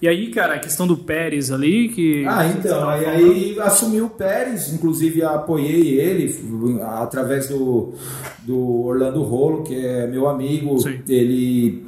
E 0.02 0.08
aí, 0.08 0.30
cara, 0.30 0.56
a 0.56 0.60
questão 0.60 0.86
do 0.86 0.98
Pérez 0.98 1.50
ali, 1.50 1.90
que. 1.90 2.26
Ah, 2.28 2.46
então, 2.48 2.90
aí, 2.90 3.06
aí 3.06 3.60
assumiu 3.62 4.06
o 4.06 4.10
Pérez, 4.10 4.74
inclusive 4.74 5.24
apoiei 5.24 6.00
ele 6.00 6.36
através 6.84 7.48
do, 7.48 7.94
do 8.44 8.86
Orlando 8.86 9.24
Rolo, 9.24 9.64
que 9.64 9.74
é 9.74 10.06
meu 10.06 10.28
amigo. 10.28 10.78
Sim. 10.80 11.00
Ele 11.08 11.86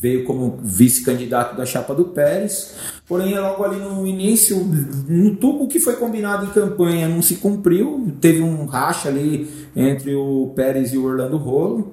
veio 0.00 0.24
como 0.24 0.58
vice-candidato 0.62 1.54
da 1.54 1.66
chapa 1.66 1.94
do 1.94 2.06
Pérez. 2.06 2.74
Porém, 3.06 3.38
logo 3.38 3.62
ali 3.62 3.76
no 3.76 4.06
início, 4.06 4.56
no 5.06 5.36
tubo 5.36 5.68
que 5.68 5.78
foi 5.78 5.96
combinado 5.96 6.46
em 6.46 6.50
campanha 6.50 7.06
não 7.06 7.20
se 7.20 7.36
cumpriu. 7.36 8.10
Teve 8.18 8.40
um 8.40 8.64
racha 8.64 9.10
ali 9.10 9.46
entre 9.76 10.14
o 10.14 10.52
Pérez 10.56 10.94
e 10.94 10.96
o 10.96 11.04
Orlando 11.04 11.36
Rolo. 11.36 11.92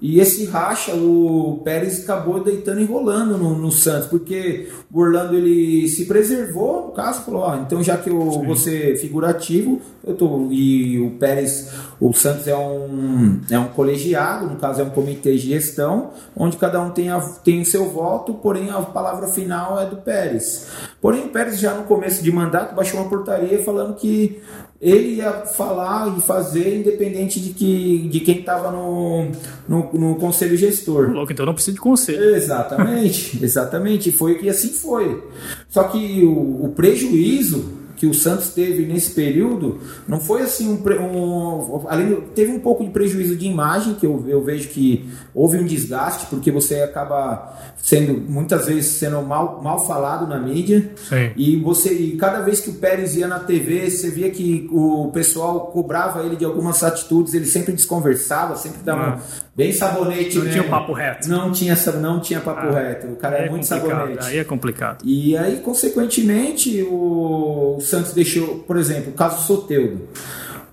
E 0.00 0.20
esse 0.20 0.44
racha, 0.44 0.94
o 0.94 1.62
Pérez 1.64 2.02
acabou 2.02 2.42
deitando 2.42 2.80
e 2.80 2.84
rolando 2.84 3.38
no, 3.38 3.56
no 3.56 3.70
Santos, 3.70 4.08
porque 4.08 4.68
o 4.92 5.00
Orlando 5.00 5.36
ele 5.36 5.88
se 5.88 6.04
preservou, 6.06 6.88
no 6.88 6.92
caso, 6.92 7.22
falou: 7.22 7.42
ó, 7.42 7.56
então 7.56 7.82
já 7.82 7.96
que 7.96 8.10
eu 8.10 8.18
vou 8.18 8.56
ser 8.56 8.96
figurativo, 8.98 9.80
eu 10.04 10.14
tô. 10.14 10.48
E 10.50 10.98
o 11.00 11.12
Pérez, 11.12 11.70
o 12.00 12.12
Santos 12.12 12.48
é 12.48 12.56
um, 12.56 13.40
é 13.50 13.58
um 13.58 13.68
colegiado, 13.68 14.46
no 14.46 14.56
caso 14.56 14.80
é 14.80 14.84
um 14.84 14.90
comitê 14.90 15.32
de 15.32 15.48
gestão, 15.50 16.10
onde 16.36 16.56
cada 16.56 16.80
um 16.80 16.90
tem, 16.90 17.10
a, 17.10 17.20
tem 17.20 17.60
o 17.60 17.64
seu 17.64 17.88
voto, 17.88 18.34
porém 18.34 18.70
a 18.70 18.80
palavra 18.82 19.28
final 19.28 19.80
é 19.80 19.86
do 19.86 19.96
Pérez. 19.96 20.66
Porém, 21.00 21.24
o 21.24 21.28
Pérez 21.28 21.58
já 21.58 21.74
no 21.74 21.84
começo 21.84 22.22
de 22.22 22.32
mandato 22.32 22.74
baixou 22.74 23.00
uma 23.00 23.08
portaria 23.08 23.62
falando 23.62 23.94
que 23.94 24.42
ele 24.80 25.16
ia 25.16 25.32
falar 25.32 26.14
e 26.16 26.20
fazer 26.20 26.78
independente 26.78 27.40
de, 27.40 27.50
que, 27.54 28.08
de 28.08 28.20
quem 28.20 28.40
estava 28.40 28.70
no, 28.70 29.30
no, 29.66 29.90
no 29.94 30.14
conselho 30.16 30.56
gestor. 30.56 31.10
Louco, 31.10 31.32
então 31.32 31.46
não 31.46 31.54
precisa 31.54 31.74
de 31.74 31.80
conselho. 31.80 32.34
Exatamente, 32.34 33.38
exatamente. 33.44 34.08
E 34.10 34.12
foi 34.12 34.34
que 34.34 34.48
assim 34.48 34.68
foi. 34.68 35.22
Só 35.70 35.84
que 35.84 36.22
o, 36.24 36.66
o 36.66 36.72
prejuízo 36.76 37.73
que 37.96 38.06
o 38.06 38.14
Santos 38.14 38.50
teve 38.50 38.84
nesse 38.86 39.12
período 39.12 39.80
não 40.06 40.20
foi 40.20 40.42
assim 40.42 40.68
um, 40.68 40.82
um 40.82 41.84
além 41.88 42.20
teve 42.34 42.52
um 42.52 42.60
pouco 42.60 42.84
de 42.84 42.90
prejuízo 42.90 43.36
de 43.36 43.46
imagem 43.46 43.94
que 43.94 44.06
eu, 44.06 44.24
eu 44.28 44.42
vejo 44.42 44.68
que 44.68 45.08
houve 45.34 45.58
um 45.58 45.64
desgaste 45.64 46.26
porque 46.26 46.50
você 46.50 46.82
acaba 46.82 47.73
sendo 47.84 48.14
muitas 48.14 48.64
vezes 48.64 48.92
sendo 48.92 49.20
mal, 49.20 49.60
mal 49.62 49.86
falado 49.86 50.26
na 50.26 50.38
mídia 50.38 50.90
Sim. 50.96 51.32
e 51.36 51.56
você 51.56 51.92
e 51.92 52.16
cada 52.16 52.40
vez 52.40 52.58
que 52.58 52.70
o 52.70 52.74
Pérez 52.74 53.14
ia 53.14 53.28
na 53.28 53.38
TV 53.38 53.90
você 53.90 54.08
via 54.08 54.30
que 54.30 54.66
o 54.72 55.10
pessoal 55.12 55.66
cobrava 55.66 56.22
ele 56.22 56.34
de 56.34 56.46
algumas 56.46 56.82
atitudes 56.82 57.34
ele 57.34 57.44
sempre 57.44 57.74
desconversava 57.74 58.56
sempre 58.56 58.78
dava 58.82 59.18
ah. 59.18 59.20
bem 59.54 59.70
sabonete 59.70 60.38
não 60.38 60.44
né? 60.46 60.52
tinha 60.52 60.64
papo 60.64 60.94
reto 60.94 61.28
não 61.28 61.52
tinha 61.52 61.76
não 62.00 62.20
tinha 62.20 62.40
papo 62.40 62.68
ah, 62.68 62.80
reto 62.80 63.06
o 63.08 63.16
cara 63.16 63.36
é, 63.36 63.46
é 63.48 63.50
muito 63.50 63.68
complicado. 63.68 63.98
sabonete 63.98 64.26
aí 64.28 64.38
é 64.38 64.44
complicado 64.44 65.04
e 65.04 65.36
aí 65.36 65.56
consequentemente 65.58 66.82
o 66.90 67.78
Santos 67.80 68.14
deixou, 68.14 68.60
por 68.60 68.76
exemplo, 68.76 69.10
o 69.10 69.14
caso 69.14 69.46
Soteudo. 69.46 70.08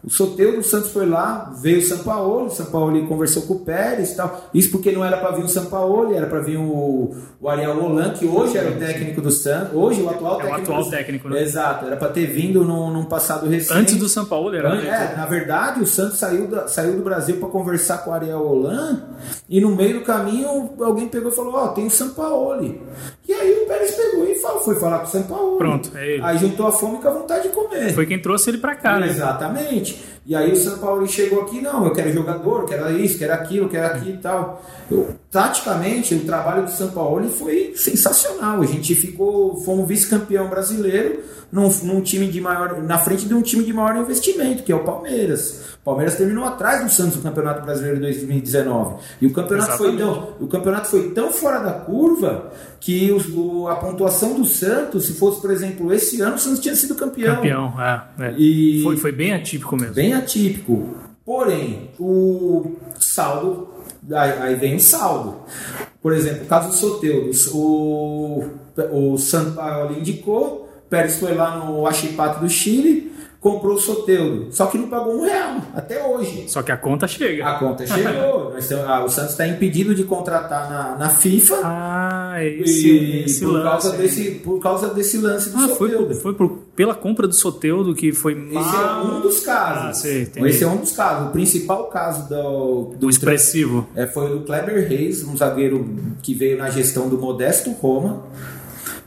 O 0.04 0.10
Soteudo, 0.10 0.60
o 0.60 0.64
Santos 0.64 0.92
foi 0.92 1.06
lá, 1.06 1.54
veio 1.62 1.80
o 1.80 1.82
São 1.84 2.00
Paulo, 2.00 2.48
o 2.48 2.50
São 2.50 2.66
Paulo 2.66 3.08
conversou 3.08 3.44
com 3.44 3.54
o 3.54 3.60
Pérez 3.60 4.12
e 4.12 4.16
tal. 4.16 4.50
Isso 4.52 4.72
porque 4.72 4.92
não 4.92 5.06
era 5.06 5.18
para 5.18 5.32
vir 5.32 5.44
o 5.44 5.48
São 5.48 5.66
Paulo, 5.66 6.14
era 6.14 6.26
para 6.26 6.40
vir 6.40 6.58
o, 6.58 7.16
o 7.40 7.50
Ariel 7.50 7.80
Roland, 7.80 8.14
que 8.14 8.26
hoje 8.26 8.58
era 8.58 8.72
o 8.72 8.76
técnico 8.76 9.22
do 9.22 9.30
Santos, 9.30 9.76
hoje 9.76 10.02
o 10.02 10.10
atual 10.10 10.42
é 10.42 10.44
técnico. 10.44 10.60
O 10.60 10.64
atual 10.64 10.84
do... 10.84 10.90
técnico, 10.90 11.30
né? 11.30 11.44
Exato, 11.44 11.86
era 11.86 11.98
para 11.98 12.10
ter 12.10 12.26
vindo 12.26 12.64
num, 12.64 12.90
num, 12.92 13.06
passado 13.06 13.48
recente. 13.48 13.80
Antes 13.80 13.96
do 13.98 14.10
São 14.10 14.26
Paulo, 14.26 14.56
era. 14.56 14.76
É, 14.76 15.16
na 15.16 15.28
verdade, 15.28 15.82
o 15.82 15.86
Santos 15.86 16.18
saiu, 16.18 16.48
da, 16.48 16.68
saiu 16.68 16.94
do 16.94 17.04
Brasil 17.04 17.38
para 17.38 17.50
conversar 17.50 18.00
com 18.00 18.10
o 18.10 18.14
Ariel 18.14 18.40
Roland 18.40 19.04
e 19.48 19.62
no 19.62 19.76
meio 19.76 20.00
do 20.00 20.02
caminho 20.02 20.72
alguém 20.80 21.08
pegou 21.08 21.32
e 21.32 21.36
falou: 21.36 21.54
Ó, 21.54 21.66
oh, 21.66 21.68
tem 21.70 21.86
o 21.86 21.92
São 21.92 22.10
Paulo. 22.10 22.64
E 23.28 23.34
aí 23.34 23.64
o 23.64 23.68
Pérez 23.68 23.92
pegou 23.92 24.26
e 24.26 24.36
falou, 24.36 24.62
foi 24.62 24.76
falar 24.76 25.00
com 25.00 25.06
o 25.06 25.10
São 25.10 25.24
Paulo. 25.24 25.58
Pronto, 25.58 25.92
é 25.96 26.14
ele. 26.14 26.24
Aí 26.24 26.38
juntou 26.38 26.68
a 26.68 26.72
fome 26.72 26.98
com 26.98 27.08
a 27.08 27.12
vontade 27.12 27.44
de 27.44 27.50
comer. 27.50 27.94
Foi 27.94 28.06
quem 28.06 28.20
trouxe 28.20 28.50
ele 28.50 28.58
para 28.58 28.76
cá, 28.76 29.00
né? 29.00 29.08
Exatamente. 29.08 29.91
age 29.92 30.21
E 30.32 30.36
aí 30.36 30.50
o 30.50 30.56
São 30.56 30.78
Paulo 30.78 31.06
chegou 31.06 31.42
aqui, 31.42 31.60
não, 31.60 31.84
eu 31.84 31.92
quero 31.92 32.10
jogador, 32.14 32.62
eu 32.62 32.66
quero 32.66 32.98
isso, 32.98 33.18
quero 33.18 33.34
aquilo, 33.34 33.68
quero 33.68 33.88
aquilo 33.88 34.16
e 34.16 34.18
tal. 34.20 34.64
Eu, 34.90 35.14
taticamente, 35.30 36.16
o 36.16 36.22
trabalho 36.22 36.64
do 36.64 36.72
São 36.72 36.90
Paulo 36.90 37.28
foi 37.30 37.74
sensacional. 37.76 38.62
A 38.62 38.66
gente 38.66 38.96
ficou, 38.96 39.62
fomos 39.62 39.86
vice-campeão 39.86 40.48
brasileiro 40.48 41.20
num, 41.52 41.70
num, 41.84 42.02
time 42.02 42.28
de 42.28 42.40
maior, 42.40 42.82
na 42.82 42.98
frente 42.98 43.26
de 43.26 43.34
um 43.34 43.42
time 43.42 43.66
de 43.66 43.74
maior 43.74 43.98
investimento, 43.98 44.64
que 44.64 44.72
é 44.72 44.76
o 44.76 44.86
Palmeiras. 44.86 45.76
O 45.82 45.84
Palmeiras 45.84 46.16
terminou 46.16 46.46
atrás 46.46 46.82
do 46.84 46.90
Santos 46.90 47.18
no 47.18 47.24
Campeonato 47.24 47.66
Brasileiro 47.66 47.98
de 47.98 48.04
2019. 48.04 48.96
E 49.20 49.28
o 49.28 49.34
campeonato, 49.34 49.78
foi 49.78 49.98
tão, 49.98 50.36
o 50.40 50.48
campeonato 50.48 50.88
foi 50.88 51.10
tão 51.10 51.34
fora 51.34 51.60
da 51.60 51.74
curva 51.74 52.52
que 52.80 53.12
os, 53.12 53.28
o, 53.28 53.68
a 53.68 53.76
pontuação 53.76 54.34
do 54.34 54.46
Santos, 54.46 55.06
se 55.08 55.14
fosse, 55.14 55.42
por 55.42 55.52
exemplo, 55.52 55.94
esse 55.94 56.22
ano, 56.22 56.36
o 56.36 56.40
Santos 56.40 56.60
tinha 56.60 56.76
sido 56.76 56.96
campeão. 56.96 57.36
Campeão, 57.36 57.74
é. 57.80 58.28
é. 58.28 58.34
E 58.38 58.82
foi, 58.84 58.98
foi 58.98 59.12
bem 59.12 59.34
atípico 59.34 59.76
mesmo. 59.76 59.94
Bem 59.94 60.14
atípico. 60.14 60.21
Porém, 61.26 61.90
o 62.00 62.76
saldo. 63.00 63.70
Aí, 64.14 64.56
vem 64.56 64.76
o 64.76 64.80
saldo. 64.80 65.36
Por 66.02 66.14
exemplo, 66.14 66.44
o 66.44 66.48
caso 66.48 66.70
do 66.70 66.76
Soteudo. 66.76 67.32
O, 67.54 68.44
o 68.92 69.18
São 69.18 69.54
Paulo 69.54 69.98
indicou, 69.98 70.70
Pérez 70.90 71.18
foi 71.18 71.34
lá 71.34 71.58
no 71.58 71.86
Achipato 71.86 72.42
do 72.42 72.50
Chile, 72.50 73.12
comprou 73.40 73.76
o 73.76 73.80
Soteudo. 73.80 74.52
Só 74.52 74.66
que 74.68 74.78
não 74.78 74.90
pagou 74.90 75.16
um 75.16 75.26
real, 75.26 75.58
até 75.74 76.06
hoje. 76.06 76.46
Só 76.48 76.62
que 76.62 76.72
a 76.72 76.78
conta 76.78 77.08
chega. 77.08 77.48
A 77.48 77.60
conta 77.60 77.86
chegou. 77.88 78.54
o 78.54 79.10
Santos 79.10 79.32
está 79.32 79.48
impedido 79.48 79.96
de 79.96 80.04
contratar 80.04 80.70
na, 80.70 80.96
na 80.98 81.10
FIFA. 81.10 81.60
Ah, 81.64 82.44
esse, 82.44 83.24
esse 83.26 83.46
por 83.46 83.54
lance. 83.54 83.64
Causa 83.64 83.98
desse, 83.98 84.32
por 84.32 84.60
causa 84.60 84.88
desse 84.94 85.18
lance 85.18 85.50
do 85.50 85.58
ah, 85.58 85.68
Soteudo. 85.70 86.14
Foi, 86.14 86.22
foi 86.22 86.34
por, 86.34 86.60
pela 86.76 86.96
compra 86.96 87.28
do 87.28 87.34
Soteudo 87.34 87.94
que 87.94 88.12
foi 88.12 88.36
mal... 88.36 88.64
Esse 88.64 88.76
é 88.76 89.16
um 89.16 89.22
dos 89.22 89.40
casos. 89.42 89.84
Ah, 89.84 89.94
sei, 89.94 90.32
esse 90.46 90.64
é 90.64 90.68
um 90.68 90.78
dos 90.78 90.92
casos. 90.92 91.30
O 91.30 91.32
principal 91.32 91.86
caso 91.86 92.30
do... 92.30 92.94
Do, 92.98 93.10
expressivo. 93.10 93.88
É, 93.96 94.08
foi 94.08 94.36
o 94.36 94.42
Kleber 94.42 94.88
Reis, 94.88 95.24
um 95.24 95.36
zagueiro 95.36 95.88
que 96.22 96.34
veio 96.34 96.58
na 96.58 96.70
gestão 96.70 97.10
do 97.10 97.18
Modesto 97.18 97.72
Roma 97.72 98.24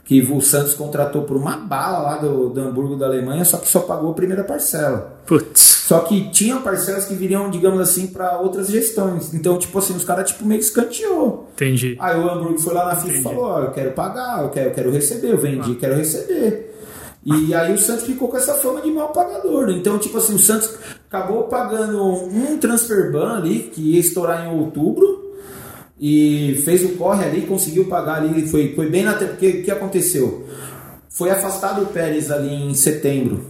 que 0.05 0.21
o 0.21 0.39
Santos 0.39 0.75
contratou 0.75 1.23
por 1.23 1.35
uma 1.35 1.57
bala 1.57 1.97
lá 1.97 2.17
do, 2.17 2.49
do 2.49 2.61
Hamburgo 2.61 2.95
da 2.95 3.07
Alemanha, 3.07 3.43
só 3.43 3.57
que 3.57 3.67
só 3.67 3.79
pagou 3.79 4.11
a 4.11 4.13
primeira 4.13 4.43
parcela. 4.43 5.19
Putz. 5.25 5.59
Só 5.59 5.99
que 6.01 6.29
tinha 6.29 6.57
parcelas 6.57 7.05
que 7.05 7.15
viriam, 7.15 7.49
digamos 7.49 7.79
assim, 7.79 8.07
para 8.07 8.39
outras 8.39 8.67
gestões. 8.67 9.33
Então, 9.33 9.57
tipo 9.57 9.77
assim, 9.79 9.95
os 9.95 10.03
caras 10.03 10.29
tipo, 10.29 10.45
meio 10.45 10.59
escanteou. 10.59 11.49
Entendi. 11.55 11.97
Aí 11.99 12.19
o 12.19 12.29
Hamburgo 12.29 12.59
foi 12.59 12.73
lá 12.75 12.85
na 12.85 12.95
FIFA 12.95 13.17
e 13.17 13.21
falou: 13.23 13.43
Ó, 13.45 13.59
eu 13.63 13.71
quero 13.71 13.91
pagar, 13.91 14.43
eu 14.43 14.49
quero, 14.49 14.69
eu 14.69 14.73
quero 14.73 14.91
receber, 14.91 15.31
eu 15.31 15.37
vendi, 15.37 15.71
ah. 15.71 15.77
quero 15.79 15.95
receber. 15.95 16.74
E 17.25 17.55
aí 17.55 17.73
o 17.73 17.77
Santos 17.77 18.05
ficou 18.05 18.27
com 18.27 18.37
essa 18.37 18.53
fama 18.53 18.81
de 18.81 18.91
mal 18.91 19.11
pagador. 19.11 19.71
Então, 19.71 19.97
tipo 19.97 20.15
assim, 20.17 20.35
o 20.35 20.39
Santos 20.39 20.69
acabou 21.09 21.43
pagando 21.45 22.03
um 22.03 22.57
transfer 22.57 23.11
ban 23.11 23.37
ali, 23.37 23.71
que 23.73 23.81
ia 23.81 23.99
estourar 23.99 24.45
em 24.45 24.59
outubro 24.59 25.33
e 25.99 26.61
fez 26.63 26.83
o 26.83 26.89
corre 26.89 27.25
ali, 27.25 27.41
conseguiu 27.41 27.85
pagar 27.85 28.21
ali, 28.21 28.47
foi, 28.47 28.75
foi 28.75 28.87
bem 28.89 29.03
na. 29.03 29.13
Porque 29.13 29.47
o 29.47 29.63
que 29.63 29.71
aconteceu? 29.71 30.45
Foi 31.09 31.31
afastado 31.31 31.81
o 31.81 31.87
Pérez 31.87 32.29
ali 32.29 32.53
em 32.53 32.73
setembro. 32.75 33.43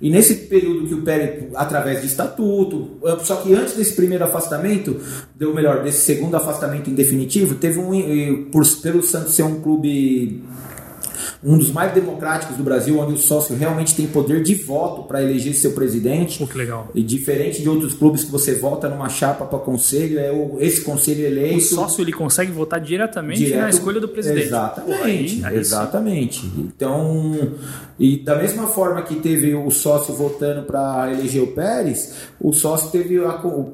E 0.00 0.10
nesse 0.10 0.34
período 0.34 0.88
que 0.88 0.94
o 0.94 1.02
Pérez, 1.02 1.44
através 1.54 2.00
de 2.00 2.08
estatuto, 2.08 2.98
só 3.22 3.36
que 3.36 3.54
antes 3.54 3.76
desse 3.76 3.94
primeiro 3.94 4.24
afastamento, 4.24 4.98
deu 5.36 5.54
melhor, 5.54 5.84
desse 5.84 6.00
segundo 6.00 6.34
afastamento 6.34 6.90
em 6.90 6.94
definitivo, 6.94 7.54
teve 7.54 7.78
um. 7.78 8.50
Por, 8.50 8.66
pelo 8.82 9.00
Santos 9.00 9.34
ser 9.34 9.44
um 9.44 9.60
clube 9.60 10.42
um 11.44 11.58
dos 11.58 11.72
mais 11.72 11.92
democráticos 11.92 12.56
do 12.56 12.62
Brasil, 12.62 12.98
onde 13.00 13.14
o 13.14 13.18
sócio 13.18 13.56
realmente 13.56 13.96
tem 13.96 14.06
poder 14.06 14.42
de 14.42 14.54
voto 14.54 15.02
para 15.02 15.20
eleger 15.22 15.54
seu 15.54 15.72
presidente. 15.72 16.38
Pô, 16.38 16.46
que 16.46 16.56
legal. 16.56 16.88
E 16.94 17.02
diferente 17.02 17.60
de 17.60 17.68
outros 17.68 17.94
clubes 17.94 18.22
que 18.22 18.30
você 18.30 18.54
vota 18.54 18.88
numa 18.88 19.08
chapa 19.08 19.44
para 19.44 19.58
conselho, 19.58 20.20
é 20.20 20.30
o, 20.30 20.58
esse 20.60 20.82
conselho 20.82 21.26
eleito. 21.26 21.58
O 21.58 21.60
sócio 21.60 22.02
ele 22.02 22.12
consegue 22.12 22.52
votar 22.52 22.80
diretamente 22.80 23.40
Direto, 23.40 23.60
na 23.60 23.70
escolha 23.70 24.00
do 24.00 24.08
presidente. 24.08 24.46
Exatamente. 24.46 24.98
Pô, 24.98 25.04
aí, 25.04 25.40
aí 25.44 25.58
exatamente. 25.58 26.46
Então, 26.56 27.36
e 27.98 28.18
da 28.18 28.36
mesma 28.36 28.68
forma 28.68 29.02
que 29.02 29.16
teve 29.16 29.52
o 29.52 29.70
sócio 29.70 30.14
votando 30.14 30.62
para 30.62 31.10
eleger 31.12 31.42
o 31.42 31.48
Pérez, 31.48 32.14
o 32.40 32.52
sócio 32.52 32.90
teve 32.90 33.20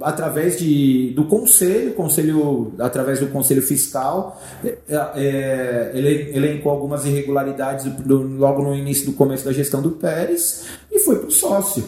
através 0.01 0.59
de, 0.59 1.13
do 1.15 1.25
conselho, 1.27 1.93
conselho 1.93 2.73
através 2.79 3.21
do 3.21 3.27
conselho 3.27 3.61
fiscal, 3.61 4.41
é, 4.65 4.79
é, 4.89 5.91
ele 5.95 6.31
elencou 6.35 6.73
algumas 6.73 7.05
irregularidades 7.05 7.58
do, 8.05 8.23
logo 8.39 8.63
no 8.63 8.75
início 8.75 9.07
do 9.07 9.13
começo 9.13 9.45
da 9.45 9.53
gestão 9.53 9.83
do 9.83 9.91
Pérez 9.93 10.65
e 10.91 10.99
foi 11.01 11.17
para 11.17 11.29
o 11.29 11.31
sócio. 11.31 11.85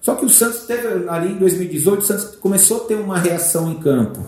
Só 0.00 0.14
que 0.14 0.24
o 0.24 0.28
Santos 0.28 0.60
teve 0.60 1.08
ali 1.08 1.32
em 1.32 1.36
2018, 1.36 2.00
o 2.00 2.04
Santos 2.04 2.36
começou 2.36 2.76
a 2.76 2.80
ter 2.80 2.94
uma 2.94 3.18
reação 3.18 3.72
em 3.72 3.74
campo. 3.74 4.24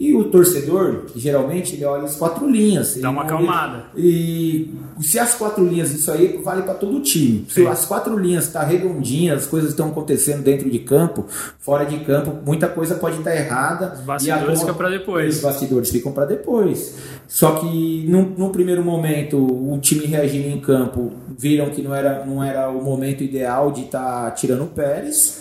E 0.00 0.14
o 0.14 0.30
torcedor, 0.30 1.06
geralmente, 1.16 1.74
ele 1.74 1.84
olha 1.84 2.04
as 2.04 2.14
quatro 2.14 2.48
linhas. 2.48 2.94
Dá 2.94 3.10
uma 3.10 3.22
acalmada. 3.22 3.86
E 3.96 4.72
se 5.00 5.18
as 5.18 5.34
quatro 5.34 5.66
linhas, 5.66 5.90
isso 5.90 6.08
aí 6.12 6.40
vale 6.40 6.62
para 6.62 6.74
todo 6.74 6.98
o 6.98 7.00
time. 7.00 7.44
Sim. 7.48 7.62
Se 7.62 7.66
as 7.66 7.84
quatro 7.84 8.16
linhas 8.16 8.44
estão 8.44 8.62
tá 8.62 8.68
redondinhas, 8.68 9.42
as 9.42 9.46
coisas 9.48 9.70
estão 9.70 9.88
acontecendo 9.88 10.44
dentro 10.44 10.70
de 10.70 10.78
campo, 10.78 11.26
fora 11.58 11.84
de 11.84 11.98
campo, 12.04 12.32
muita 12.46 12.68
coisa 12.68 12.94
pode 12.94 13.18
estar 13.18 13.32
tá 13.32 13.36
errada. 13.36 13.94
Os 13.94 14.02
bastidores 14.02 14.60
ficam 14.60 14.74
para 14.76 14.88
depois. 14.88 15.34
Os 15.34 15.42
bastidores 15.42 15.90
ficam 15.90 16.12
para 16.12 16.26
depois. 16.26 16.94
Só 17.26 17.56
que 17.56 18.06
no, 18.08 18.22
no, 18.22 18.50
primeiro 18.50 18.84
momento, 18.84 19.36
o 19.36 19.76
time 19.80 20.06
reagindo 20.06 20.46
em 20.46 20.60
campo, 20.60 21.10
viram 21.36 21.70
que 21.70 21.82
não 21.82 21.92
era, 21.92 22.24
não 22.24 22.44
era 22.44 22.70
o 22.70 22.84
momento 22.84 23.24
ideal 23.24 23.72
de 23.72 23.86
estar 23.86 24.26
tá 24.26 24.30
tirando 24.30 24.62
o 24.62 24.68
Pérez. 24.68 25.40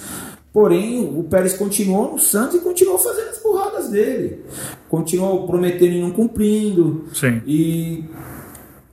Porém, 0.51 1.15
o 1.15 1.23
Pérez 1.23 1.53
continuou 1.53 2.13
no 2.13 2.17
Santos 2.17 2.55
e 2.55 2.59
continuou 2.61 2.97
fazendo 2.97 3.36
burradas 3.51 3.89
dele. 3.89 4.43
Continuou 4.89 5.47
prometendo 5.47 5.95
e 5.95 6.01
não 6.01 6.11
cumprindo. 6.11 7.05
Sim. 7.13 7.41
E 7.45 8.03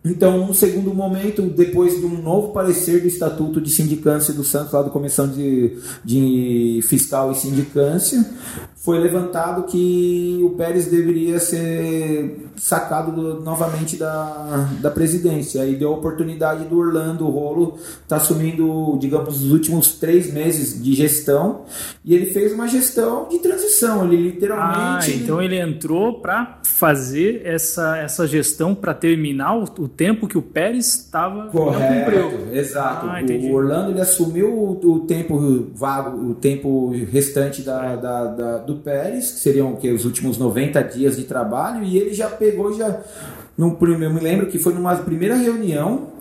então, 0.05 0.47
no 0.47 0.53
segundo 0.53 0.93
momento, 0.93 1.41
depois 1.43 1.99
de 1.99 2.05
um 2.05 2.21
novo 2.21 2.53
parecer 2.53 3.01
do 3.01 3.09
Estatuto 3.09 3.59
de 3.59 3.71
Sindicância 3.71 4.35
do 4.35 4.45
Santos, 4.45 4.73
lá 4.73 4.83
da 4.83 4.91
Comissão 4.91 5.27
de, 5.27 5.79
de 6.05 6.81
Fiscal 6.83 7.33
e 7.33 7.35
Sindicância, 7.35 8.23
foi 8.85 8.99
levantado 8.99 9.62
que 9.62 10.39
o 10.43 10.51
Pérez 10.51 10.85
deveria 10.89 11.41
ser 11.41 12.51
sacado 12.55 13.12
do, 13.12 13.41
novamente 13.41 13.97
da, 13.97 14.68
da 14.78 14.91
presidência. 14.91 15.62
Aí 15.62 15.74
deu 15.74 15.89
a 15.89 15.97
oportunidade 15.97 16.66
do 16.66 16.78
Orlando 16.78 17.26
Rolo 17.30 17.78
estar 17.78 18.03
tá 18.07 18.16
assumindo, 18.16 18.99
digamos, 19.01 19.43
os 19.43 19.51
últimos 19.51 19.95
três 19.95 20.30
meses 20.30 20.82
de 20.82 20.93
gestão. 20.93 21.62
E 22.05 22.14
ele 22.14 22.26
fez 22.26 22.53
uma 22.53 22.68
gestão 22.68 23.26
de 23.30 23.39
transição. 23.39 24.05
Ele 24.05 24.18
literalmente. 24.18 25.12
Ah, 25.12 25.16
então 25.16 25.41
ele 25.41 25.59
entrou 25.59 26.20
para 26.20 26.61
fazer 26.62 27.41
essa, 27.43 27.97
essa 27.97 28.26
gestão 28.26 28.74
para 28.74 28.93
terminar 28.93 29.57
o, 29.57 29.62
o, 29.62 29.89
tempo 29.89 30.28
que 30.28 30.37
o 30.37 30.43
Pérez 30.43 30.89
estava 30.89 31.47
Correto, 31.47 32.53
exato. 32.53 33.07
Ah, 33.07 33.20
o 33.22 33.53
Orlando 33.55 33.93
ele 33.93 34.01
assumiu 34.03 34.53
o, 34.53 34.72
o, 34.72 35.01
tempo 35.01 35.68
vago, 35.74 36.18
o 36.18 36.35
tempo 36.35 36.91
restante 37.11 37.62
da, 37.62 37.97
da, 37.97 38.24
da, 38.26 38.59
do 38.59 38.74
Pérez, 38.77 39.31
que 39.33 39.39
seriam 39.39 39.77
que, 39.77 39.91
os 39.91 40.05
últimos 40.05 40.39
90 40.39 40.83
dias 40.85 41.16
de 41.16 41.25
trabalho, 41.25 41.85
e 41.85 41.99
ele 41.99 42.14
já 42.14 42.29
pegou 42.29 42.72
já. 42.72 43.01
No, 43.57 43.79
eu 43.81 43.99
me 43.99 44.20
lembro 44.20 44.47
que 44.47 44.59
foi 44.59 44.75
numa 44.75 44.97
primeira 44.97 45.37
reunião 45.37 46.12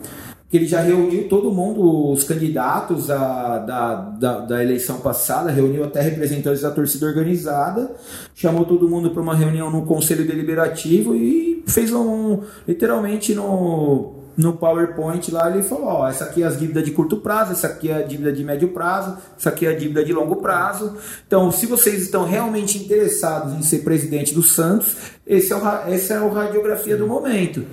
que 0.53 0.57
ele 0.57 0.67
já 0.67 0.81
reuniu 0.81 1.27
todo 1.27 1.51
mundo, 1.51 2.11
os 2.11 2.23
candidatos 2.25 3.09
a, 3.09 3.57
da, 3.57 3.95
da, 3.95 4.39
da, 4.41 4.63
eleição 4.63 4.99
passada, 4.99 5.49
reuniu 5.49 5.83
até 5.83 5.99
representantes 5.99 6.61
da 6.61 6.69
torcida 6.69 7.07
organizada, 7.07 7.89
chamou 8.35 8.63
todo 8.63 8.87
mundo 8.87 9.09
para 9.09 9.19
uma 9.23 9.33
reunião 9.33 9.71
no 9.71 9.83
Conselho 9.83 10.27
Deliberativo 10.27 11.15
e 11.15 11.63
fez 11.65 11.91
um, 11.91 12.41
literalmente 12.67 13.33
no, 13.33 14.22
no 14.35 14.53
PowerPoint 14.53 15.31
lá, 15.31 15.49
ele 15.49 15.63
falou, 15.63 15.85
ó, 15.85 16.09
essa 16.09 16.25
aqui 16.25 16.43
é 16.43 16.45
as 16.45 16.57
dívidas 16.57 16.83
de 16.83 16.91
curto 16.91 17.17
prazo, 17.17 17.51
essa 17.51 17.67
aqui 17.67 17.89
é 17.89 17.95
a 17.95 18.01
dívida 18.01 18.31
de 18.31 18.43
médio 18.43 18.69
prazo, 18.69 19.17
essa 19.37 19.49
aqui 19.49 19.65
é 19.65 19.69
a 19.69 19.75
dívida 19.75 20.03
de 20.03 20.13
longo 20.13 20.37
prazo. 20.37 20.95
Então, 21.25 21.51
se 21.51 21.65
vocês 21.65 22.01
estão 22.01 22.25
realmente 22.25 22.77
interessados 22.77 23.53
em 23.53 23.61
ser 23.61 23.79
presidente 23.79 24.33
do 24.33 24.41
Santos, 24.41 24.95
esse 25.25 25.51
é 25.51 25.55
o, 25.55 25.67
essa 25.87 26.13
é 26.13 26.17
a 26.17 26.27
radiografia 26.27 26.97
do 26.97 27.07
momento. 27.07 27.65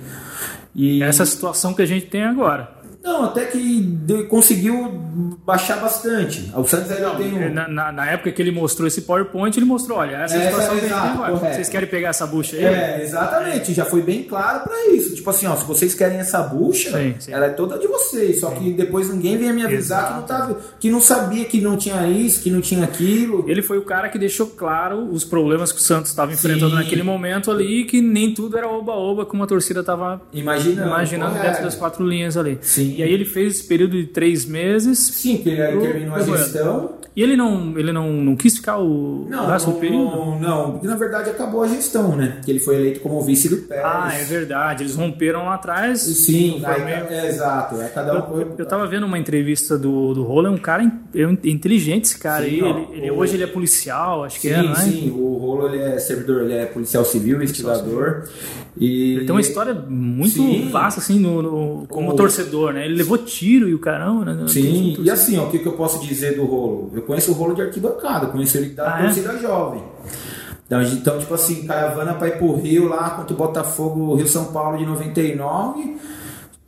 E... 0.75 1.03
Essa 1.03 1.25
situação 1.25 1.73
que 1.73 1.81
a 1.81 1.85
gente 1.85 2.07
tem 2.07 2.23
agora. 2.23 2.80
Não, 3.03 3.25
até 3.25 3.45
que 3.45 3.97
conseguiu 4.29 5.01
baixar 5.45 5.77
bastante. 5.77 6.51
O 6.55 6.63
Santos 6.63 6.91
ainda 6.91 7.09
tem 7.11 7.33
um... 7.33 7.53
na, 7.53 7.67
na, 7.67 7.91
na, 7.91 8.11
época 8.11 8.31
que 8.31 8.41
ele 8.41 8.51
mostrou 8.51 8.87
esse 8.87 9.01
PowerPoint, 9.01 9.57
ele 9.57 9.65
mostrou, 9.65 9.97
olha, 9.97 10.17
essa, 10.17 10.35
essa 10.35 10.45
situação 10.45 10.75
é 10.75 10.85
exato, 10.85 11.23
agora. 11.23 11.53
Vocês 11.53 11.69
querem 11.69 11.89
pegar 11.89 12.09
essa 12.09 12.27
bucha 12.27 12.55
aí? 12.55 12.63
É, 12.63 13.01
exatamente. 13.03 13.73
Já 13.73 13.85
foi 13.85 14.01
bem 14.01 14.23
claro 14.23 14.63
para 14.63 14.87
isso. 14.89 15.15
Tipo 15.15 15.29
assim, 15.29 15.47
ó, 15.47 15.55
se 15.55 15.65
vocês 15.65 15.95
querem 15.95 16.17
essa 16.17 16.41
bucha, 16.43 16.91
sim, 16.91 17.15
sim. 17.19 17.33
ela 17.33 17.47
é 17.47 17.49
toda 17.49 17.77
de 17.77 17.87
vocês. 17.87 18.39
Só 18.39 18.51
sim. 18.51 18.55
que 18.55 18.71
depois 18.73 19.09
ninguém 19.09 19.37
vem 19.37 19.51
me 19.51 19.63
avisar 19.63 20.07
que 20.07 20.13
não, 20.13 20.23
tava, 20.23 20.57
que 20.79 20.89
não 20.89 21.01
sabia 21.01 21.45
que 21.45 21.59
não 21.59 21.75
tinha 21.75 22.07
isso, 22.07 22.41
que 22.41 22.51
não 22.51 22.61
tinha 22.61 22.83
aquilo. 22.83 23.45
Ele 23.47 23.61
foi 23.61 23.77
o 23.77 23.83
cara 23.83 24.09
que 24.09 24.19
deixou 24.19 24.47
claro 24.47 25.09
os 25.11 25.23
problemas 25.23 25.71
que 25.71 25.79
o 25.79 25.81
Santos 25.81 26.11
estava 26.11 26.31
enfrentando 26.31 26.75
naquele 26.75 27.03
momento 27.03 27.49
ali, 27.49 27.83
que 27.85 28.01
nem 28.01 28.33
tudo 28.33 28.57
era 28.57 28.67
oba-oba, 28.67 29.25
como 29.25 29.43
a 29.43 29.47
torcida 29.47 29.79
estava 29.79 30.21
imaginando, 30.31 30.87
imaginando 30.87 31.39
dentro 31.39 31.63
das 31.63 31.75
quatro 31.75 32.05
linhas 32.05 32.37
ali. 32.37 32.59
Sim. 32.61 32.90
E 32.97 33.03
aí 33.03 33.13
ele 33.13 33.25
fez 33.25 33.55
esse 33.55 33.67
período 33.67 33.97
de 33.97 34.07
três 34.07 34.45
meses. 34.45 34.99
Sim, 34.99 35.37
que 35.37 35.49
ele 35.49 35.79
terminou 35.79 36.15
a 36.15 36.21
gestão. 36.21 37.01
E 37.13 37.21
ele 37.21 37.35
não, 37.35 37.77
ele 37.77 37.91
não, 37.91 38.09
não 38.09 38.35
quis 38.37 38.55
ficar 38.55 38.77
o 38.77 39.27
não, 39.29 39.57
do 39.57 39.73
período? 39.73 40.15
Não, 40.15 40.39
não, 40.39 40.71
porque 40.71 40.87
na 40.87 40.95
verdade 40.95 41.29
acabou 41.29 41.61
a 41.61 41.67
gestão, 41.67 42.15
né? 42.15 42.39
Que 42.43 42.51
ele 42.51 42.59
foi 42.59 42.75
eleito 42.75 43.01
como 43.01 43.21
vice 43.21 43.49
do 43.49 43.57
Pérez. 43.57 43.85
Ah, 43.85 44.13
é 44.13 44.23
verdade. 44.23 44.83
Eles 44.83 44.95
romperam 44.95 45.43
lá 45.43 45.55
atrás. 45.55 45.99
Sim, 45.99 46.61
aí, 46.63 46.85
meio... 46.85 47.05
é, 47.09 47.27
exato. 47.27 47.81
É, 47.81 47.89
cada 47.89 48.13
um 48.13 48.15
eu, 48.15 48.27
foi... 48.27 48.47
eu 48.57 48.65
tava 48.65 48.87
vendo 48.87 49.05
uma 49.05 49.19
entrevista 49.19 49.77
do, 49.77 50.13
do 50.13 50.23
Rolo, 50.23 50.47
é 50.47 50.51
um 50.51 50.57
cara 50.57 50.83
inteligente 51.43 52.05
esse 52.05 52.17
cara 52.17 52.45
sim, 52.45 52.51
aí. 52.51 52.59
Ele, 52.59 52.87
ele. 52.91 53.11
Hoje 53.11 53.35
ele 53.35 53.43
é 53.43 53.47
policial, 53.47 54.23
acho 54.23 54.39
sim, 54.39 54.47
que 54.47 54.53
é, 54.53 54.63
não 54.63 54.71
é? 54.71 54.75
Sim, 54.75 55.11
o 55.11 55.37
Rolo 55.37 55.67
ele 55.67 55.81
é 55.81 55.99
servidor, 55.99 56.43
ele 56.43 56.53
é 56.53 56.65
policial 56.65 57.03
civil, 57.03 57.35
investigador. 57.35 58.27
E... 58.77 59.15
Ele 59.15 59.25
tem 59.25 59.31
uma 59.31 59.41
história 59.41 59.73
muito 59.73 60.35
sim. 60.35 60.69
vasta, 60.71 61.01
assim, 61.01 61.19
no, 61.19 61.41
no 61.41 61.87
como 61.87 62.11
o... 62.11 62.15
torcedor, 62.15 62.73
né? 62.73 62.85
Ele 62.85 62.95
levou 62.95 63.17
tiro 63.17 63.67
e 63.67 63.73
o 63.73 63.79
caramba, 63.79 64.33
né? 64.33 64.47
Sim, 64.47 64.97
e 64.99 65.09
assim, 65.09 65.37
ó, 65.37 65.45
o 65.45 65.49
que, 65.49 65.59
que 65.59 65.67
eu 65.67 65.73
posso 65.73 65.99
dizer 66.05 66.35
do 66.35 66.45
Rolo? 66.45 66.91
Eu 66.95 67.01
conheço 67.01 67.31
o 67.31 67.33
Rolo 67.33 67.53
de 67.55 67.61
arquibancada, 67.61 68.27
conheço 68.27 68.57
ele 68.57 68.69
da 68.69 68.95
ah, 68.95 68.99
é? 68.99 69.03
torcida 69.05 69.33
é? 69.33 69.39
jovem. 69.39 69.83
Então, 70.65 70.81
então, 70.81 71.19
tipo 71.19 71.33
assim, 71.33 71.67
caravana 71.67 72.13
para 72.13 72.29
ir 72.29 72.37
pro 72.37 72.55
Rio 72.55 72.87
lá 72.87 73.09
contra 73.09 73.33
o 73.33 73.37
Botafogo, 73.37 74.15
Rio 74.15 74.27
São 74.27 74.45
Paulo 74.53 74.77
de 74.77 74.85
99. 74.85 75.97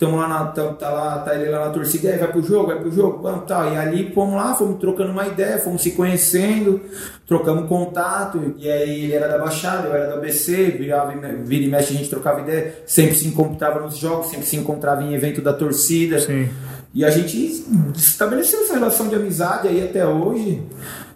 Estamos 0.03 0.19
lá, 0.19 0.27
na, 0.27 0.45
tá, 0.47 0.65
tá, 0.73 0.89
lá, 0.89 1.17
tá 1.19 1.33
ele 1.33 1.49
lá 1.49 1.67
na 1.67 1.69
torcida, 1.69 2.09
aí 2.09 2.17
vai 2.17 2.27
pro 2.29 2.43
jogo, 2.43 2.67
vai 2.67 2.77
pro 2.77 2.91
jogo, 2.91 3.21
vamos, 3.21 3.45
tal. 3.47 3.71
E 3.71 3.77
ali 3.77 4.11
fomos 4.13 4.35
lá, 4.35 4.53
fomos 4.53 4.77
trocando 4.77 5.13
uma 5.13 5.25
ideia, 5.25 5.57
fomos 5.59 5.81
se 5.81 5.91
conhecendo, 5.91 6.81
trocamos 7.25 7.69
contato. 7.69 8.53
E 8.57 8.69
aí 8.69 9.05
ele 9.05 9.13
era 9.13 9.29
da 9.29 9.37
Baixada, 9.37 9.87
eu 9.87 9.95
era 9.95 10.07
da 10.07 10.15
ABC, 10.15 10.71
virava, 10.71 11.13
vira 11.45 11.63
e 11.63 11.69
mexe, 11.69 11.93
a 11.93 11.97
gente 11.97 12.09
trocava 12.09 12.41
ideia, 12.41 12.83
sempre 12.85 13.15
se 13.15 13.25
encontrava 13.25 13.79
nos 13.79 13.95
jogos, 13.95 14.27
sempre 14.27 14.45
se 14.45 14.57
encontrava 14.57 15.01
em 15.03 15.13
evento 15.13 15.41
da 15.41 15.53
torcida. 15.53 16.19
Sim. 16.19 16.49
E 16.93 17.05
a 17.05 17.09
gente 17.09 17.65
estabeleceu 17.95 18.61
essa 18.61 18.73
relação 18.73 19.07
de 19.07 19.15
amizade 19.15 19.69
aí 19.69 19.81
até 19.81 20.05
hoje. 20.05 20.61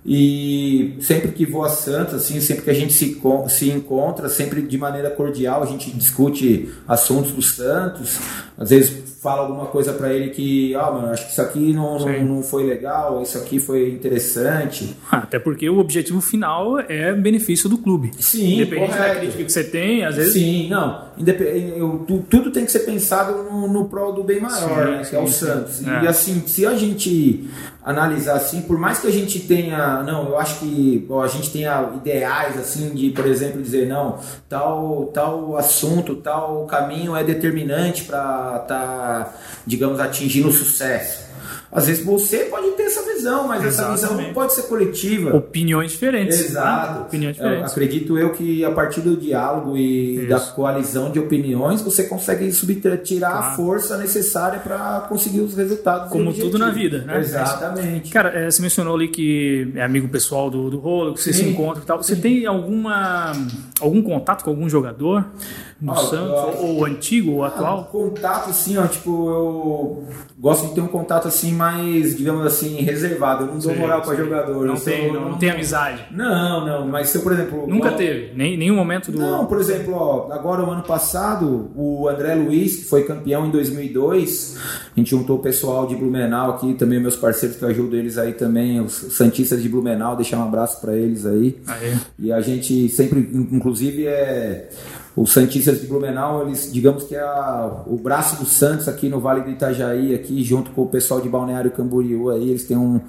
E 0.09 0.95
sempre 1.01 1.33
que 1.33 1.45
vou 1.45 1.65
a 1.65 1.69
Santos, 1.69 2.13
assim, 2.13 2.39
sempre 2.39 2.63
que 2.63 2.69
a 2.69 2.73
gente 2.73 2.93
se, 2.93 3.21
se 3.49 3.69
encontra, 3.69 4.29
sempre 4.29 4.61
de 4.61 4.77
maneira 4.77 5.09
cordial, 5.09 5.61
a 5.61 5.65
gente 5.65 5.91
discute 5.91 6.69
assuntos 6.87 7.31
do 7.31 7.41
Santos. 7.41 8.17
Às 8.57 8.69
vezes 8.69 9.17
fala 9.21 9.41
alguma 9.41 9.65
coisa 9.65 9.91
para 9.91 10.13
ele 10.13 10.29
que, 10.29 10.73
ah, 10.75 10.89
mano, 10.91 11.07
acho 11.07 11.25
que 11.25 11.31
isso 11.31 11.41
aqui 11.41 11.73
não, 11.73 11.99
não, 11.99 12.25
não, 12.25 12.41
foi 12.41 12.63
legal, 12.63 13.21
isso 13.21 13.37
aqui 13.37 13.59
foi 13.59 13.89
interessante. 13.89 14.95
Ah, 15.11 15.17
até 15.17 15.39
porque 15.39 15.69
o 15.69 15.79
objetivo 15.79 16.21
final 16.21 16.79
é 16.79 17.13
benefício 17.13 17.67
do 17.67 17.77
clube. 17.77 18.11
Sim, 18.19 18.55
Independente 18.55 18.91
correto. 18.91 19.13
da 19.13 19.19
crítica 19.19 19.43
que 19.43 19.51
você 19.51 19.63
tem, 19.65 20.05
às 20.05 20.15
vezes. 20.15 20.33
Sim, 20.33 20.69
não. 20.69 21.07
Eu, 21.75 22.05
tudo 22.29 22.51
tem 22.51 22.63
que 22.63 22.71
ser 22.71 22.79
pensado 22.79 23.43
no, 23.43 23.67
no 23.67 23.85
prol 23.89 24.13
do 24.13 24.23
bem 24.23 24.39
maior, 24.39 24.85
sim, 24.85 24.91
né, 24.91 25.01
que 25.09 25.15
é 25.15 25.19
o 25.19 25.27
Santos. 25.27 25.85
É. 25.85 26.03
E 26.03 26.07
assim, 26.07 26.43
se 26.47 26.65
a 26.65 26.75
gente 26.75 27.49
analisar 27.87 28.35
assim, 28.35 28.61
por 28.63 28.77
mais 28.77 28.99
que 28.99 29.07
a 29.07 29.11
gente 29.11 29.39
tenha, 29.39 30.03
não, 30.03 30.27
eu 30.27 30.37
acho 30.37 30.59
que 30.59 31.07
ó, 31.09 31.23
a 31.23 31.27
gente 31.29 31.49
tenha 31.49 31.89
ideais 31.95 32.59
assim 32.59 32.89
de, 32.89 33.11
por 33.11 33.25
exemplo, 33.25 33.61
dizer 33.61 33.87
não, 33.87 34.19
tal 34.49 35.09
tal 35.13 35.55
assunto, 35.55 36.17
tal 36.17 36.65
caminho 36.65 37.15
é 37.15 37.23
determinante 37.23 38.03
para 38.03 38.59
tá, 38.67 39.33
digamos, 39.65 40.01
atingindo 40.01 40.49
o 40.49 40.51
sucesso. 40.51 41.27
Às 41.71 41.87
vezes 41.87 42.03
você 42.03 42.39
pode 42.45 42.71
ter 42.71 42.83
essa 42.83 43.03
visão, 43.03 43.16
mas 43.47 43.63
Exatamente. 43.63 43.99
essa 43.99 44.07
visão 44.07 44.27
não 44.27 44.33
pode 44.33 44.53
ser 44.53 44.63
coletiva. 44.63 45.35
Opiniões 45.35 45.91
diferentes. 45.91 46.37
Né? 46.39 46.45
Exato. 46.45 46.93
Né? 46.93 47.01
Opiniões 47.01 47.35
diferentes. 47.35 47.63
Eu, 47.63 47.71
acredito 47.71 48.17
eu 48.17 48.31
que 48.31 48.63
a 48.63 48.71
partir 48.71 49.01
do 49.01 49.17
diálogo 49.17 49.77
e 49.77 50.17
Isso. 50.17 50.29
da 50.29 50.39
coalizão 50.39 51.11
de 51.11 51.19
opiniões, 51.19 51.81
você 51.81 52.03
consegue 52.03 52.49
tirar 53.03 53.31
claro. 53.31 53.45
a 53.45 53.51
força 53.51 53.97
necessária 53.97 54.59
para 54.59 55.05
conseguir 55.09 55.41
os 55.41 55.55
resultados. 55.55 56.11
Como 56.11 56.33
tudo 56.33 56.57
na 56.57 56.71
vida, 56.71 56.99
né? 56.99 57.19
Exatamente. 57.19 58.11
Cara, 58.11 58.29
é, 58.29 58.49
você 58.49 58.61
mencionou 58.61 58.95
ali 58.95 59.07
que 59.07 59.71
é 59.75 59.83
amigo 59.83 60.07
pessoal 60.07 60.49
do, 60.49 60.69
do 60.69 60.79
Rolo, 60.79 61.13
que 61.13 61.21
você 61.21 61.33
Sim. 61.33 61.43
se 61.43 61.49
encontra 61.49 61.83
e 61.83 61.85
tal. 61.85 62.01
Você 62.01 62.15
Sim. 62.15 62.21
tem 62.21 62.45
alguma, 62.45 63.31
algum 63.79 64.01
contato 64.01 64.43
com 64.43 64.49
algum 64.49 64.69
jogador? 64.69 65.25
no 65.79 65.91
ah, 65.91 65.95
Santos, 65.95 66.59
ou, 66.59 66.77
ou 66.77 66.85
antigo 66.85 67.33
ou 67.33 67.43
atual? 67.43 67.81
Ah, 67.87 67.91
contato, 67.91 68.49
assim, 68.49 68.77
ó, 68.77 68.87
tipo, 68.87 69.09
eu 69.29 70.07
gosto 70.37 70.67
de 70.67 70.73
ter 70.73 70.81
um 70.81 70.87
contato 70.87 71.27
assim 71.27 71.53
mais, 71.53 72.17
digamos 72.17 72.45
assim, 72.45 72.81
reservado. 72.81 73.16
Eu 73.43 73.47
não 73.47 73.59
dou 73.59 73.73
sim, 73.73 73.79
moral 73.79 74.01
para 74.01 74.15
jogador. 74.15 74.65
Não 74.65 74.75
tem, 74.75 75.11
não, 75.11 75.29
não, 75.29 75.37
tem 75.37 75.49
amizade. 75.49 76.05
Não, 76.11 76.65
não, 76.65 76.87
mas 76.87 77.09
se 77.09 77.17
eu, 77.17 77.21
por 77.21 77.31
exemplo. 77.31 77.67
Nunca 77.67 77.91
teve, 77.91 78.33
nem 78.35 78.57
nenhum 78.57 78.75
momento 78.75 79.11
do. 79.11 79.19
Não, 79.19 79.45
por 79.45 79.59
exemplo, 79.59 79.93
ó, 79.93 80.31
agora 80.31 80.63
o 80.63 80.71
ano 80.71 80.83
passado, 80.83 81.71
o 81.75 82.07
André 82.07 82.35
Luiz, 82.35 82.77
que 82.77 82.85
foi 82.85 83.03
campeão 83.03 83.45
em 83.47 83.51
2002, 83.51 84.57
a 84.95 84.99
gente 84.99 85.11
juntou 85.11 85.37
o 85.37 85.41
pessoal 85.41 85.87
de 85.87 85.95
Blumenau 85.95 86.51
aqui, 86.51 86.73
também 86.73 86.99
meus 86.99 87.15
parceiros 87.15 87.57
que 87.57 87.63
eu 87.63 87.69
ajudo 87.69 87.95
eles 87.95 88.17
aí 88.17 88.33
também, 88.33 88.79
os 88.79 88.93
Santistas 88.93 89.61
de 89.61 89.69
Blumenau, 89.69 90.15
deixar 90.15 90.37
um 90.37 90.43
abraço 90.43 90.79
para 90.81 90.95
eles 90.95 91.25
aí. 91.25 91.59
Aê. 91.67 91.93
E 92.19 92.31
a 92.31 92.41
gente 92.41 92.89
sempre, 92.89 93.19
inclusive, 93.51 94.07
é 94.07 94.69
os 95.17 95.33
Santistas 95.33 95.81
de 95.81 95.87
Blumenau, 95.87 96.43
eles, 96.43 96.71
digamos 96.71 97.05
que 97.05 97.15
é 97.15 97.19
a, 97.19 97.81
o 97.87 97.97
braço 97.97 98.39
do 98.39 98.45
Santos 98.45 98.87
aqui 98.87 99.09
no 99.09 99.19
Vale 99.19 99.41
do 99.41 99.49
Itajaí, 99.49 100.13
aqui 100.13 100.43
junto 100.43 100.69
com 100.69 100.83
o 100.83 100.87
pessoal 100.87 101.19
de 101.19 101.27
Balneário 101.27 101.71
Camboriú, 101.71 102.29
aí 102.29 102.51
eles 102.51 102.65
têm 102.65 102.77
um 102.77 103.01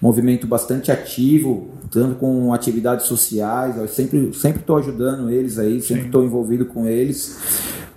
movimento 0.00 0.46
bastante 0.46 0.92
ativo, 0.92 1.70
tanto 1.90 2.14
com 2.20 2.54
atividades 2.54 3.06
sociais, 3.06 3.76
eu 3.76 3.88
sempre 3.88 4.32
sempre 4.32 4.60
estou 4.60 4.76
ajudando 4.76 5.28
eles 5.28 5.58
aí, 5.58 5.82
sempre 5.82 6.06
estou 6.06 6.24
envolvido 6.24 6.66
com 6.66 6.86
eles. 6.86 7.36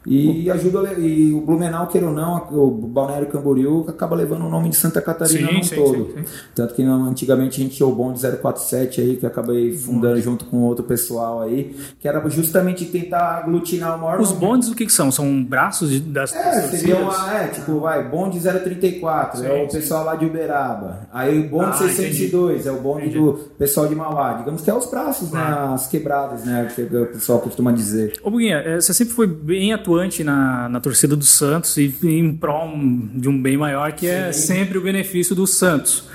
E 0.06 0.50
ajuda 0.50 0.94
e 0.94 1.34
o 1.34 1.42
Blumenau, 1.42 1.88
queira 1.88 2.08
ou 2.08 2.14
não, 2.14 2.48
o 2.52 2.72
Balneário 2.72 3.28
Camboriú 3.28 3.86
acaba 3.88 4.16
levando 4.16 4.46
o 4.46 4.50
nome 4.50 4.70
de 4.70 4.76
Santa 4.76 5.02
Catarina 5.02 5.50
sim, 5.50 5.64
sim, 5.64 5.76
todo. 5.76 6.14
Sim, 6.16 6.26
Tanto 6.56 6.74
que 6.74 6.84
antigamente 6.84 7.60
a 7.60 7.64
gente 7.64 7.76
tinha 7.76 7.88
o 7.88 7.94
bonde 7.94 8.20
047 8.20 9.02
aí, 9.02 9.18
que 9.18 9.26
acabei 9.26 9.76
fundando 9.78 10.20
junto 10.22 10.46
com 10.46 10.62
outro 10.64 10.84
pessoal 10.84 11.42
aí, 11.42 11.76
que 12.00 12.08
era 12.08 12.28
justamente 12.30 12.86
tentar 12.86 13.40
aglutinar 13.40 13.98
o 13.98 14.02
maior. 14.02 14.22
Os 14.22 14.30
nome. 14.30 14.40
bondes 14.40 14.70
o 14.70 14.76
que, 14.76 14.86
que 14.86 14.92
são? 14.92 15.12
São 15.12 15.44
braços 15.44 16.00
das 16.00 16.34
É, 16.34 16.62
seria 16.70 16.98
uma, 16.98 17.34
é, 17.34 17.48
tipo, 17.48 17.80
vai, 17.80 18.08
bonde 18.08 18.40
034, 18.40 19.44
é 19.44 19.64
o 19.64 19.68
pessoal 19.68 20.06
lá 20.06 20.16
de 20.16 20.26
Uberaba. 20.26 21.08
Aí 21.12 21.40
o 21.40 21.50
bonde 21.50 21.72
ah, 21.72 21.74
602 21.74 22.62
entendi. 22.62 22.68
é 22.68 22.72
o 22.72 22.82
bonde 22.82 23.08
entendi. 23.08 23.20
do 23.20 23.34
pessoal 23.58 23.88
de 23.88 23.96
Mauá. 23.96 24.34
Digamos 24.34 24.62
que 24.62 24.70
é 24.70 24.74
os 24.74 24.90
braços 24.90 25.34
é. 25.34 25.36
nas 25.36 25.88
quebradas, 25.88 26.46
né? 26.46 26.70
Que 26.74 26.82
o 26.84 27.06
pessoal 27.08 27.40
costuma 27.40 27.72
dizer. 27.72 28.14
Ô 28.24 28.32
Buguinha, 28.32 28.58
é, 28.58 28.80
você 28.80 28.94
sempre 28.94 29.14
foi 29.14 29.28
bem 29.28 29.74
atuante 29.74 29.89
atuante 29.90 30.24
na, 30.24 30.70
na 30.70 30.80
torcida 30.80 31.16
do 31.16 31.26
Santos 31.26 31.76
e 31.78 31.96
em 32.04 32.36
prol 32.36 32.70
de 33.14 33.28
um 33.28 33.42
bem 33.42 33.58
maior 33.58 33.92
que 33.94 34.08
é 34.08 34.32
Sim. 34.32 34.48
sempre 34.48 34.78
o 34.78 34.82
benefício 34.82 35.36
do 35.36 35.48
Santos. 35.48 36.08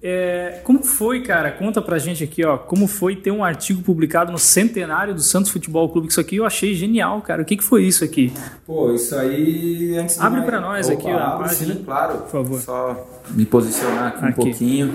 É, 0.00 0.60
como 0.62 0.84
foi, 0.84 1.22
cara? 1.22 1.50
Conta 1.50 1.82
pra 1.82 1.98
gente 1.98 2.22
aqui, 2.22 2.44
ó. 2.44 2.56
Como 2.56 2.86
foi 2.86 3.16
ter 3.16 3.32
um 3.32 3.42
artigo 3.42 3.82
publicado 3.82 4.30
no 4.30 4.38
centenário 4.38 5.12
do 5.12 5.20
Santos 5.20 5.50
Futebol 5.50 5.88
Clube? 5.88 6.06
Isso 6.06 6.20
aqui 6.20 6.36
eu 6.36 6.46
achei 6.46 6.72
genial, 6.72 7.20
cara. 7.20 7.42
O 7.42 7.44
que, 7.44 7.56
que 7.56 7.64
foi 7.64 7.82
isso 7.82 8.04
aqui? 8.04 8.32
Pô, 8.64 8.92
isso 8.92 9.12
aí. 9.16 9.96
Antes 9.98 10.20
Abre 10.20 10.42
para 10.42 10.60
nós 10.60 10.88
Opa, 10.88 10.94
aqui, 10.94 11.08
ó. 11.10 11.48
Sim, 11.48 11.82
claro. 11.84 12.18
Por 12.18 12.30
favor. 12.30 12.60
Só 12.60 13.22
me 13.30 13.44
posicionar 13.44 14.06
aqui, 14.06 14.24
aqui. 14.24 14.28
um 14.28 14.44
pouquinho. 14.44 14.94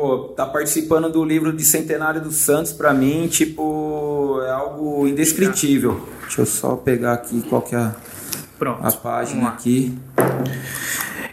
Pô, 0.00 0.18
tá 0.36 0.46
participando 0.46 1.10
do 1.10 1.24
livro 1.24 1.52
de 1.52 1.64
Centenário 1.64 2.20
do 2.20 2.30
Santos, 2.30 2.72
pra 2.72 2.94
mim, 2.94 3.26
tipo, 3.26 4.40
é 4.46 4.50
algo 4.52 5.08
indescritível. 5.08 6.08
Deixa 6.20 6.42
eu 6.42 6.46
só 6.46 6.76
pegar 6.76 7.14
aqui 7.14 7.42
qual 7.48 7.60
que 7.62 7.74
é 7.74 7.78
a... 7.78 7.96
Pronto. 8.56 8.86
a 8.86 8.92
página 8.92 9.48
aqui. 9.48 9.98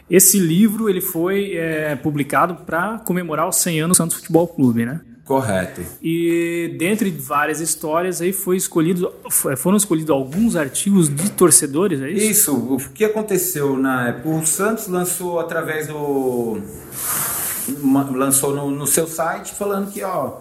Esse 0.09 0.39
livro 0.39 0.89
ele 0.89 0.99
foi 0.99 1.55
é, 1.55 1.95
publicado 1.95 2.55
para 2.65 2.97
comemorar 3.05 3.47
os 3.47 3.57
100 3.57 3.81
anos 3.81 3.97
do 3.97 4.01
Santos 4.01 4.17
Futebol 4.17 4.47
Clube, 4.47 4.83
né? 4.83 4.99
Correto. 5.25 5.81
E 6.01 6.75
dentre 6.79 7.11
várias 7.11 7.59
histórias 7.59 8.19
aí 8.19 8.33
foi 8.33 8.57
escolhido, 8.57 9.13
foram 9.57 9.77
escolhidos 9.77 10.09
alguns 10.09 10.55
artigos 10.55 11.07
de 11.07 11.29
torcedores, 11.29 12.01
é 12.01 12.09
isso? 12.09 12.31
Isso. 12.31 12.55
O 12.55 12.77
que 12.77 13.05
aconteceu 13.05 13.77
na 13.77 14.09
época? 14.09 14.29
O 14.29 14.45
Santos 14.45 14.87
lançou 14.87 15.39
através 15.39 15.87
do 15.87 16.59
lançou 18.13 18.55
no, 18.55 18.69
no, 18.69 18.87
seu 18.87 19.07
site 19.07 19.53
falando 19.53 19.91
que 19.91 20.03
ó, 20.03 20.39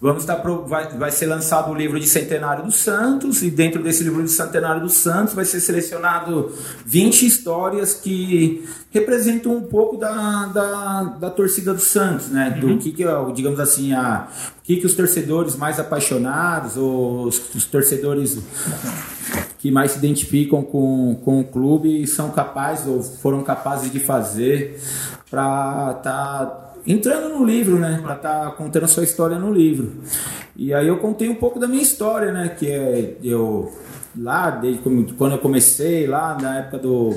vamos 0.00 0.22
estar 0.22 0.36
pro, 0.36 0.64
vai, 0.66 0.88
vai 0.96 1.10
ser 1.10 1.26
lançado 1.26 1.70
o 1.70 1.74
livro 1.74 1.98
de 1.98 2.06
centenário 2.06 2.64
do 2.64 2.72
Santos 2.72 3.42
e 3.42 3.50
dentro 3.50 3.82
desse 3.82 4.02
livro 4.02 4.22
de 4.22 4.30
centenário 4.30 4.80
do 4.80 4.88
Santos 4.88 5.34
vai 5.34 5.44
ser 5.44 5.60
selecionado 5.60 6.52
20 6.86 7.26
histórias 7.26 7.94
que 7.94 8.66
representam 8.90 9.56
um 9.56 9.62
pouco 9.62 9.96
da, 9.96 10.46
da, 10.46 11.02
da 11.20 11.30
torcida 11.30 11.74
do 11.74 11.80
Santos, 11.80 12.28
né? 12.28 12.50
Do 12.50 12.68
uhum. 12.68 12.78
que, 12.78 12.92
que 12.92 13.04
digamos 13.34 13.60
assim, 13.60 13.92
a, 13.92 14.28
o 14.58 14.62
que, 14.62 14.76
que 14.76 14.86
os 14.86 14.94
torcedores 14.94 15.56
mais 15.56 15.78
apaixonados 15.80 16.76
ou 16.76 17.24
os, 17.24 17.54
os 17.54 17.64
torcedores 17.64 18.38
que 19.58 19.70
mais 19.70 19.92
se 19.92 19.98
identificam 19.98 20.62
com, 20.62 21.18
com 21.24 21.40
o 21.40 21.44
clube 21.44 22.06
são 22.06 22.30
capazes 22.30 22.86
ou 22.86 23.02
foram 23.02 23.42
capazes 23.42 23.90
de 23.90 23.98
fazer 23.98 24.78
para 25.34 25.96
estar 25.98 26.46
tá 26.46 26.72
entrando 26.86 27.36
no 27.36 27.44
livro, 27.44 27.76
né? 27.76 27.98
Para 28.00 28.14
estar 28.14 28.40
tá 28.44 28.50
contando 28.52 28.84
a 28.84 28.88
sua 28.88 29.02
história 29.02 29.36
no 29.36 29.52
livro. 29.52 29.94
E 30.54 30.72
aí 30.72 30.86
eu 30.86 30.98
contei 30.98 31.28
um 31.28 31.34
pouco 31.34 31.58
da 31.58 31.66
minha 31.66 31.82
história, 31.82 32.30
né? 32.32 32.54
Que 32.56 32.70
é 32.70 33.16
eu 33.22 33.72
lá 34.16 34.50
desde 34.50 34.80
quando 35.18 35.32
eu 35.32 35.38
comecei 35.38 36.06
lá 36.06 36.38
na 36.40 36.60
época 36.60 36.78
do 36.78 37.12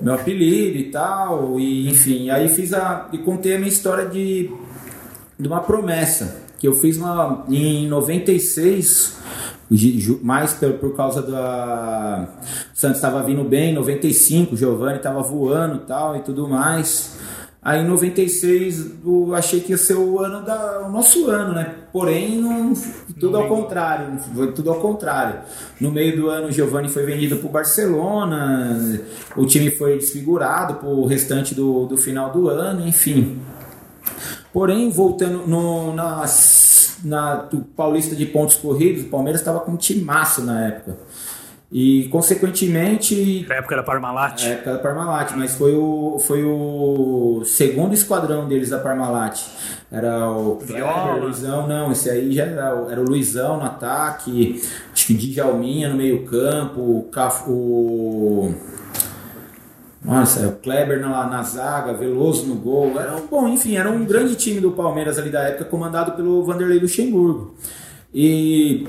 meu 0.00 0.14
apelido 0.14 0.78
e 0.78 0.90
tal, 0.90 1.58
e 1.58 1.88
enfim, 1.88 2.30
aí 2.30 2.48
fiz 2.48 2.72
a 2.72 3.08
e 3.12 3.18
contei 3.18 3.54
a 3.56 3.58
minha 3.58 3.68
história 3.68 4.06
de 4.06 4.50
de 5.36 5.48
uma 5.48 5.60
promessa 5.60 6.42
que 6.58 6.68
eu 6.68 6.72
fiz 6.72 6.96
uma 6.96 7.44
em 7.48 7.88
96 7.88 9.16
mais 10.22 10.52
por, 10.54 10.72
por 10.74 10.96
causa 10.96 11.22
da 11.22 12.28
Santos 12.72 12.96
estava 12.96 13.22
vindo 13.22 13.44
bem, 13.44 13.72
95, 13.72 14.56
Giovanni 14.56 14.96
estava 14.96 15.22
voando 15.22 15.78
tal 15.86 16.16
e 16.16 16.20
tudo 16.20 16.48
mais. 16.48 17.14
Aí 17.64 17.80
em 17.80 17.86
96 17.86 18.90
eu 19.06 19.34
achei 19.34 19.58
que 19.58 19.72
ia 19.72 19.78
ser 19.78 19.94
o 19.94 20.20
ano 20.20 20.44
da 20.44 20.86
o 20.86 20.92
nosso 20.92 21.30
ano, 21.30 21.54
né? 21.54 21.74
Porém, 21.90 22.38
não, 22.38 22.74
tudo 23.18 23.38
ao 23.38 23.48
contrário, 23.48 24.18
foi 24.34 24.52
tudo 24.52 24.68
ao 24.68 24.80
contrário. 24.80 25.40
No 25.80 25.90
meio 25.90 26.14
do 26.14 26.28
ano 26.28 26.48
o 26.48 26.52
Giovanni 26.52 26.90
foi 26.90 27.04
vendido 27.04 27.38
para 27.38 27.48
o 27.48 27.50
Barcelona, 27.50 29.00
o 29.34 29.46
time 29.46 29.70
foi 29.70 29.96
desfigurado 29.96 30.74
para 30.74 30.88
o 30.90 31.06
restante 31.06 31.54
do, 31.54 31.86
do 31.86 31.96
final 31.96 32.30
do 32.30 32.50
ano, 32.50 32.86
enfim. 32.86 33.40
Porém, 34.52 34.90
voltando 34.90 35.46
no, 35.46 35.94
na, 35.94 36.26
na 37.04 37.36
do 37.36 37.58
Paulista 37.58 38.16
de 38.16 38.26
pontos 38.26 38.56
corridos, 38.56 39.04
o 39.04 39.08
Palmeiras 39.08 39.40
estava 39.40 39.60
com 39.60 39.72
um 39.72 39.76
time 39.76 40.02
massa 40.02 40.42
na 40.42 40.66
época. 40.66 40.96
E, 41.72 42.08
consequentemente. 42.08 43.44
Na 43.48 43.56
época 43.56 43.74
da 43.74 43.82
Parmalat. 43.82 44.44
Na 44.44 44.50
época 44.50 44.72
da 44.74 44.78
Parmalat, 44.78 45.32
mas 45.34 45.56
foi 45.56 45.74
o, 45.74 46.20
foi 46.20 46.44
o 46.44 47.42
segundo 47.44 47.92
esquadrão 47.92 48.46
deles 48.46 48.70
da 48.70 48.78
Parmalat. 48.78 49.40
Era 49.90 50.30
o 50.30 50.56
Kleber, 50.56 51.22
Luizão, 51.22 51.66
não, 51.66 51.90
esse 51.90 52.08
aí 52.10 52.32
já 52.32 52.44
era, 52.44 52.86
era 52.90 53.00
o 53.00 53.04
Luizão 53.04 53.56
no 53.58 53.64
ataque, 53.64 54.62
acho 54.92 55.06
que 55.06 55.14
Djalminha 55.14 55.88
no 55.88 55.96
meio-campo, 55.96 56.80
o, 56.80 57.10
o. 57.48 58.54
Nossa, 60.04 60.48
o 60.48 60.52
Kleber 60.56 61.00
na, 61.00 61.26
na 61.26 61.42
zaga, 61.42 61.94
Veloso 61.94 62.46
no 62.46 62.56
gol. 62.56 63.00
Era 63.00 63.16
um, 63.16 63.26
bom, 63.26 63.48
enfim, 63.48 63.76
era 63.76 63.90
um 63.90 64.04
grande 64.04 64.36
time 64.36 64.60
do 64.60 64.72
Palmeiras 64.72 65.18
ali 65.18 65.30
da 65.30 65.40
época, 65.40 65.64
comandado 65.64 66.12
pelo 66.12 66.44
Vanderlei 66.44 66.78
Luxemburgo. 66.78 67.54
E 68.12 68.86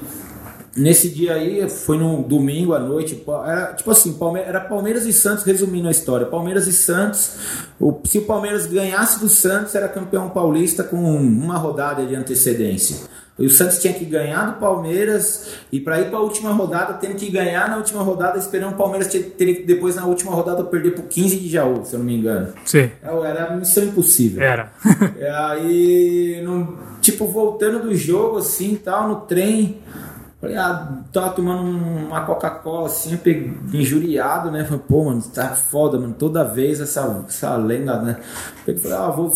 Nesse 0.75 1.07
dia 1.07 1.35
aí, 1.35 1.69
foi 1.69 1.97
no 1.97 2.21
domingo 2.21 2.73
à 2.73 2.79
noite, 2.79 3.23
era 3.45 3.73
tipo 3.73 3.89
assim, 3.91 4.11
Palmeiras, 4.11 4.49
era 4.49 4.59
Palmeiras 4.59 5.05
e 5.05 5.13
Santos, 5.13 5.45
resumindo 5.45 5.87
a 5.87 5.91
história. 5.91 6.25
Palmeiras 6.25 6.67
e 6.67 6.73
Santos, 6.73 7.31
o, 7.79 7.97
se 8.03 8.17
o 8.17 8.23
Palmeiras 8.23 8.65
ganhasse 8.65 9.21
do 9.21 9.29
Santos, 9.29 9.73
era 9.73 9.87
campeão 9.87 10.29
paulista 10.29 10.83
com 10.83 10.97
uma 10.97 11.55
rodada 11.57 12.05
de 12.05 12.13
antecedência. 12.13 13.07
E 13.37 13.45
o 13.45 13.49
Santos 13.49 13.79
tinha 13.79 13.93
que 13.93 14.05
ganhar 14.05 14.45
do 14.45 14.59
Palmeiras 14.59 15.55
e 15.69 15.79
para 15.79 15.99
ir 15.99 16.09
para 16.09 16.17
a 16.17 16.21
última 16.21 16.51
rodada, 16.51 16.93
tendo 16.93 17.15
que 17.15 17.29
ganhar 17.29 17.69
na 17.69 17.77
última 17.77 18.01
rodada, 18.01 18.39
esperando 18.39 18.73
o 18.73 18.77
Palmeiras 18.77 19.07
ter, 19.07 19.23
ter 19.23 19.55
que 19.55 19.63
depois 19.63 19.95
na 19.95 20.05
última 20.05 20.31
rodada 20.31 20.63
perder 20.63 20.91
por 20.91 21.03
15 21.03 21.37
de 21.37 21.49
Jaú, 21.49 21.83
se 21.83 21.93
eu 21.93 21.99
não 21.99 22.05
me 22.05 22.15
engano. 22.15 22.53
Sim. 22.63 22.89
É, 23.03 23.27
era 23.27 23.55
missão 23.55 23.83
impossível. 23.83 24.41
Era. 24.41 24.71
É, 25.17 25.29
aí, 25.35 26.41
no, 26.45 26.77
tipo, 27.01 27.27
voltando 27.27 27.83
do 27.83 27.93
jogo 27.93 28.37
assim, 28.37 28.79
tal, 28.81 29.09
no 29.09 29.15
trem, 29.21 29.79
Falei, 30.45 30.57
ah, 30.57 30.99
tava 31.11 31.29
tomando 31.31 31.63
uma 31.63 32.21
Coca-Cola 32.21 32.85
assim, 32.85 33.19
injuriado, 33.73 34.51
né? 34.51 34.63
Falei, 34.63 34.81
pô, 34.87 35.05
mano, 35.05 35.21
tá 35.33 35.49
foda, 35.49 35.99
mano. 35.99 36.13
Toda 36.13 36.43
vez 36.43 36.79
essa, 36.79 37.25
essa 37.27 37.55
lenda, 37.55 37.99
né? 37.99 38.17
Eu 38.67 38.77
falei, 38.77 38.97
ah, 38.97 39.09
vou. 39.09 39.33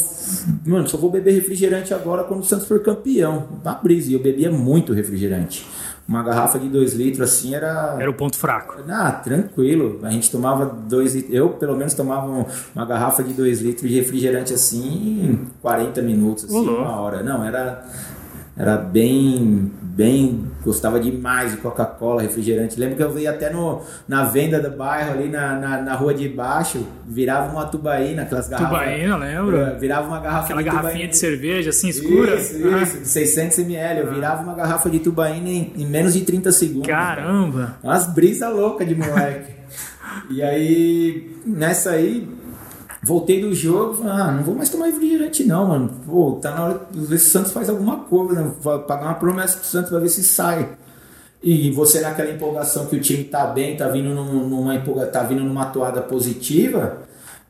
Mano, 0.63 0.87
só 0.87 0.97
vou 0.97 1.09
beber 1.09 1.33
refrigerante 1.33 1.95
agora 1.95 2.23
quando 2.23 2.41
o 2.41 2.45
Santos 2.45 2.67
for 2.67 2.79
campeão. 2.81 3.47
Uma 3.63 3.73
brisa. 3.73 4.11
E 4.11 4.13
eu 4.13 4.21
bebia 4.21 4.51
muito 4.51 4.93
refrigerante. 4.93 5.67
Uma 6.07 6.21
garrafa 6.21 6.59
de 6.59 6.69
2 6.69 6.93
litros 6.93 7.21
assim 7.21 7.55
era. 7.55 7.97
Era 7.99 8.09
o 8.09 8.13
ponto 8.13 8.37
fraco. 8.37 8.77
Ah, 8.87 9.11
tranquilo. 9.11 9.99
A 10.03 10.11
gente 10.11 10.29
tomava 10.29 10.65
2 10.65 11.15
litros. 11.15 11.33
Eu, 11.33 11.49
pelo 11.49 11.75
menos, 11.75 11.95
tomava 11.95 12.45
uma 12.75 12.85
garrafa 12.85 13.23
de 13.23 13.33
2 13.33 13.61
litros 13.61 13.89
de 13.89 13.95
refrigerante 13.97 14.53
assim 14.53 15.23
em 15.23 15.47
40 15.61 16.01
minutos, 16.03 16.45
assim, 16.45 16.67
uma 16.67 16.99
hora. 16.99 17.23
Não, 17.23 17.43
era 17.43 17.83
era 18.59 18.75
bem, 18.75 19.71
bem, 19.99 20.45
gostava 20.63 20.97
demais 20.97 21.51
de 21.51 21.57
Coca-Cola, 21.57 22.21
refrigerante. 22.21 22.79
Lembro 22.79 22.95
que 22.95 23.03
eu 23.03 23.11
vi 23.11 23.27
até 23.27 23.49
no, 23.49 23.81
na 24.07 24.23
venda 24.23 24.57
do 24.57 24.71
bairro 24.71 25.11
ali 25.11 25.27
na, 25.27 25.57
na, 25.57 25.81
na 25.81 25.93
rua 25.93 26.13
de 26.13 26.29
baixo, 26.29 26.87
virava 27.05 27.51
uma 27.51 27.65
tubaína, 27.65 28.21
aquelas 28.21 28.47
garrafas. 28.47 28.79
Tubaína, 28.79 29.17
lembro. 29.17 29.57
É, 29.57 29.75
virava 29.75 30.07
uma 30.07 30.21
garrafa 30.21 30.45
Aquela 30.45 30.63
de 30.63 30.69
garrafinha 30.69 30.91
tubaína. 30.91 31.09
de 31.09 31.17
cerveja 31.17 31.69
assim 31.71 31.89
escura. 31.89 32.35
Isso, 32.35 32.55
isso, 32.55 32.97
de 32.99 33.07
600 33.09 33.59
ml. 33.59 33.99
Eu 33.99 34.13
virava 34.13 34.41
uma 34.41 34.55
garrafa 34.55 34.89
de 34.89 34.99
tubaína 34.99 35.49
em, 35.49 35.73
em 35.75 35.85
menos 35.85 36.13
de 36.13 36.21
30 36.21 36.49
segundos. 36.53 36.87
Caramba! 36.87 37.75
Umas 37.83 38.07
brisas 38.07 38.55
loucas 38.55 38.87
de 38.87 38.95
moleque. 38.95 39.51
e 40.31 40.41
aí, 40.41 41.35
nessa 41.45 41.91
aí, 41.91 42.25
Voltei 43.01 43.39
do 43.41 43.53
jogo, 43.53 43.93
falei, 43.93 44.11
ah, 44.11 44.31
não 44.31 44.43
vou 44.43 44.55
mais 44.55 44.69
tomar 44.69 44.87
refrigerante 44.87 45.45
não, 45.45 45.67
mano. 45.67 45.89
Pô, 46.05 46.37
tá 46.41 46.51
na 46.51 46.65
hora 46.65 46.81
de 46.91 47.05
ver 47.05 47.17
se 47.17 47.27
o 47.27 47.29
Santos 47.29 47.53
faz 47.53 47.69
alguma 47.69 47.97
coisa, 47.97 48.41
né? 48.41 48.51
Vou 48.61 48.79
pagar 48.79 49.05
uma 49.05 49.13
promessa 49.13 49.57
pro 49.57 49.67
Santos 49.67 49.89
pra 49.89 49.99
ver 49.99 50.09
se 50.09 50.23
sai. 50.23 50.67
E 51.41 51.71
você 51.71 52.01
naquela 52.01 52.29
empolgação 52.29 52.87
que 52.87 52.97
o 52.97 52.99
time 52.99 53.23
tá 53.23 53.47
bem, 53.47 53.77
tá 53.77 53.87
vindo 53.87 54.13
numa 54.13 54.75
empolga, 54.75 55.05
tá 55.05 55.23
vindo 55.23 55.41
numa 55.41 55.67
toada 55.67 56.01
positiva, 56.01 57.03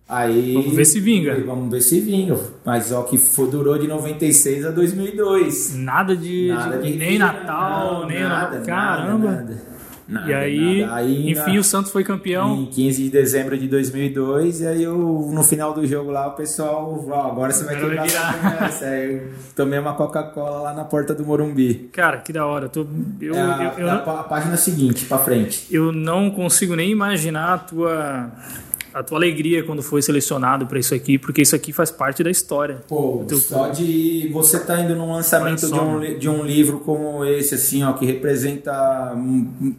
aí 0.07 0.53
vamos 0.53 0.75
ver 0.75 0.85
se 0.85 0.99
vinga. 0.99 1.43
Vamos 1.43 1.71
ver 1.71 1.81
se 1.81 1.99
vinga. 1.99 2.39
Mas 2.63 2.91
ó 2.91 3.01
que 3.01 3.17
foi, 3.17 3.49
durou 3.49 3.75
de 3.79 3.87
96 3.87 4.67
a 4.67 4.69
2002. 4.69 5.75
Nada 5.77 6.15
de, 6.15 6.49
nada 6.49 6.77
de, 6.77 6.91
de 6.91 6.97
nem 6.99 7.17
Natal, 7.17 8.01
não, 8.01 8.07
nem 8.07 8.21
nada, 8.21 8.59
caramba. 8.59 9.31
Nada, 9.31 9.41
nada. 9.41 9.68
Nada, 10.09 10.27
e 10.27 10.33
aí, 10.33 10.83
aí 10.83 11.31
enfim, 11.31 11.53
na, 11.53 11.59
o 11.59 11.63
Santos 11.63 11.91
foi 11.91 12.03
campeão. 12.03 12.55
Em 12.55 12.65
15 12.65 13.03
de 13.03 13.09
dezembro 13.11 13.55
de 13.55 13.67
2002, 13.67 14.61
e 14.61 14.67
aí 14.67 14.83
eu, 14.83 14.97
no 15.31 15.43
final 15.43 15.71
do 15.71 15.85
jogo 15.85 16.09
lá, 16.09 16.27
o 16.27 16.31
pessoal, 16.31 17.05
ó, 17.07 17.27
agora 17.27 17.51
você 17.51 17.63
vai 17.63 17.79
quebrar 17.79 18.05
essa 18.65 18.85
Aí 18.85 19.17
eu 19.17 19.29
tomei 19.55 19.77
uma 19.77 19.93
Coca-Cola 19.93 20.61
lá 20.61 20.73
na 20.73 20.83
porta 20.83 21.13
do 21.13 21.23
Morumbi. 21.23 21.89
Cara, 21.93 22.17
que 22.17 22.33
da 22.33 22.43
hora. 22.43 22.67
Tô, 22.67 22.87
eu, 23.21 23.35
é 23.35 23.39
a, 23.39 23.73
eu, 23.77 23.85
eu, 23.85 23.89
a, 23.89 24.19
a 24.21 24.23
página 24.23 24.57
seguinte, 24.57 25.05
pra 25.05 25.19
frente. 25.19 25.67
Eu 25.69 25.91
não 25.91 26.31
consigo 26.31 26.75
nem 26.75 26.89
imaginar 26.89 27.53
a 27.53 27.57
tua 27.59 28.31
a 28.93 29.03
tua 29.03 29.17
alegria 29.17 29.63
quando 29.63 29.81
foi 29.81 30.01
selecionado 30.01 30.65
para 30.65 30.79
isso 30.79 30.93
aqui, 30.93 31.17
porque 31.17 31.41
isso 31.41 31.55
aqui 31.55 31.71
faz 31.71 31.91
parte 31.91 32.23
da 32.23 32.31
história. 32.31 32.83
Pô, 32.87 33.25
só 33.29 33.69
de 33.69 34.29
você 34.31 34.57
estar 34.57 34.77
tá 34.77 34.81
indo 34.81 34.95
num 34.95 35.11
lançamento 35.11 35.67
de 35.67 35.79
um, 35.79 36.19
de 36.19 36.29
um 36.29 36.43
livro 36.43 36.79
como 36.79 37.23
esse, 37.25 37.55
assim, 37.55 37.83
ó, 37.83 37.93
que 37.93 38.05
representa 38.05 38.71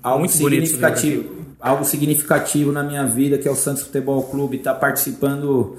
algo 0.03 0.21
Muito 0.21 0.33
significativo, 0.33 1.37
algo 1.61 1.85
significativo 1.85 2.73
na 2.73 2.83
minha 2.83 3.05
vida, 3.05 3.39
que 3.39 3.49
é 3.49 3.51
o 3.51 3.57
Santos 3.57 3.83
Futebol 3.83 4.23
Clube, 4.25 4.57
estar 4.57 4.75
tá 4.75 4.79
participando 4.81 5.77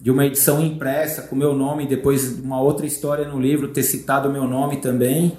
de 0.00 0.10
uma 0.10 0.26
edição 0.26 0.62
impressa 0.62 1.22
com 1.22 1.34
meu 1.34 1.54
nome, 1.54 1.86
depois 1.86 2.38
uma 2.38 2.60
outra 2.60 2.84
história 2.84 3.26
no 3.26 3.40
livro, 3.40 3.68
ter 3.68 3.82
citado 3.82 4.28
o 4.28 4.32
meu 4.32 4.44
nome 4.44 4.76
também. 4.76 5.36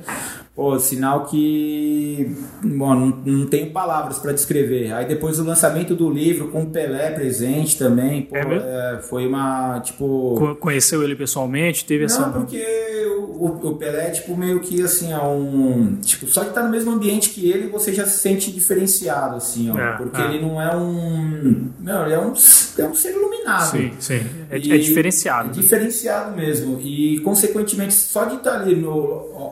Pô, 0.55 0.79
sinal 0.79 1.25
que 1.25 2.33
bom, 2.63 2.95
não, 2.95 3.07
não 3.25 3.45
tenho 3.45 3.71
palavras 3.71 4.19
para 4.19 4.31
descrever. 4.31 4.93
Aí 4.93 5.05
depois 5.05 5.35
do 5.35 5.43
lançamento 5.43 5.93
do 5.93 6.09
livro, 6.09 6.47
com 6.47 6.63
o 6.63 6.69
Pelé 6.69 7.11
presente 7.11 7.77
também, 7.77 8.21
pô, 8.21 8.37
é 8.37 8.95
é, 8.95 9.01
foi 9.01 9.27
uma, 9.27 9.81
tipo... 9.81 10.55
Conheceu 10.61 11.03
ele 11.03 11.13
pessoalmente? 11.13 11.83
Teve 11.83 12.05
não, 12.07 12.15
essa... 12.15 12.29
porque 12.29 12.63
o, 13.37 13.47
o, 13.69 13.75
Pelé 13.75 14.07
é 14.07 14.11
tipo 14.11 14.35
meio 14.35 14.59
que 14.59 14.81
assim, 14.81 15.11
é 15.11 15.19
um. 15.19 15.97
Tipo, 15.97 16.27
só 16.27 16.43
de 16.43 16.49
estar 16.49 16.63
no 16.63 16.69
mesmo 16.69 16.91
ambiente 16.91 17.29
que 17.29 17.49
ele, 17.49 17.67
você 17.67 17.93
já 17.93 18.05
se 18.05 18.17
sente 18.19 18.51
diferenciado, 18.51 19.35
assim, 19.35 19.69
ó. 19.69 19.77
É, 19.77 19.97
porque 19.97 20.21
é. 20.21 20.25
ele 20.25 20.41
não 20.41 20.61
é 20.61 20.75
um. 20.75 21.69
Não, 21.79 22.05
ele 22.05 22.13
é 22.13 22.19
um, 22.19 22.33
é 22.77 22.87
um 22.87 22.95
ser 22.95 23.11
iluminado. 23.11 23.34
Sim, 23.59 23.91
sim. 23.99 24.25
É, 24.49 24.57
é 24.57 24.59
diferenciado. 24.59 25.49
É 25.49 25.51
diferenciado 25.53 26.35
mesmo. 26.35 26.79
E, 26.81 27.19
consequentemente, 27.19 27.93
só 27.93 28.25
de 28.25 28.35
estar 28.35 28.61
ali 28.61 28.75
no. 28.75 28.93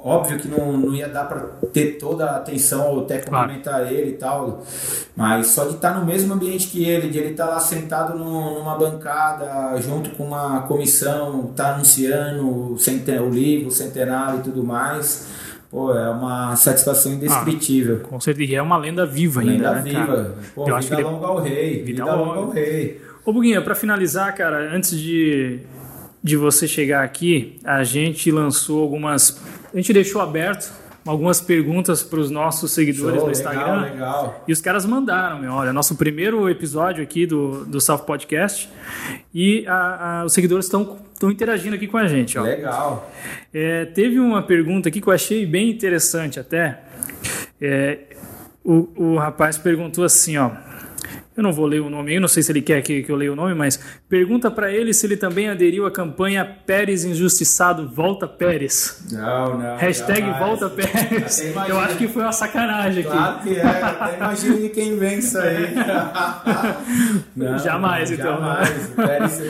Óbvio 0.04 0.40
que 0.40 0.48
não, 0.48 0.74
não 0.74 0.96
ia 0.96 1.08
dar 1.08 1.26
para 1.26 1.42
ter 1.72 1.98
toda 1.98 2.26
a 2.26 2.38
atenção 2.38 2.92
ou 2.92 3.02
até 3.02 3.20
complementar 3.20 3.82
claro. 3.82 3.96
ele 3.96 4.12
e 4.12 4.14
tal. 4.14 4.64
Mas 5.16 5.48
só 5.48 5.66
de 5.66 5.76
estar 5.76 5.98
no 6.00 6.06
mesmo 6.06 6.34
ambiente 6.34 6.68
que 6.68 6.84
ele, 6.84 7.10
de 7.10 7.20
ele 7.20 7.32
estar 7.32 7.46
lá 7.46 7.60
sentado 7.60 8.18
no, 8.18 8.60
numa 8.60 8.76
bancada, 8.76 9.80
junto 9.80 10.10
com 10.12 10.26
uma 10.26 10.62
comissão, 10.64 11.54
tá 11.56 11.76
anunciando 11.76 12.46
o, 12.46 13.30
livro, 13.30 13.68
o 13.68 13.72
centenário 13.72 14.40
e 14.40 14.44
tudo 14.44 14.64
mais. 14.64 15.28
Pô, 15.70 15.92
é 15.92 16.08
uma 16.10 16.56
satisfação 16.56 17.14
indescritível. 17.14 18.02
Ah, 18.04 18.08
com 18.08 18.20
certeza. 18.20 18.52
E 18.52 18.56
é 18.56 18.62
uma 18.62 18.78
lenda 18.78 19.08
viva 19.08 19.42
ainda. 19.42 19.54
Lenda 19.54 19.72
né, 19.72 19.82
viva. 19.82 20.06
Cara? 20.06 20.36
Pô, 20.54 20.62
Eu 20.62 20.66
vida 20.66 20.78
acho 20.78 20.96
que 20.96 21.02
longa 21.02 21.26
ao 21.26 21.42
rei. 21.42 21.84
Vida, 21.84 22.04
vida 22.04 22.16
longa 22.16 22.40
ao 22.40 22.50
rei. 22.52 23.02
Ô, 23.26 23.32
Buguinha, 23.32 23.62
pra 23.62 23.74
finalizar, 23.74 24.36
cara, 24.36 24.76
antes 24.76 25.00
de, 25.00 25.62
de 26.22 26.36
você 26.36 26.68
chegar 26.68 27.04
aqui, 27.04 27.58
a 27.64 27.84
gente 27.84 28.30
lançou 28.32 28.82
algumas. 28.82 29.42
A 29.74 29.78
gente 29.78 29.94
deixou 29.94 30.22
aberto 30.22 30.72
algumas 31.06 31.42
perguntas 31.42 32.02
para 32.04 32.20
os 32.20 32.30
nossos 32.30 32.72
seguidores 32.72 33.18
Show, 33.18 33.26
no 33.26 33.32
Instagram. 33.32 33.82
Legal, 33.82 33.94
legal. 33.94 34.44
E 34.48 34.52
os 34.52 34.62
caras 34.62 34.86
mandaram, 34.86 35.40
meu, 35.40 35.52
olha, 35.52 35.74
nosso 35.74 35.96
primeiro 35.96 36.50
episódio 36.50 37.04
aqui 37.04 37.26
do, 37.26 37.66
do 37.66 37.80
South 37.80 38.00
Podcast. 38.00 38.70
E 39.34 39.66
a, 39.68 40.22
a, 40.22 40.26
os 40.26 40.34
seguidores 40.34 40.66
estão 40.66 40.98
interagindo 41.24 41.76
aqui 41.76 41.88
com 41.88 41.98
a 41.98 42.08
gente. 42.08 42.38
Ó. 42.38 42.44
Legal. 42.44 43.10
É, 43.54 43.86
teve 43.86 44.20
uma 44.20 44.42
pergunta 44.42 44.90
aqui 44.90 45.00
que 45.00 45.08
eu 45.08 45.14
achei 45.14 45.46
bem 45.46 45.70
interessante 45.70 46.40
até. 46.40 46.82
É, 47.62 48.00
o, 48.64 48.90
o 48.96 49.18
rapaz 49.18 49.58
perguntou 49.58 50.04
assim, 50.04 50.38
ó. 50.38 50.52
Eu 51.36 51.42
não 51.42 51.52
vou 51.52 51.66
ler 51.66 51.82
o 51.82 51.90
nome, 51.90 52.14
eu 52.14 52.22
não 52.22 52.28
sei 52.28 52.44
se 52.44 52.52
ele 52.52 52.62
quer 52.62 52.82
que, 52.82 53.02
que 53.02 53.12
eu 53.12 53.16
leia 53.16 53.34
o 53.34 53.36
nome, 53.36 53.56
mas 53.56 53.80
pergunta 54.08 54.52
para 54.52 54.72
ele 54.72 54.94
se 54.94 55.06
ele 55.06 55.18
também 55.18 55.50
aderiu 55.50 55.86
à 55.86 55.92
campanha 55.92 56.46
Pérez 56.66 57.04
Injustiçado 57.04 57.90
Volta 57.90 58.28
Pérez. 58.28 59.04
Não, 59.12 59.58
não. 59.58 59.78
Hashtag 59.78 60.22
jamais. 60.22 60.40
Volta 60.40 60.70
Pérez. 60.70 61.54
Eu 61.68 61.80
acho 61.80 61.98
que 61.98 62.08
foi 62.08 62.22
uma 62.22 62.32
sacanagem 62.32 63.04
claro 63.04 63.38
aqui. 63.38 63.56
Claro 63.56 63.72
que 63.72 63.78
é, 63.78 63.84
até 63.84 64.16
imagino 64.16 64.60
de 64.60 64.70
quem 64.70 64.98
vem 64.98 65.20
isso 65.20 65.38
aí. 65.40 65.74
não, 67.36 67.58
jamais, 67.58 68.10
não, 68.10 68.18
então. 68.18 68.38
Jamais. 68.38 68.90
O 68.92 68.96
Pérez, 68.96 69.42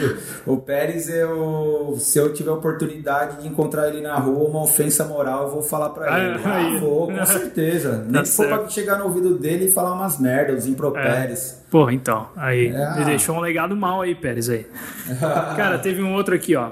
o 0.45 0.57
Pérez 0.57 1.09
eu, 1.09 1.97
se 1.99 2.17
eu 2.17 2.33
tiver 2.33 2.51
oportunidade 2.51 3.41
de 3.41 3.47
encontrar 3.47 3.89
ele 3.89 4.01
na 4.01 4.15
rua, 4.15 4.47
uma 4.47 4.63
ofensa 4.63 5.03
moral, 5.05 5.43
eu 5.43 5.49
vou 5.51 5.61
falar 5.61 5.89
para 5.89 6.19
ele. 6.19 6.39
Ah, 6.43 6.75
ah, 6.75 6.79
vou, 6.79 7.07
com 7.07 7.25
certeza. 7.25 8.03
Nem 8.05 8.13
tá 8.13 8.21
que 8.23 8.29
for 8.29 8.47
pra 8.47 8.69
chegar 8.69 8.97
no 8.97 9.05
ouvido 9.05 9.37
dele 9.37 9.65
e 9.65 9.71
falar 9.71 9.93
umas 9.93 10.19
merdas, 10.19 10.63
os 10.63 10.69
impropérios. 10.69 11.57
É. 11.59 11.62
Porra, 11.73 11.91
então. 11.91 12.27
Aí, 12.35 12.67
é. 12.67 12.95
ele 12.97 13.05
deixou 13.05 13.35
um 13.35 13.39
legado 13.39 13.75
mal 13.75 14.01
aí, 14.01 14.13
Pérez 14.13 14.47
aí. 14.47 14.67
Cara, 15.57 15.79
teve 15.79 16.03
um 16.03 16.13
outro 16.13 16.35
aqui, 16.35 16.55
ó. 16.55 16.69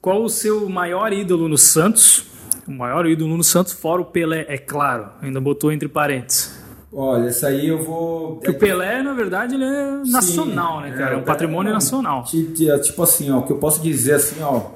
Qual 0.00 0.24
o 0.24 0.28
seu 0.28 0.68
maior 0.68 1.12
ídolo 1.12 1.48
no 1.48 1.56
Santos? 1.56 2.24
O 2.66 2.72
maior 2.72 3.06
ídolo 3.06 3.36
no 3.36 3.44
Santos, 3.44 3.72
fora 3.72 4.02
o 4.02 4.04
Pelé, 4.04 4.46
é 4.48 4.58
claro. 4.58 5.10
Ainda 5.22 5.40
botou 5.40 5.70
entre 5.70 5.88
parênteses. 5.88 6.60
Olha, 6.92 7.28
essa 7.28 7.46
aí 7.46 7.68
eu 7.68 7.84
vou. 7.84 8.34
Porque 8.34 8.50
o 8.50 8.58
Pelé, 8.58 9.00
na 9.00 9.14
verdade, 9.14 9.54
ele 9.54 9.62
é 9.62 10.02
nacional, 10.10 10.78
Sim, 10.78 10.90
né, 10.90 10.96
cara? 10.96 11.10
É, 11.12 11.14
é 11.14 11.16
um 11.16 11.22
patrimônio 11.22 11.72
nacional. 11.72 12.24
Tipo 12.24 13.04
assim, 13.04 13.30
ó, 13.30 13.38
o 13.38 13.42
que 13.44 13.52
eu 13.52 13.58
posso 13.58 13.80
dizer 13.80 14.14
assim, 14.14 14.42
ó. 14.42 14.70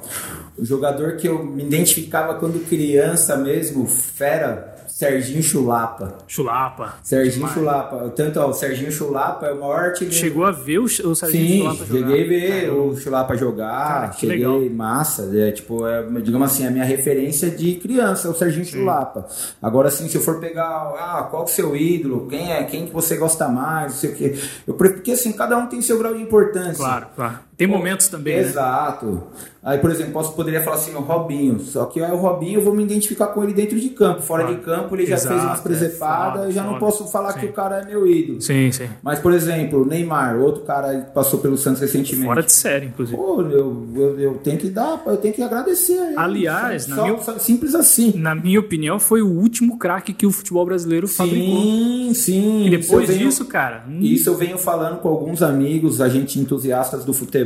O 0.57 0.64
jogador 0.64 1.16
que 1.16 1.26
eu 1.26 1.45
me 1.45 1.64
identificava 1.64 2.35
quando 2.35 2.64
criança 2.68 3.37
mesmo, 3.37 3.85
fera, 3.89 4.74
Serginho 4.95 5.42
Chulapa. 5.42 6.18
Chulapa. 6.28 6.95
Serginho 7.03 7.49
Chulapa. 7.49 8.12
Tanto 8.14 8.38
ó, 8.38 8.51
o 8.51 8.53
Serginho 8.53 8.92
Chulapa 8.92 9.47
é 9.47 9.53
o 9.53 9.59
maior 9.59 9.86
artilheiro. 9.86 10.14
Chegou 10.14 10.45
a 10.45 10.53
ver 10.53 10.78
o, 10.78 10.84
o 10.84 10.88
Serginho 10.88 11.49
Sim, 11.49 11.59
Chulapa 11.59 11.84
jogar? 11.84 11.86
Sim, 11.88 11.99
cheguei 11.99 12.24
a 12.24 12.28
ver 12.28 12.70
o 12.70 12.97
Chulapa 12.97 13.36
jogar. 13.36 13.88
Cara, 13.88 14.12
cheguei, 14.12 14.36
legal. 14.36 14.61
massa. 14.70 15.28
É, 15.34 15.51
tipo, 15.51 15.84
é, 15.84 16.01
digamos 16.22 16.49
assim, 16.49 16.64
a 16.64 16.70
minha 16.70 16.84
referência 16.84 17.51
de 17.51 17.74
criança 17.74 18.28
é 18.28 18.30
o 18.30 18.34
Serginho 18.34 18.64
Sim. 18.64 18.70
Chulapa. 18.70 19.26
Agora, 19.61 19.88
assim, 19.88 20.09
se 20.09 20.14
eu 20.14 20.20
for 20.20 20.38
pegar, 20.38 20.64
ah, 20.64 21.26
qual 21.28 21.42
é 21.42 21.45
o 21.45 21.49
seu 21.49 21.74
ídolo? 21.74 22.28
Quem 22.28 22.53
é? 22.53 22.62
Quem 22.62 22.86
que 22.86 22.92
você 22.92 23.16
gosta 23.16 23.49
mais? 23.49 23.95
Não 23.95 23.99
sei 23.99 24.11
o 24.11 24.14
quê. 24.14 24.38
Eu, 24.64 24.74
porque, 24.74 25.11
assim, 25.11 25.32
cada 25.32 25.59
um 25.59 25.66
tem 25.66 25.82
seu 25.82 25.99
grau 25.99 26.14
de 26.14 26.22
importância. 26.22 26.76
Claro, 26.76 27.09
claro. 27.16 27.40
Tem 27.57 27.66
momentos 27.66 28.09
também, 28.09 28.36
Exato. 28.36 29.07
Né? 29.07 29.20
Aí, 29.64 29.78
por 29.78 29.90
exemplo, 29.90 30.12
posso 30.12 30.34
poderia 30.34 30.62
falar 30.62 30.76
assim, 30.76 30.94
o 30.94 31.00
Robinho. 31.00 31.59
Só 31.59 31.86
que 31.86 31.98
o 31.98 32.16
Robinho 32.16 32.61
eu 32.61 32.62
vou 32.62 32.74
me 32.74 32.82
identificar 32.82 33.28
com 33.28 33.42
ele 33.42 33.55
dentro 33.55 33.80
de 33.80 33.88
campo. 33.88 34.20
Fora 34.20 34.44
ah, 34.46 34.52
de 34.52 34.61
campo, 34.61 34.94
ele 34.94 35.07
já 35.07 35.14
exato, 35.14 35.34
fez 35.34 35.42
umas 35.42 35.61
presepadas. 35.61 36.42
É, 36.42 36.46
eu 36.48 36.52
já 36.52 36.62
foda, 36.62 36.72
não 36.72 36.78
posso 36.78 37.11
falar 37.11 37.32
sim. 37.32 37.40
que 37.40 37.46
o 37.46 37.52
cara 37.52 37.80
é 37.80 37.84
meu 37.86 38.07
ídolo. 38.07 38.42
Sim, 38.42 38.70
sim. 38.70 38.90
Mas, 39.02 39.20
por 39.20 39.32
exemplo, 39.32 39.86
Neymar, 39.86 40.36
outro 40.36 40.64
cara 40.64 41.00
que 41.00 41.14
passou 41.14 41.38
pelo 41.38 41.57
Santos 41.57 41.80
recentemente. 41.80 42.26
Fora 42.26 42.42
de 42.42 42.52
série, 42.52 42.86
inclusive. 42.86 43.16
Pô, 43.16 43.40
eu, 43.40 43.86
eu, 43.96 44.20
eu 44.20 44.34
tenho 44.34 44.59
que 44.59 44.68
dar, 44.68 45.02
eu 45.07 45.16
tenho 45.16 45.32
que 45.32 45.42
agradecer 45.42 45.98
a 45.98 46.07
ele. 46.09 46.18
Aliás, 46.18 46.84
só, 46.84 47.02
minha, 47.02 47.38
simples 47.38 47.74
assim. 47.74 48.12
Na 48.18 48.34
minha 48.34 48.61
opinião, 48.61 49.00
foi 49.00 49.22
o 49.22 49.28
último 49.28 49.78
craque 49.78 50.12
que 50.12 50.26
o 50.26 50.30
futebol 50.30 50.66
brasileiro 50.66 51.09
sim, 51.09 51.14
fabricou. 51.14 51.62
Sim, 51.62 52.12
sim. 52.14 52.66
E 52.66 52.70
depois 52.70 53.09
venho, 53.09 53.20
disso, 53.20 53.46
cara. 53.46 53.82
Hum. 53.88 54.00
Isso 54.02 54.28
eu 54.28 54.36
venho 54.36 54.59
falando 54.59 54.98
com 54.98 55.09
alguns 55.09 55.42
amigos, 55.42 56.02
a 56.02 56.09
gente 56.11 56.38
entusiastas 56.38 57.02
do 57.02 57.14
futebol, 57.14 57.43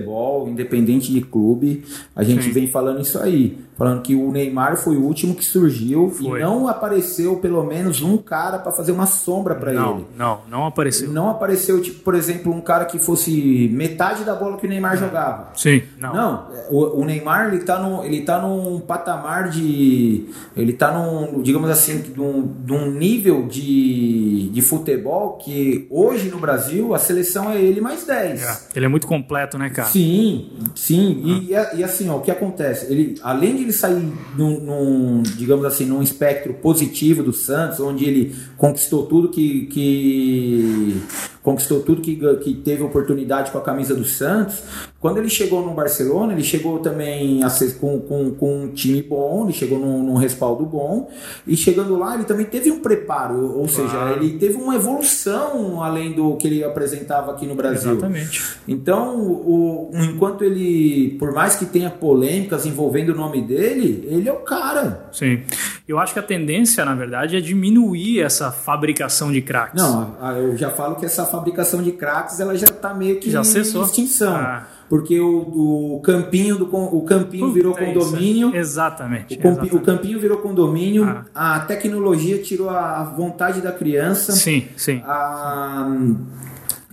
independente 0.48 1.12
de 1.12 1.20
clube, 1.20 1.84
a 2.14 2.22
gente 2.22 2.44
sim. 2.44 2.52
vem 2.52 2.68
falando 2.68 3.00
isso 3.00 3.18
aí 3.18 3.68
falando 3.78 4.02
que 4.02 4.16
o 4.16 4.32
Neymar 4.32 4.76
foi 4.76 4.96
o 4.96 5.02
último 5.04 5.36
que 5.36 5.44
surgiu 5.44 6.10
foi. 6.10 6.40
e 6.40 6.42
não 6.42 6.66
apareceu 6.66 7.36
pelo 7.36 7.62
menos 7.62 8.02
um 8.02 8.18
cara 8.18 8.58
para 8.58 8.72
fazer 8.72 8.90
uma 8.90 9.06
sombra 9.06 9.54
para 9.54 9.70
ele. 9.70 9.80
Não, 9.80 10.04
não, 10.16 10.40
não 10.50 10.66
apareceu. 10.66 11.08
Não 11.12 11.30
apareceu, 11.30 11.80
tipo, 11.80 12.00
por 12.00 12.16
exemplo, 12.16 12.52
um 12.52 12.60
cara 12.60 12.86
que 12.86 12.98
fosse 12.98 13.70
metade 13.72 14.24
da 14.24 14.34
bola 14.34 14.56
que 14.56 14.66
o 14.66 14.68
Neymar 14.68 14.96
jogava. 14.96 15.52
Sim, 15.54 15.84
não. 15.96 16.12
Não, 16.12 16.48
o, 16.70 17.00
o, 17.00 17.04
Neymar 17.04 17.54
ele 17.54 17.62
tá, 17.62 17.78
no, 17.78 18.04
ele 18.04 18.22
tá 18.22 18.42
num 18.42 18.80
patamar 18.80 19.48
de. 19.48 20.28
Ele 20.56 20.72
tá 20.72 20.90
num, 20.90 21.40
digamos 21.40 21.70
assim, 21.70 22.02
num, 22.16 22.52
num 22.66 22.90
nível 22.90 23.46
de, 23.46 24.48
de 24.48 24.60
futebol 24.60 25.36
que 25.36 25.86
hoje 25.88 26.30
no 26.30 26.38
Brasil 26.38 26.94
a 26.94 26.98
seleção 26.98 27.52
é 27.52 27.60
ele 27.60 27.80
mais 27.80 28.04
10. 28.04 28.42
É, 28.42 28.58
ele 28.74 28.86
é 28.86 28.88
muito 28.88 29.06
completo, 29.06 29.56
né, 29.56 29.70
cara? 29.70 29.87
Sim, 29.90 30.50
sim. 30.74 31.22
Ah. 31.54 31.72
E, 31.74 31.78
e 31.78 31.84
assim, 31.84 32.08
ó, 32.08 32.16
o 32.16 32.20
que 32.20 32.30
acontece? 32.30 32.90
Ele, 32.90 33.14
além 33.22 33.56
de 33.56 33.62
ele 33.62 33.72
sair 33.72 34.02
num, 34.36 34.60
num, 34.60 35.22
digamos 35.22 35.64
assim, 35.64 35.84
num 35.84 36.02
espectro 36.02 36.54
positivo 36.54 37.22
do 37.22 37.32
Santos, 37.32 37.80
onde 37.80 38.04
ele 38.04 38.34
conquistou 38.56 39.06
tudo 39.06 39.28
que, 39.28 39.66
que 39.66 41.02
conquistou 41.48 41.80
tudo 41.80 42.02
que, 42.02 42.14
que 42.36 42.54
teve 42.56 42.82
oportunidade 42.82 43.50
com 43.50 43.56
a 43.56 43.62
camisa 43.62 43.94
do 43.94 44.04
Santos. 44.04 44.62
Quando 45.00 45.16
ele 45.16 45.30
chegou 45.30 45.64
no 45.64 45.72
Barcelona, 45.72 46.34
ele 46.34 46.42
chegou 46.42 46.78
também 46.80 47.42
a 47.42 47.48
ser, 47.48 47.78
com, 47.78 47.98
com, 48.00 48.32
com 48.32 48.64
um 48.64 48.68
time 48.68 49.00
bom, 49.00 49.44
ele 49.44 49.54
chegou 49.54 49.78
num, 49.78 50.02
num, 50.02 50.16
respaldo 50.16 50.66
bom, 50.66 51.10
e 51.46 51.56
chegando 51.56 51.96
lá 51.96 52.14
ele 52.16 52.24
também 52.24 52.44
teve 52.44 52.70
um 52.70 52.80
preparo, 52.80 53.56
ou 53.56 53.66
claro. 53.66 53.68
seja, 53.68 54.10
ele 54.12 54.36
teve 54.38 54.56
uma 54.56 54.74
evolução 54.74 55.82
além 55.82 56.12
do 56.12 56.36
que 56.36 56.48
ele 56.48 56.62
apresentava 56.62 57.32
aqui 57.32 57.46
no 57.46 57.54
Brasil. 57.54 57.92
Exatamente. 57.92 58.42
Então, 58.66 59.18
o, 59.18 59.90
enquanto 59.94 60.44
ele, 60.44 61.16
por 61.18 61.32
mais 61.32 61.56
que 61.56 61.64
tenha 61.64 61.88
polêmicas 61.88 62.66
envolvendo 62.66 63.10
o 63.10 63.16
nome 63.16 63.40
dele, 63.40 64.06
ele 64.10 64.28
é 64.28 64.32
o 64.32 64.40
cara. 64.40 65.08
Sim. 65.12 65.42
Eu 65.88 65.98
acho 65.98 66.12
que 66.12 66.18
a 66.18 66.22
tendência, 66.22 66.84
na 66.84 66.94
verdade, 66.94 67.34
é 67.34 67.40
diminuir 67.40 68.20
essa 68.20 68.52
fabricação 68.52 69.32
de 69.32 69.40
craques. 69.40 69.82
Não, 69.82 70.14
eu 70.36 70.54
já 70.54 70.68
falo 70.68 70.96
que 70.96 71.06
essa 71.06 71.24
fabricação 71.24 71.82
de 71.82 71.92
craques 71.92 72.38
ela 72.40 72.54
já 72.54 72.66
está 72.66 72.92
meio 72.92 73.18
que 73.18 73.30
já 73.30 73.40
em 73.40 73.82
extinção. 73.82 74.36
Ah. 74.36 74.66
Porque 74.86 75.18
o, 75.18 75.96
o, 75.96 76.00
campinho 76.00 76.56
do 76.56 76.64
o 76.64 77.02
campinho 77.04 77.50
virou 77.52 77.74
é 77.78 77.86
condomínio. 77.86 78.54
Exatamente, 78.54 79.34
o, 79.34 79.40
exatamente. 79.40 79.76
o, 79.76 79.80
campinho 79.80 80.20
virou 80.20 80.38
condomínio. 80.38 81.24
Ah. 81.34 81.56
A 81.56 81.60
tecnologia 81.60 82.36
tirou 82.42 82.68
a 82.68 83.02
vontade 83.04 83.62
da 83.62 83.72
criança. 83.72 84.32
Sim, 84.32 84.68
sim. 84.76 85.00
A, 85.06 85.90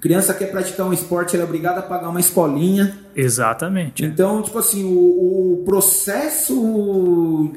criança 0.06 0.36
quer 0.36 0.52
praticar 0.52 0.86
um 0.86 0.94
esporte, 0.94 1.36
ela 1.36 1.46
é 1.46 1.48
obrigada 1.48 1.80
a 1.80 1.82
pagar 1.82 2.10
uma 2.10 2.20
escolinha. 2.20 2.96
Exatamente. 3.16 4.06
Então, 4.06 4.44
tipo 4.44 4.60
assim, 4.60 4.84
o, 4.84 5.62
o 5.62 5.64
processo, 5.66 6.54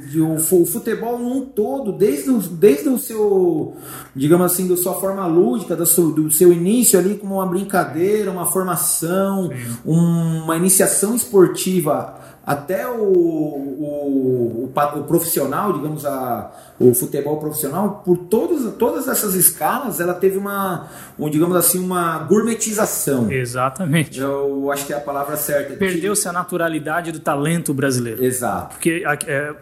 de, 0.09 0.19
o, 0.19 0.37
o, 0.37 0.65
futebol 0.65 1.19
num 1.19 1.45
todo, 1.45 1.93
desde 1.93 2.31
o, 2.31 2.39
desde 2.39 2.89
o 2.89 2.97
seu, 2.97 3.77
digamos 4.17 4.51
assim, 4.51 4.67
da 4.67 4.79
sua 4.79 4.95
forma 4.95 5.27
lúdica, 5.27 5.77
do 5.77 5.85
seu, 5.85 6.11
do 6.11 6.31
seu 6.31 6.51
início 6.51 6.99
ali 6.99 7.17
como 7.17 7.35
uma 7.35 7.45
brincadeira, 7.45 8.31
uma 8.31 8.47
formação, 8.47 9.51
Sim. 9.51 9.77
uma 9.85 10.57
iniciação 10.57 11.15
esportiva 11.15 12.19
até 12.49 12.89
o, 12.89 13.03
o, 13.03 14.73
o, 14.75 14.99
o, 14.99 15.05
profissional, 15.05 15.71
digamos, 15.75 16.07
a, 16.07 16.51
o 16.81 16.95
futebol 16.95 17.37
profissional, 17.37 18.03
por 18.03 18.17
todas, 18.17 18.73
todas 18.77 19.07
essas 19.07 19.35
escalas, 19.35 20.01
ela 20.01 20.15
teve 20.15 20.39
uma, 20.39 20.89
um, 21.19 21.29
digamos 21.29 21.55
assim, 21.55 21.79
uma 21.79 22.21
gourmetização. 22.21 23.31
Exatamente. 23.31 24.19
Eu 24.19 24.73
acho 24.73 24.87
que 24.87 24.95
é 24.95 24.97
a 24.97 25.01
palavra 25.01 25.37
certa. 25.37 25.75
Perdeu-se 25.75 26.27
a 26.27 26.33
naturalidade 26.33 27.13
do 27.13 27.21
talento 27.21 27.75
brasileiro. 27.75 28.25
Exato. 28.25 28.77
Porque 28.77 29.05
é, 29.27 29.55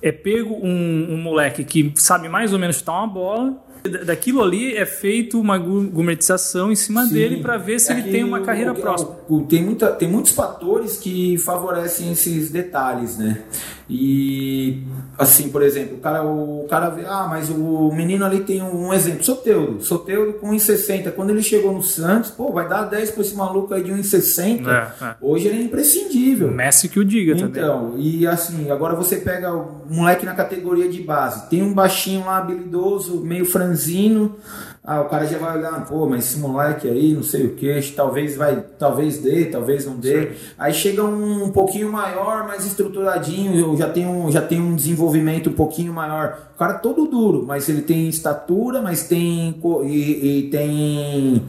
é 0.00 0.12
pego 0.12 0.54
um, 0.62 1.14
um 1.14 1.20
moleque 1.20 1.64
que 1.64 1.92
sabe 1.96 2.28
mais 2.28 2.52
ou 2.52 2.58
menos 2.60 2.76
chutar 2.76 2.92
uma 2.92 3.08
bola 3.08 3.71
daquilo 4.04 4.42
ali 4.42 4.76
é 4.76 4.86
feito 4.86 5.40
uma 5.40 5.58
gourmetização 5.58 6.70
em 6.70 6.76
cima 6.76 7.04
Sim, 7.04 7.14
dele 7.14 7.42
para 7.42 7.56
ver 7.56 7.80
se 7.80 7.92
é 7.92 7.98
ele 7.98 8.10
tem 8.10 8.22
uma 8.22 8.40
carreira 8.40 8.72
o, 8.72 8.76
próxima. 8.76 9.16
Tem, 9.48 9.62
muita, 9.62 9.88
tem 9.88 10.08
muitos 10.08 10.32
fatores 10.32 10.96
que 10.96 11.36
favorecem 11.38 12.12
esses 12.12 12.50
detalhes, 12.50 13.18
né? 13.18 13.42
E 13.90 14.82
assim, 15.18 15.50
por 15.50 15.62
exemplo, 15.62 15.96
o 15.96 16.00
cara, 16.00 16.24
o 16.24 16.66
cara 16.70 16.88
vê, 16.88 17.02
ah, 17.04 17.26
mas 17.28 17.50
o 17.50 17.90
menino 17.92 18.24
ali 18.24 18.40
tem 18.40 18.62
um, 18.62 18.88
um 18.88 18.94
exemplo, 18.94 19.24
Soteudo, 19.24 19.82
Soteudo 19.82 20.34
com 20.34 20.50
1,60. 20.50 21.10
Quando 21.12 21.30
ele 21.30 21.42
chegou 21.42 21.72
no 21.72 21.82
Santos, 21.82 22.30
pô, 22.30 22.52
vai 22.52 22.68
dar 22.68 22.84
10 22.84 23.10
para 23.10 23.20
esse 23.22 23.34
maluco 23.34 23.74
aí 23.74 23.82
de 23.82 23.92
1,60. 23.92 24.66
É, 24.66 25.04
é. 25.04 25.14
Hoje 25.20 25.48
ele 25.48 25.58
é 25.58 25.62
imprescindível. 25.62 26.50
Messi 26.50 26.88
que 26.88 27.00
o 27.00 27.04
diga 27.04 27.32
então, 27.32 27.48
também. 27.48 27.62
Então, 27.62 27.94
e 27.98 28.26
assim, 28.26 28.70
agora 28.70 28.94
você 28.94 29.16
pega 29.16 29.52
o 29.52 29.82
moleque 29.90 30.24
na 30.24 30.34
categoria 30.34 30.88
de 30.88 31.02
base, 31.02 31.50
tem 31.50 31.62
um 31.62 31.74
baixinho 31.74 32.24
lá 32.24 32.38
habilidoso, 32.38 33.20
meio 33.20 33.44
franzino 33.44 33.71
franzino. 33.72 34.36
Ah, 34.84 35.00
o 35.00 35.04
cara 35.04 35.24
já 35.26 35.38
vai 35.38 35.58
olhar, 35.58 35.86
pô, 35.86 36.08
mas 36.08 36.24
esse 36.24 36.40
moleque 36.40 36.88
aí, 36.88 37.14
não 37.14 37.22
sei 37.22 37.46
o 37.46 37.54
que, 37.54 37.80
talvez 37.94 38.36
vai, 38.36 38.64
talvez 38.76 39.18
dê, 39.18 39.44
talvez 39.44 39.86
não 39.86 39.94
dê. 39.94 40.22
Sim. 40.22 40.34
Aí 40.58 40.74
chega 40.74 41.04
um, 41.04 41.44
um, 41.44 41.52
pouquinho 41.52 41.92
maior, 41.92 42.48
mais 42.48 42.66
estruturadinho, 42.66 43.76
já 43.76 43.88
tem, 43.88 44.04
um, 44.04 44.28
já 44.28 44.42
tem 44.42 44.60
um 44.60 44.74
desenvolvimento 44.74 45.50
um 45.50 45.52
pouquinho 45.52 45.92
maior. 45.92 46.36
O 46.56 46.58
cara 46.58 46.74
todo 46.74 47.06
duro, 47.06 47.44
mas 47.46 47.68
ele 47.68 47.82
tem 47.82 48.08
estatura, 48.08 48.82
mas 48.82 49.06
tem 49.06 49.54
e, 49.84 50.38
e 50.46 50.50
tem 50.50 51.42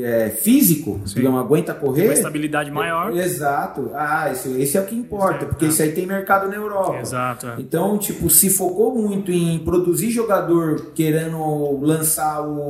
é, 0.00 0.30
físico, 0.30 1.02
Sim. 1.04 1.16
digamos, 1.16 1.38
aguenta 1.38 1.74
correr. 1.74 2.04
Uma 2.04 2.14
estabilidade 2.14 2.70
maior. 2.70 3.14
Exato. 3.14 3.90
Ah, 3.94 4.30
esse, 4.32 4.58
esse 4.58 4.78
é 4.78 4.80
o 4.80 4.86
que 4.86 4.94
importa, 4.94 5.44
porque 5.44 5.66
isso 5.66 5.82
aí 5.82 5.92
tem 5.92 6.06
mercado 6.06 6.48
na 6.48 6.56
Europa. 6.56 6.98
Exato. 6.98 7.46
É. 7.46 7.56
Então, 7.58 7.98
tipo, 7.98 8.30
se 8.30 8.48
focou 8.48 8.94
muito 8.94 9.30
em 9.30 9.58
produzir 9.58 10.10
jogador 10.10 10.92
querendo 10.94 11.78
lançar 11.82 12.40
o 12.40 12.69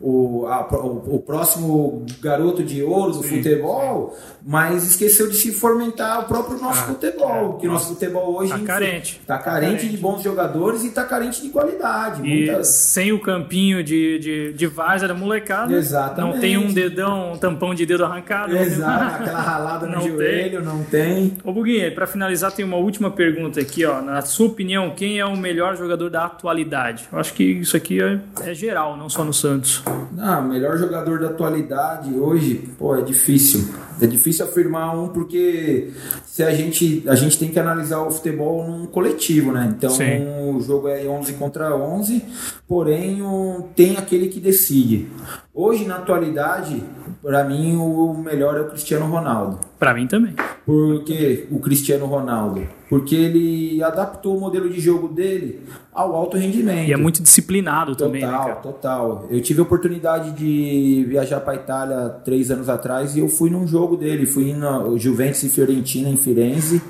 o, 0.00 0.46
a, 0.46 0.62
o, 0.76 1.16
o, 1.16 1.18
próximo 1.20 2.04
garoto 2.20 2.62
de 2.62 2.82
ouro 2.82 3.12
do 3.12 3.22
sim, 3.22 3.36
futebol, 3.36 4.14
sim. 4.14 4.34
mas 4.44 4.84
esqueceu 4.84 5.28
de 5.28 5.36
se 5.36 5.52
fomentar 5.52 6.20
o 6.20 6.24
próprio 6.24 6.58
nosso 6.58 6.80
ah, 6.80 6.86
futebol, 6.86 7.56
é, 7.56 7.60
que 7.60 7.66
nosso 7.66 7.88
futebol 7.94 8.36
hoje 8.36 8.52
está 8.52 8.64
carente. 8.64 9.20
Está 9.20 9.38
carente, 9.38 9.76
carente 9.76 9.88
de 9.88 9.96
bons 9.96 10.22
jogadores 10.22 10.82
e 10.84 10.88
está 10.88 11.04
carente 11.04 11.42
de 11.42 11.48
qualidade. 11.48 12.20
E 12.22 12.46
muita... 12.46 12.64
sem 12.64 13.12
o 13.12 13.20
campinho 13.20 13.82
de, 13.82 14.18
de, 14.18 14.52
de 14.52 14.66
várzea 14.66 15.08
da 15.08 15.14
molecada, 15.14 15.74
Exatamente. 15.74 16.34
não 16.34 16.40
tem 16.40 16.56
um 16.58 16.72
dedão, 16.72 17.32
um 17.32 17.38
tampão 17.38 17.74
de 17.74 17.86
dedo 17.86 18.04
arrancado. 18.04 18.56
Exato, 18.56 19.22
aquela 19.22 19.40
ralada 19.40 19.86
no 19.86 20.00
joelho, 20.00 20.58
tem. 20.58 20.66
não 20.66 20.84
tem. 20.84 21.36
Ô 21.44 21.52
Buguinha, 21.52 21.90
para 21.92 22.06
finalizar 22.06 22.52
tem 22.52 22.64
uma 22.64 22.76
última 22.76 23.10
pergunta 23.10 23.60
aqui, 23.60 23.84
ó. 23.84 24.02
Na 24.02 24.22
sua 24.22 24.46
opinião, 24.46 24.90
quem 24.90 25.18
é 25.18 25.26
o 25.26 25.36
melhor 25.36 25.76
jogador 25.76 26.10
da 26.10 26.24
atualidade? 26.24 27.08
Eu 27.10 27.18
acho 27.18 27.32
que 27.34 27.42
isso 27.44 27.76
aqui 27.76 28.02
é, 28.02 28.20
é 28.42 28.54
geral, 28.54 28.96
não 28.96 29.08
só 29.14 29.24
no 29.24 29.32
Santos? 29.32 29.82
Não, 30.12 30.42
melhor 30.42 30.76
jogador 30.76 31.20
da 31.20 31.28
atualidade 31.28 32.12
hoje, 32.12 32.68
pô, 32.76 32.96
é 32.96 33.00
difícil. 33.02 33.68
É 34.00 34.06
difícil 34.06 34.44
afirmar 34.44 34.96
um 34.96 35.08
porque 35.08 35.90
se 36.24 36.42
a 36.42 36.52
gente 36.52 37.02
a 37.06 37.14
gente 37.14 37.38
tem 37.38 37.50
que 37.50 37.58
analisar 37.58 38.02
o 38.02 38.10
futebol 38.10 38.66
num 38.66 38.86
coletivo, 38.86 39.52
né? 39.52 39.72
Então 39.76 39.90
Sim. 39.90 40.26
o 40.54 40.60
jogo 40.60 40.88
é 40.88 41.06
11 41.06 41.34
contra 41.34 41.74
11, 41.76 42.24
porém 42.66 43.22
o, 43.22 43.68
tem 43.76 43.96
aquele 43.96 44.28
que 44.28 44.40
decide. 44.40 45.08
Hoje 45.52 45.84
na 45.84 45.96
atualidade, 45.96 46.82
para 47.22 47.44
mim 47.44 47.76
o 47.76 48.14
melhor 48.14 48.56
é 48.56 48.60
o 48.62 48.70
Cristiano 48.70 49.06
Ronaldo. 49.06 49.60
Para 49.78 49.94
mim 49.94 50.06
também. 50.06 50.34
Por 50.64 51.04
que 51.04 51.46
o 51.50 51.60
Cristiano 51.60 52.06
Ronaldo? 52.06 52.66
Porque 52.88 53.14
ele 53.14 53.82
adaptou 53.82 54.36
o 54.36 54.40
modelo 54.40 54.68
de 54.68 54.80
jogo 54.80 55.08
dele 55.08 55.60
ao 55.92 56.14
alto 56.14 56.38
rendimento. 56.38 56.88
E 56.88 56.92
é 56.92 56.96
muito 56.96 57.22
disciplinado 57.22 57.92
total, 57.92 58.06
também, 58.06 58.22
né, 58.22 58.32
cara? 58.32 58.54
Total, 58.56 59.26
Eu 59.28 59.42
tive 59.42 59.60
a 59.60 59.62
oportunidade 59.62 60.30
de 60.32 61.04
viajar 61.06 61.40
para 61.40 61.54
Itália 61.54 62.08
três 62.24 62.50
anos 62.50 62.68
atrás 62.68 63.14
e 63.14 63.20
eu 63.20 63.28
fui 63.28 63.50
num 63.50 63.66
jogo 63.66 63.83
dele. 63.96 64.26
Fui 64.26 64.52
no 64.52 64.98
Juventus 64.98 65.42
e 65.44 65.48
Fiorentina 65.48 66.08
em 66.08 66.16
Firenze. 66.16 66.80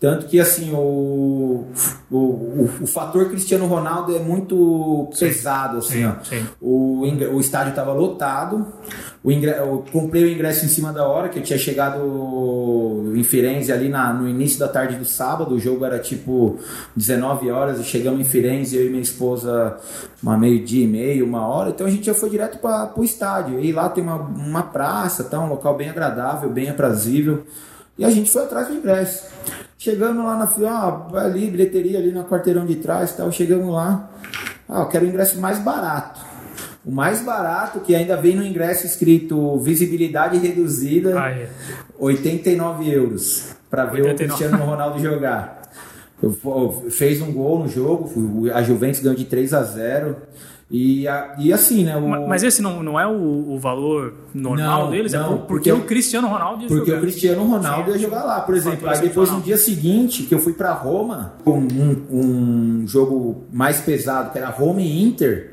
Tanto 0.00 0.26
que 0.26 0.38
assim 0.38 0.70
o, 0.74 1.66
o, 2.10 2.16
o, 2.16 2.70
o, 2.82 2.86
fator 2.86 3.26
Cristiano 3.30 3.66
Ronaldo 3.66 4.14
é 4.14 4.18
muito 4.18 5.08
sim. 5.14 5.26
pesado. 5.26 5.78
Assim, 5.78 6.02
sim, 6.02 6.40
sim. 6.40 6.46
O, 6.60 7.04
o 7.32 7.40
estádio 7.40 7.70
estava 7.70 7.92
lotado. 7.92 8.66
O 9.22 9.32
ingresso, 9.32 9.60
eu 9.60 9.84
comprei 9.90 10.24
o 10.24 10.28
ingresso 10.28 10.66
em 10.66 10.68
cima 10.68 10.92
da 10.92 11.06
hora, 11.06 11.30
que 11.30 11.38
eu 11.38 11.42
tinha 11.42 11.58
chegado 11.58 13.12
em 13.14 13.22
Firenze 13.22 13.72
ali 13.72 13.88
na, 13.88 14.12
no 14.12 14.28
início 14.28 14.58
da 14.58 14.68
tarde 14.68 14.96
do 14.96 15.06
sábado. 15.06 15.54
O 15.54 15.58
jogo 15.58 15.86
era 15.86 15.98
tipo 15.98 16.58
19 16.94 17.50
horas 17.50 17.80
e 17.80 17.84
chegamos 17.84 18.20
em 18.20 18.24
Firenze, 18.24 18.76
eu 18.76 18.86
e 18.86 18.90
minha 18.90 19.00
esposa, 19.00 19.78
uma 20.22 20.36
meio-dia 20.36 20.84
e 20.84 20.88
meio, 20.88 21.24
uma 21.24 21.46
hora. 21.46 21.70
Então 21.70 21.86
a 21.86 21.90
gente 21.90 22.04
já 22.04 22.14
foi 22.14 22.28
direto 22.28 22.58
para 22.58 22.92
o 22.94 23.04
estádio. 23.04 23.58
E 23.58 23.72
lá 23.72 23.88
tem 23.88 24.04
uma, 24.04 24.16
uma 24.16 24.64
praça, 24.64 25.24
tá, 25.24 25.40
um 25.40 25.48
local 25.48 25.74
bem 25.76 25.88
agradável, 25.88 26.50
bem 26.50 26.68
aprazível. 26.68 27.46
E 27.96 28.04
a 28.04 28.10
gente 28.10 28.30
foi 28.30 28.42
atrás 28.42 28.68
do 28.68 28.74
ingresso. 28.74 29.24
Chegamos 29.84 30.24
lá 30.24 30.38
na 30.38 30.46
fila, 30.46 30.70
ah, 31.12 31.20
ali, 31.20 31.50
bilheteria 31.50 31.98
ali 31.98 32.10
na 32.10 32.24
quarteirão 32.24 32.64
de 32.64 32.76
trás 32.76 33.14
tal. 33.14 33.30
Chegamos 33.30 33.70
lá, 33.70 34.08
ah, 34.66 34.80
eu 34.80 34.88
quero 34.88 35.04
o 35.04 35.08
ingresso 35.10 35.38
mais 35.38 35.58
barato. 35.58 36.22
O 36.86 36.90
mais 36.90 37.20
barato, 37.20 37.80
que 37.80 37.94
ainda 37.94 38.16
vem 38.16 38.34
no 38.34 38.42
ingresso 38.42 38.86
escrito 38.86 39.58
visibilidade 39.58 40.38
reduzida, 40.38 41.20
ah, 41.20 41.30
é. 41.30 41.50
89 41.98 42.90
euros, 42.90 43.54
para 43.68 43.84
ver 43.84 44.04
89. 44.04 44.14
o 44.14 44.16
Cristiano 44.16 44.64
Ronaldo 44.64 44.98
jogar. 45.00 45.60
Fez 46.88 47.20
um 47.20 47.30
gol 47.30 47.58
no 47.58 47.68
jogo, 47.68 48.50
a 48.54 48.62
Juventus 48.62 49.00
ganhou 49.00 49.14
de 49.14 49.26
3 49.26 49.52
a 49.52 49.62
0. 49.64 50.16
E, 50.76 51.04
e 51.38 51.52
assim, 51.52 51.84
né? 51.84 51.96
O... 51.96 52.28
Mas 52.28 52.42
esse 52.42 52.60
não, 52.60 52.82
não 52.82 52.98
é 52.98 53.06
o, 53.06 53.52
o 53.52 53.58
valor 53.60 54.12
normal 54.34 54.86
não, 54.86 54.90
deles? 54.90 55.12
Não, 55.12 55.20
é 55.20 55.28
porque, 55.36 55.46
porque 55.46 55.72
o 55.72 55.82
Cristiano 55.82 56.26
Ronaldo 56.26 56.62
ia 56.62 56.68
Porque 56.68 56.86
jogar. 56.90 56.98
o 56.98 57.02
Cristiano 57.02 57.44
Ronaldo 57.44 57.90
ia 57.92 57.98
jogar 57.98 58.24
lá, 58.24 58.40
por 58.40 58.56
exemplo. 58.56 58.88
Aí 58.90 59.00
depois 59.00 59.30
no 59.30 59.40
dia 59.40 59.56
seguinte, 59.56 60.24
que 60.24 60.34
eu 60.34 60.40
fui 60.40 60.52
para 60.52 60.72
Roma, 60.72 61.34
um, 61.46 61.62
um 62.10 62.88
jogo 62.88 63.44
mais 63.52 63.82
pesado, 63.82 64.32
que 64.32 64.38
era 64.38 64.50
Roma 64.50 64.80
e 64.80 65.00
Inter. 65.00 65.52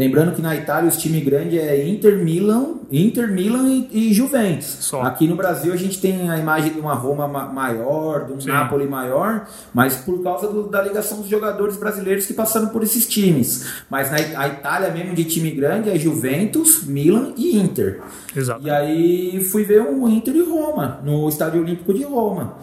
Lembrando 0.00 0.34
que 0.34 0.40
na 0.40 0.56
Itália 0.56 0.88
os 0.88 0.96
times 0.96 1.22
grandes 1.22 1.60
é 1.60 1.86
Inter, 1.86 2.16
Milan, 2.16 2.76
Inter, 2.90 3.30
Milan 3.30 3.68
e, 3.68 3.88
e 3.92 4.14
Juventus. 4.14 4.78
Só. 4.80 5.02
Aqui 5.02 5.28
no 5.28 5.36
Brasil 5.36 5.74
a 5.74 5.76
gente 5.76 6.00
tem 6.00 6.30
a 6.30 6.38
imagem 6.38 6.72
de 6.72 6.80
uma 6.80 6.94
Roma 6.94 7.28
maior, 7.28 8.24
de 8.24 8.32
um 8.32 8.40
Sim. 8.40 8.48
Napoli 8.48 8.86
maior, 8.86 9.46
mas 9.74 9.96
por 9.96 10.22
causa 10.22 10.48
do, 10.48 10.62
da 10.62 10.80
ligação 10.80 11.18
dos 11.18 11.28
jogadores 11.28 11.76
brasileiros 11.76 12.24
que 12.24 12.32
passaram 12.32 12.68
por 12.68 12.82
esses 12.82 13.06
times. 13.06 13.66
Mas 13.90 14.10
na 14.10 14.16
a 14.40 14.48
Itália 14.48 14.88
mesmo 14.90 15.14
de 15.14 15.24
time 15.24 15.50
grande 15.50 15.90
é 15.90 15.98
Juventus, 15.98 16.82
Milan 16.84 17.34
e 17.36 17.58
Inter. 17.58 18.00
Exato. 18.34 18.66
E 18.66 18.70
aí 18.70 19.44
fui 19.44 19.64
ver 19.64 19.82
o 19.82 20.08
Inter 20.08 20.34
e 20.34 20.42
Roma, 20.42 20.98
no 21.04 21.28
Estádio 21.28 21.60
Olímpico 21.60 21.92
de 21.92 22.04
Roma. 22.04 22.54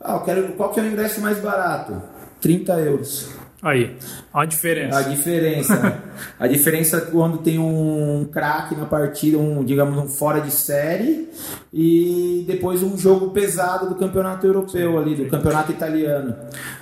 Ah, 0.00 0.14
eu 0.14 0.20
quero, 0.20 0.52
qual 0.54 0.70
que 0.70 0.80
é 0.80 0.82
o 0.82 0.86
ingresso 0.86 1.20
mais 1.20 1.38
barato? 1.38 2.00
30 2.40 2.72
euros. 2.80 3.41
Aí, 3.62 3.96
a 4.34 4.44
diferença. 4.44 4.98
A 4.98 5.02
diferença. 5.02 6.02
a 6.36 6.48
diferença 6.48 7.00
quando 7.00 7.38
tem 7.38 7.60
um 7.60 8.28
craque 8.32 8.74
na 8.74 8.86
partida, 8.86 9.38
um, 9.38 9.62
digamos, 9.62 9.96
um 9.96 10.08
fora 10.08 10.40
de 10.40 10.50
série, 10.50 11.30
e 11.72 12.44
depois 12.44 12.82
um 12.82 12.98
jogo 12.98 13.30
pesado 13.30 13.88
do 13.88 13.94
campeonato 13.94 14.44
europeu 14.44 14.98
ali, 14.98 15.14
do 15.14 15.30
campeonato 15.30 15.70
italiano. 15.70 16.34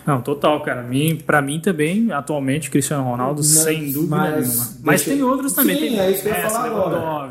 Não, 0.07 0.21
total, 0.21 0.63
cara. 0.63 0.83
Mim, 0.83 1.17
pra 1.25 1.41
mim 1.43 1.61
também, 1.61 2.13
atualmente, 2.13 2.71
Cristiano 2.71 3.05
Ronaldo, 3.05 3.43
sem 3.43 3.93
dúvida 3.93 4.17
mas, 4.17 4.49
nenhuma. 4.49 4.67
Mas 4.83 5.03
tem 5.03 5.23
outros 5.23 5.53
também. 5.53 5.77
Sim, 5.77 5.83
tem 5.83 6.01
é 6.01 6.11
isso 6.11 6.23
que 6.23 6.29
eu 6.29 6.33
ia 6.33 6.51
falar 6.51 6.65
agora. 6.65 7.31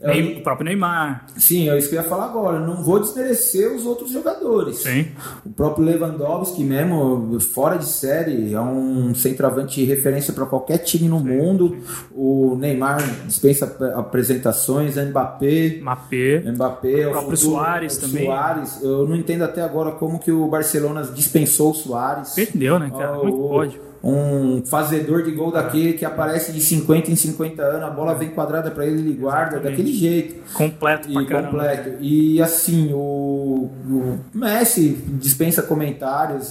É, 0.00 0.20
o 0.20 0.42
próprio 0.42 0.64
Neymar. 0.64 1.26
Sim, 1.36 1.68
é 1.68 1.78
isso 1.78 1.88
que 1.88 1.94
eu 1.94 2.02
ia 2.02 2.08
falar 2.08 2.26
agora. 2.26 2.60
Não 2.60 2.82
vou 2.82 3.00
desmerecer 3.00 3.72
os 3.74 3.86
outros 3.86 4.10
jogadores. 4.10 4.78
Sim. 4.78 5.06
O 5.44 5.50
próprio 5.50 5.84
Lewandowski 5.84 6.64
mesmo, 6.64 7.38
fora 7.40 7.76
de 7.76 7.86
série, 7.86 8.54
é 8.54 8.60
um 8.60 9.14
centroavante 9.14 9.80
de 9.80 9.84
referência 9.84 10.32
para 10.32 10.46
qualquer 10.46 10.78
time 10.78 11.08
no 11.08 11.20
mundo. 11.20 11.76
O 12.12 12.56
Neymar 12.58 12.98
dispensa 13.26 13.76
apresentações, 13.96 14.96
Mbappé. 14.96 15.78
Mbappé. 15.80 16.42
Mbappé 16.52 17.06
o 17.06 17.10
próprio 17.10 17.36
futuro, 17.36 17.56
Soares 17.56 17.96
o 17.96 18.00
também. 18.00 18.24
Soares. 18.24 18.82
Eu 18.82 19.06
não 19.06 19.16
entendo 19.16 19.42
até 19.42 19.62
agora 19.62 19.92
como 19.92 20.18
que 20.18 20.32
o 20.32 20.46
Barcelona 20.48 21.02
dispensou 21.02 21.70
o 21.70 21.74
Soares. 21.74 22.15
Perdeu, 22.34 22.78
né, 22.78 22.90
cara? 22.90 23.18
Como 23.18 23.28
é 23.28 23.48
pode? 23.48 23.80
Um 24.08 24.64
fazedor 24.64 25.22
de 25.22 25.32
gol 25.32 25.50
daquele 25.50 25.94
que 25.94 26.04
aparece 26.04 26.52
de 26.52 26.60
50 26.60 27.10
em 27.10 27.16
50 27.16 27.62
anos, 27.62 27.82
a 27.82 27.90
bola 27.90 28.14
vem 28.14 28.28
quadrada 28.30 28.70
para 28.70 28.86
ele, 28.86 29.00
ele 29.00 29.12
guarda 29.14 29.56
Exatamente. 29.56 29.76
daquele 29.82 29.92
jeito. 29.96 30.34
Completo 30.54 31.08
E 31.10 31.26
completo. 31.26 31.90
E 32.00 32.40
assim, 32.42 32.92
o, 32.92 33.68
o 33.88 34.18
Messi 34.34 34.96
dispensa 35.14 35.62
comentários. 35.62 36.50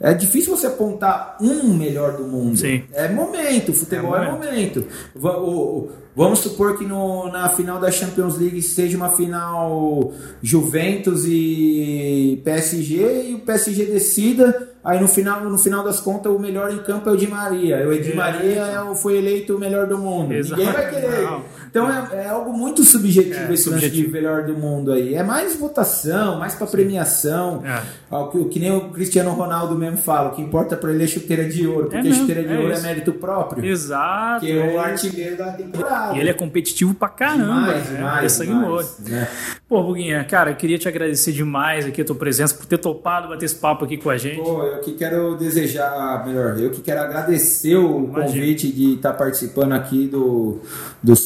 É 0.00 0.14
difícil 0.14 0.56
você 0.56 0.66
apontar 0.68 1.36
um 1.40 1.74
melhor 1.74 2.16
do 2.16 2.24
mundo. 2.24 2.56
Sim. 2.56 2.84
É 2.92 3.08
momento, 3.08 3.72
futebol 3.72 4.16
É 4.16 4.26
é 4.28 4.30
momento. 4.30 4.84
O- 5.16 5.88
Vamos 6.18 6.38
supor 6.38 6.78
que 6.78 6.84
no- 6.86 7.30
na 7.30 7.46
final 7.50 7.78
da 7.78 7.90
Champions 7.90 8.38
League 8.38 8.62
seja 8.62 8.96
uma 8.96 9.10
final 9.10 10.12
Juventus 10.42 11.24
e 11.26 12.40
PSG 12.42 13.30
e 13.30 13.34
o 13.34 13.40
PSG 13.40 13.84
decida. 13.84 14.70
Aí 14.82 14.98
no 14.98 15.08
final, 15.08 15.44
no 15.44 15.58
final 15.58 15.84
das 15.84 16.00
contas, 16.00 16.32
o 16.32 16.38
melhor 16.38 16.72
em 16.76 16.82
campo 16.82 17.08
é 17.08 17.12
o 17.12 17.16
Di 17.16 17.26
Maria. 17.26 17.88
O 17.88 17.98
Di 18.00 18.12
É. 18.12 18.14
Maria 18.14 18.60
é 18.62 18.80
o- 18.82 18.94
foi 18.94 19.16
eleito 19.18 19.56
o 19.56 19.58
melhor 19.58 19.86
do 19.86 19.98
mundo. 19.98 20.32
Exato. 20.32 20.60
Ninguém 20.60 20.74
vai 20.74 20.90
querer. 20.90 21.22
Não. 21.22 21.42
Então 21.76 21.90
é, 22.12 22.24
é 22.24 22.28
algo 22.28 22.52
muito 22.52 22.82
subjetivo 22.84 23.34
É, 23.50 23.52
esse 23.54 23.68
lance 23.68 23.82
de 23.82 23.86
subjetivo. 23.88 24.12
melhor 24.12 24.44
do 24.44 24.54
mundo 24.54 24.92
aí. 24.92 25.14
É 25.14 25.22
mais 25.22 25.56
votação, 25.56 26.38
mais 26.38 26.54
pra 26.54 26.66
premiação. 26.66 27.62
É. 27.64 27.82
Ao 28.10 28.30
que, 28.30 28.38
o 28.38 28.48
que 28.48 28.58
nem 28.58 28.72
o 28.72 28.90
Cristiano 28.90 29.30
Ronaldo 29.32 29.74
mesmo 29.76 29.98
fala, 29.98 30.30
o 30.30 30.32
que 30.34 30.40
importa 30.42 30.76
pra 30.76 30.90
ele 30.92 31.04
é 31.04 31.06
chuteira 31.06 31.44
de 31.48 31.66
ouro, 31.66 31.88
porque 31.88 32.02
mesmo, 32.02 32.20
chuteira 32.20 32.42
de 32.44 32.52
é 32.54 32.58
ouro 32.58 32.72
isso. 32.72 32.80
é 32.80 32.82
mérito 32.88 33.12
próprio. 33.12 33.64
Exato. 33.64 34.44
Que 34.44 34.52
é 34.52 34.54
o 34.54 34.70
é. 34.70 34.78
artilheiro 34.78 35.36
da 35.36 35.52
temporada. 35.52 36.16
E 36.16 36.20
ele 36.20 36.30
é 36.30 36.34
competitivo 36.34 36.94
pra 36.94 37.08
caramba. 37.08 37.44
demais, 37.74 37.88
demais, 37.88 38.40
É 38.40 38.42
olho. 38.44 38.52
demais, 38.52 38.98
né? 39.00 39.28
Pô, 39.68 39.82
Buguinha, 39.82 40.24
cara, 40.24 40.50
eu 40.52 40.56
queria 40.56 40.78
te 40.78 40.86
agradecer 40.88 41.32
demais 41.32 41.84
aqui 41.86 42.00
a 42.00 42.04
tua 42.04 42.14
presença, 42.16 42.54
por 42.54 42.66
ter 42.66 42.78
topado 42.78 43.28
bater 43.28 43.44
esse 43.46 43.56
papo 43.56 43.84
aqui 43.84 43.96
com 43.96 44.08
a 44.08 44.16
gente. 44.16 44.40
Pô, 44.40 44.62
eu 44.62 44.80
que 44.80 44.92
quero 44.92 45.34
desejar, 45.36 46.24
melhor, 46.24 46.56
eu 46.58 46.70
que 46.70 46.80
quero 46.80 47.00
agradecer 47.00 47.74
o 47.76 48.04
Imagina. 48.04 48.26
convite 48.26 48.70
de 48.72 48.94
estar 48.94 49.12
participando 49.14 49.72
aqui 49.72 50.06
do, 50.06 50.60
do 51.02 51.16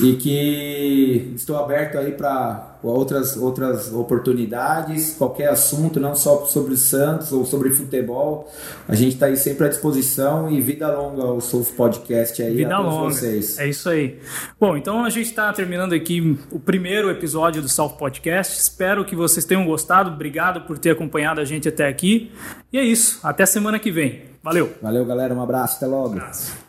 E 0.00 0.16
que 0.16 1.32
estou 1.36 1.56
aberto 1.56 1.96
aí 1.96 2.10
para 2.12 2.78
outras, 2.82 3.36
outras 3.36 3.92
oportunidades, 3.92 5.14
qualquer 5.16 5.48
assunto, 5.48 6.00
não 6.00 6.16
só 6.16 6.44
sobre 6.46 6.74
o 6.74 6.76
Santos 6.76 7.32
ou 7.32 7.44
sobre 7.44 7.70
futebol. 7.70 8.50
A 8.88 8.94
gente 8.94 9.14
está 9.14 9.26
aí 9.26 9.36
sempre 9.36 9.66
à 9.66 9.68
disposição 9.68 10.50
e 10.50 10.60
vida 10.60 10.90
longa 10.90 11.22
ao 11.22 11.40
Souf 11.40 11.72
Podcast 11.72 12.42
aí 12.42 12.56
Vida 12.56 12.74
a 12.74 12.78
todos 12.78 12.92
longa. 12.92 13.10
vocês. 13.14 13.58
É 13.58 13.68
isso 13.68 13.88
aí. 13.88 14.18
Bom, 14.58 14.76
então 14.76 15.04
a 15.04 15.10
gente 15.10 15.28
está 15.28 15.52
terminando 15.52 15.92
aqui 15.92 16.38
o 16.50 16.58
primeiro 16.58 17.08
episódio 17.10 17.62
do 17.62 17.68
South 17.68 17.90
Podcast. 17.96 18.58
Espero 18.58 19.04
que 19.04 19.14
vocês 19.14 19.44
tenham 19.44 19.64
gostado. 19.64 20.10
Obrigado 20.10 20.62
por 20.62 20.76
ter 20.76 20.90
acompanhado 20.90 21.40
a 21.40 21.44
gente 21.44 21.68
até 21.68 21.86
aqui. 21.86 22.32
E 22.72 22.78
é 22.78 22.82
isso. 22.82 23.20
Até 23.22 23.46
semana 23.46 23.78
que 23.78 23.92
vem. 23.92 24.22
Valeu. 24.42 24.72
Valeu, 24.82 25.04
galera. 25.06 25.32
Um 25.34 25.42
abraço. 25.42 25.76
Até 25.76 25.86
logo. 25.86 26.14
abraço. 26.14 26.63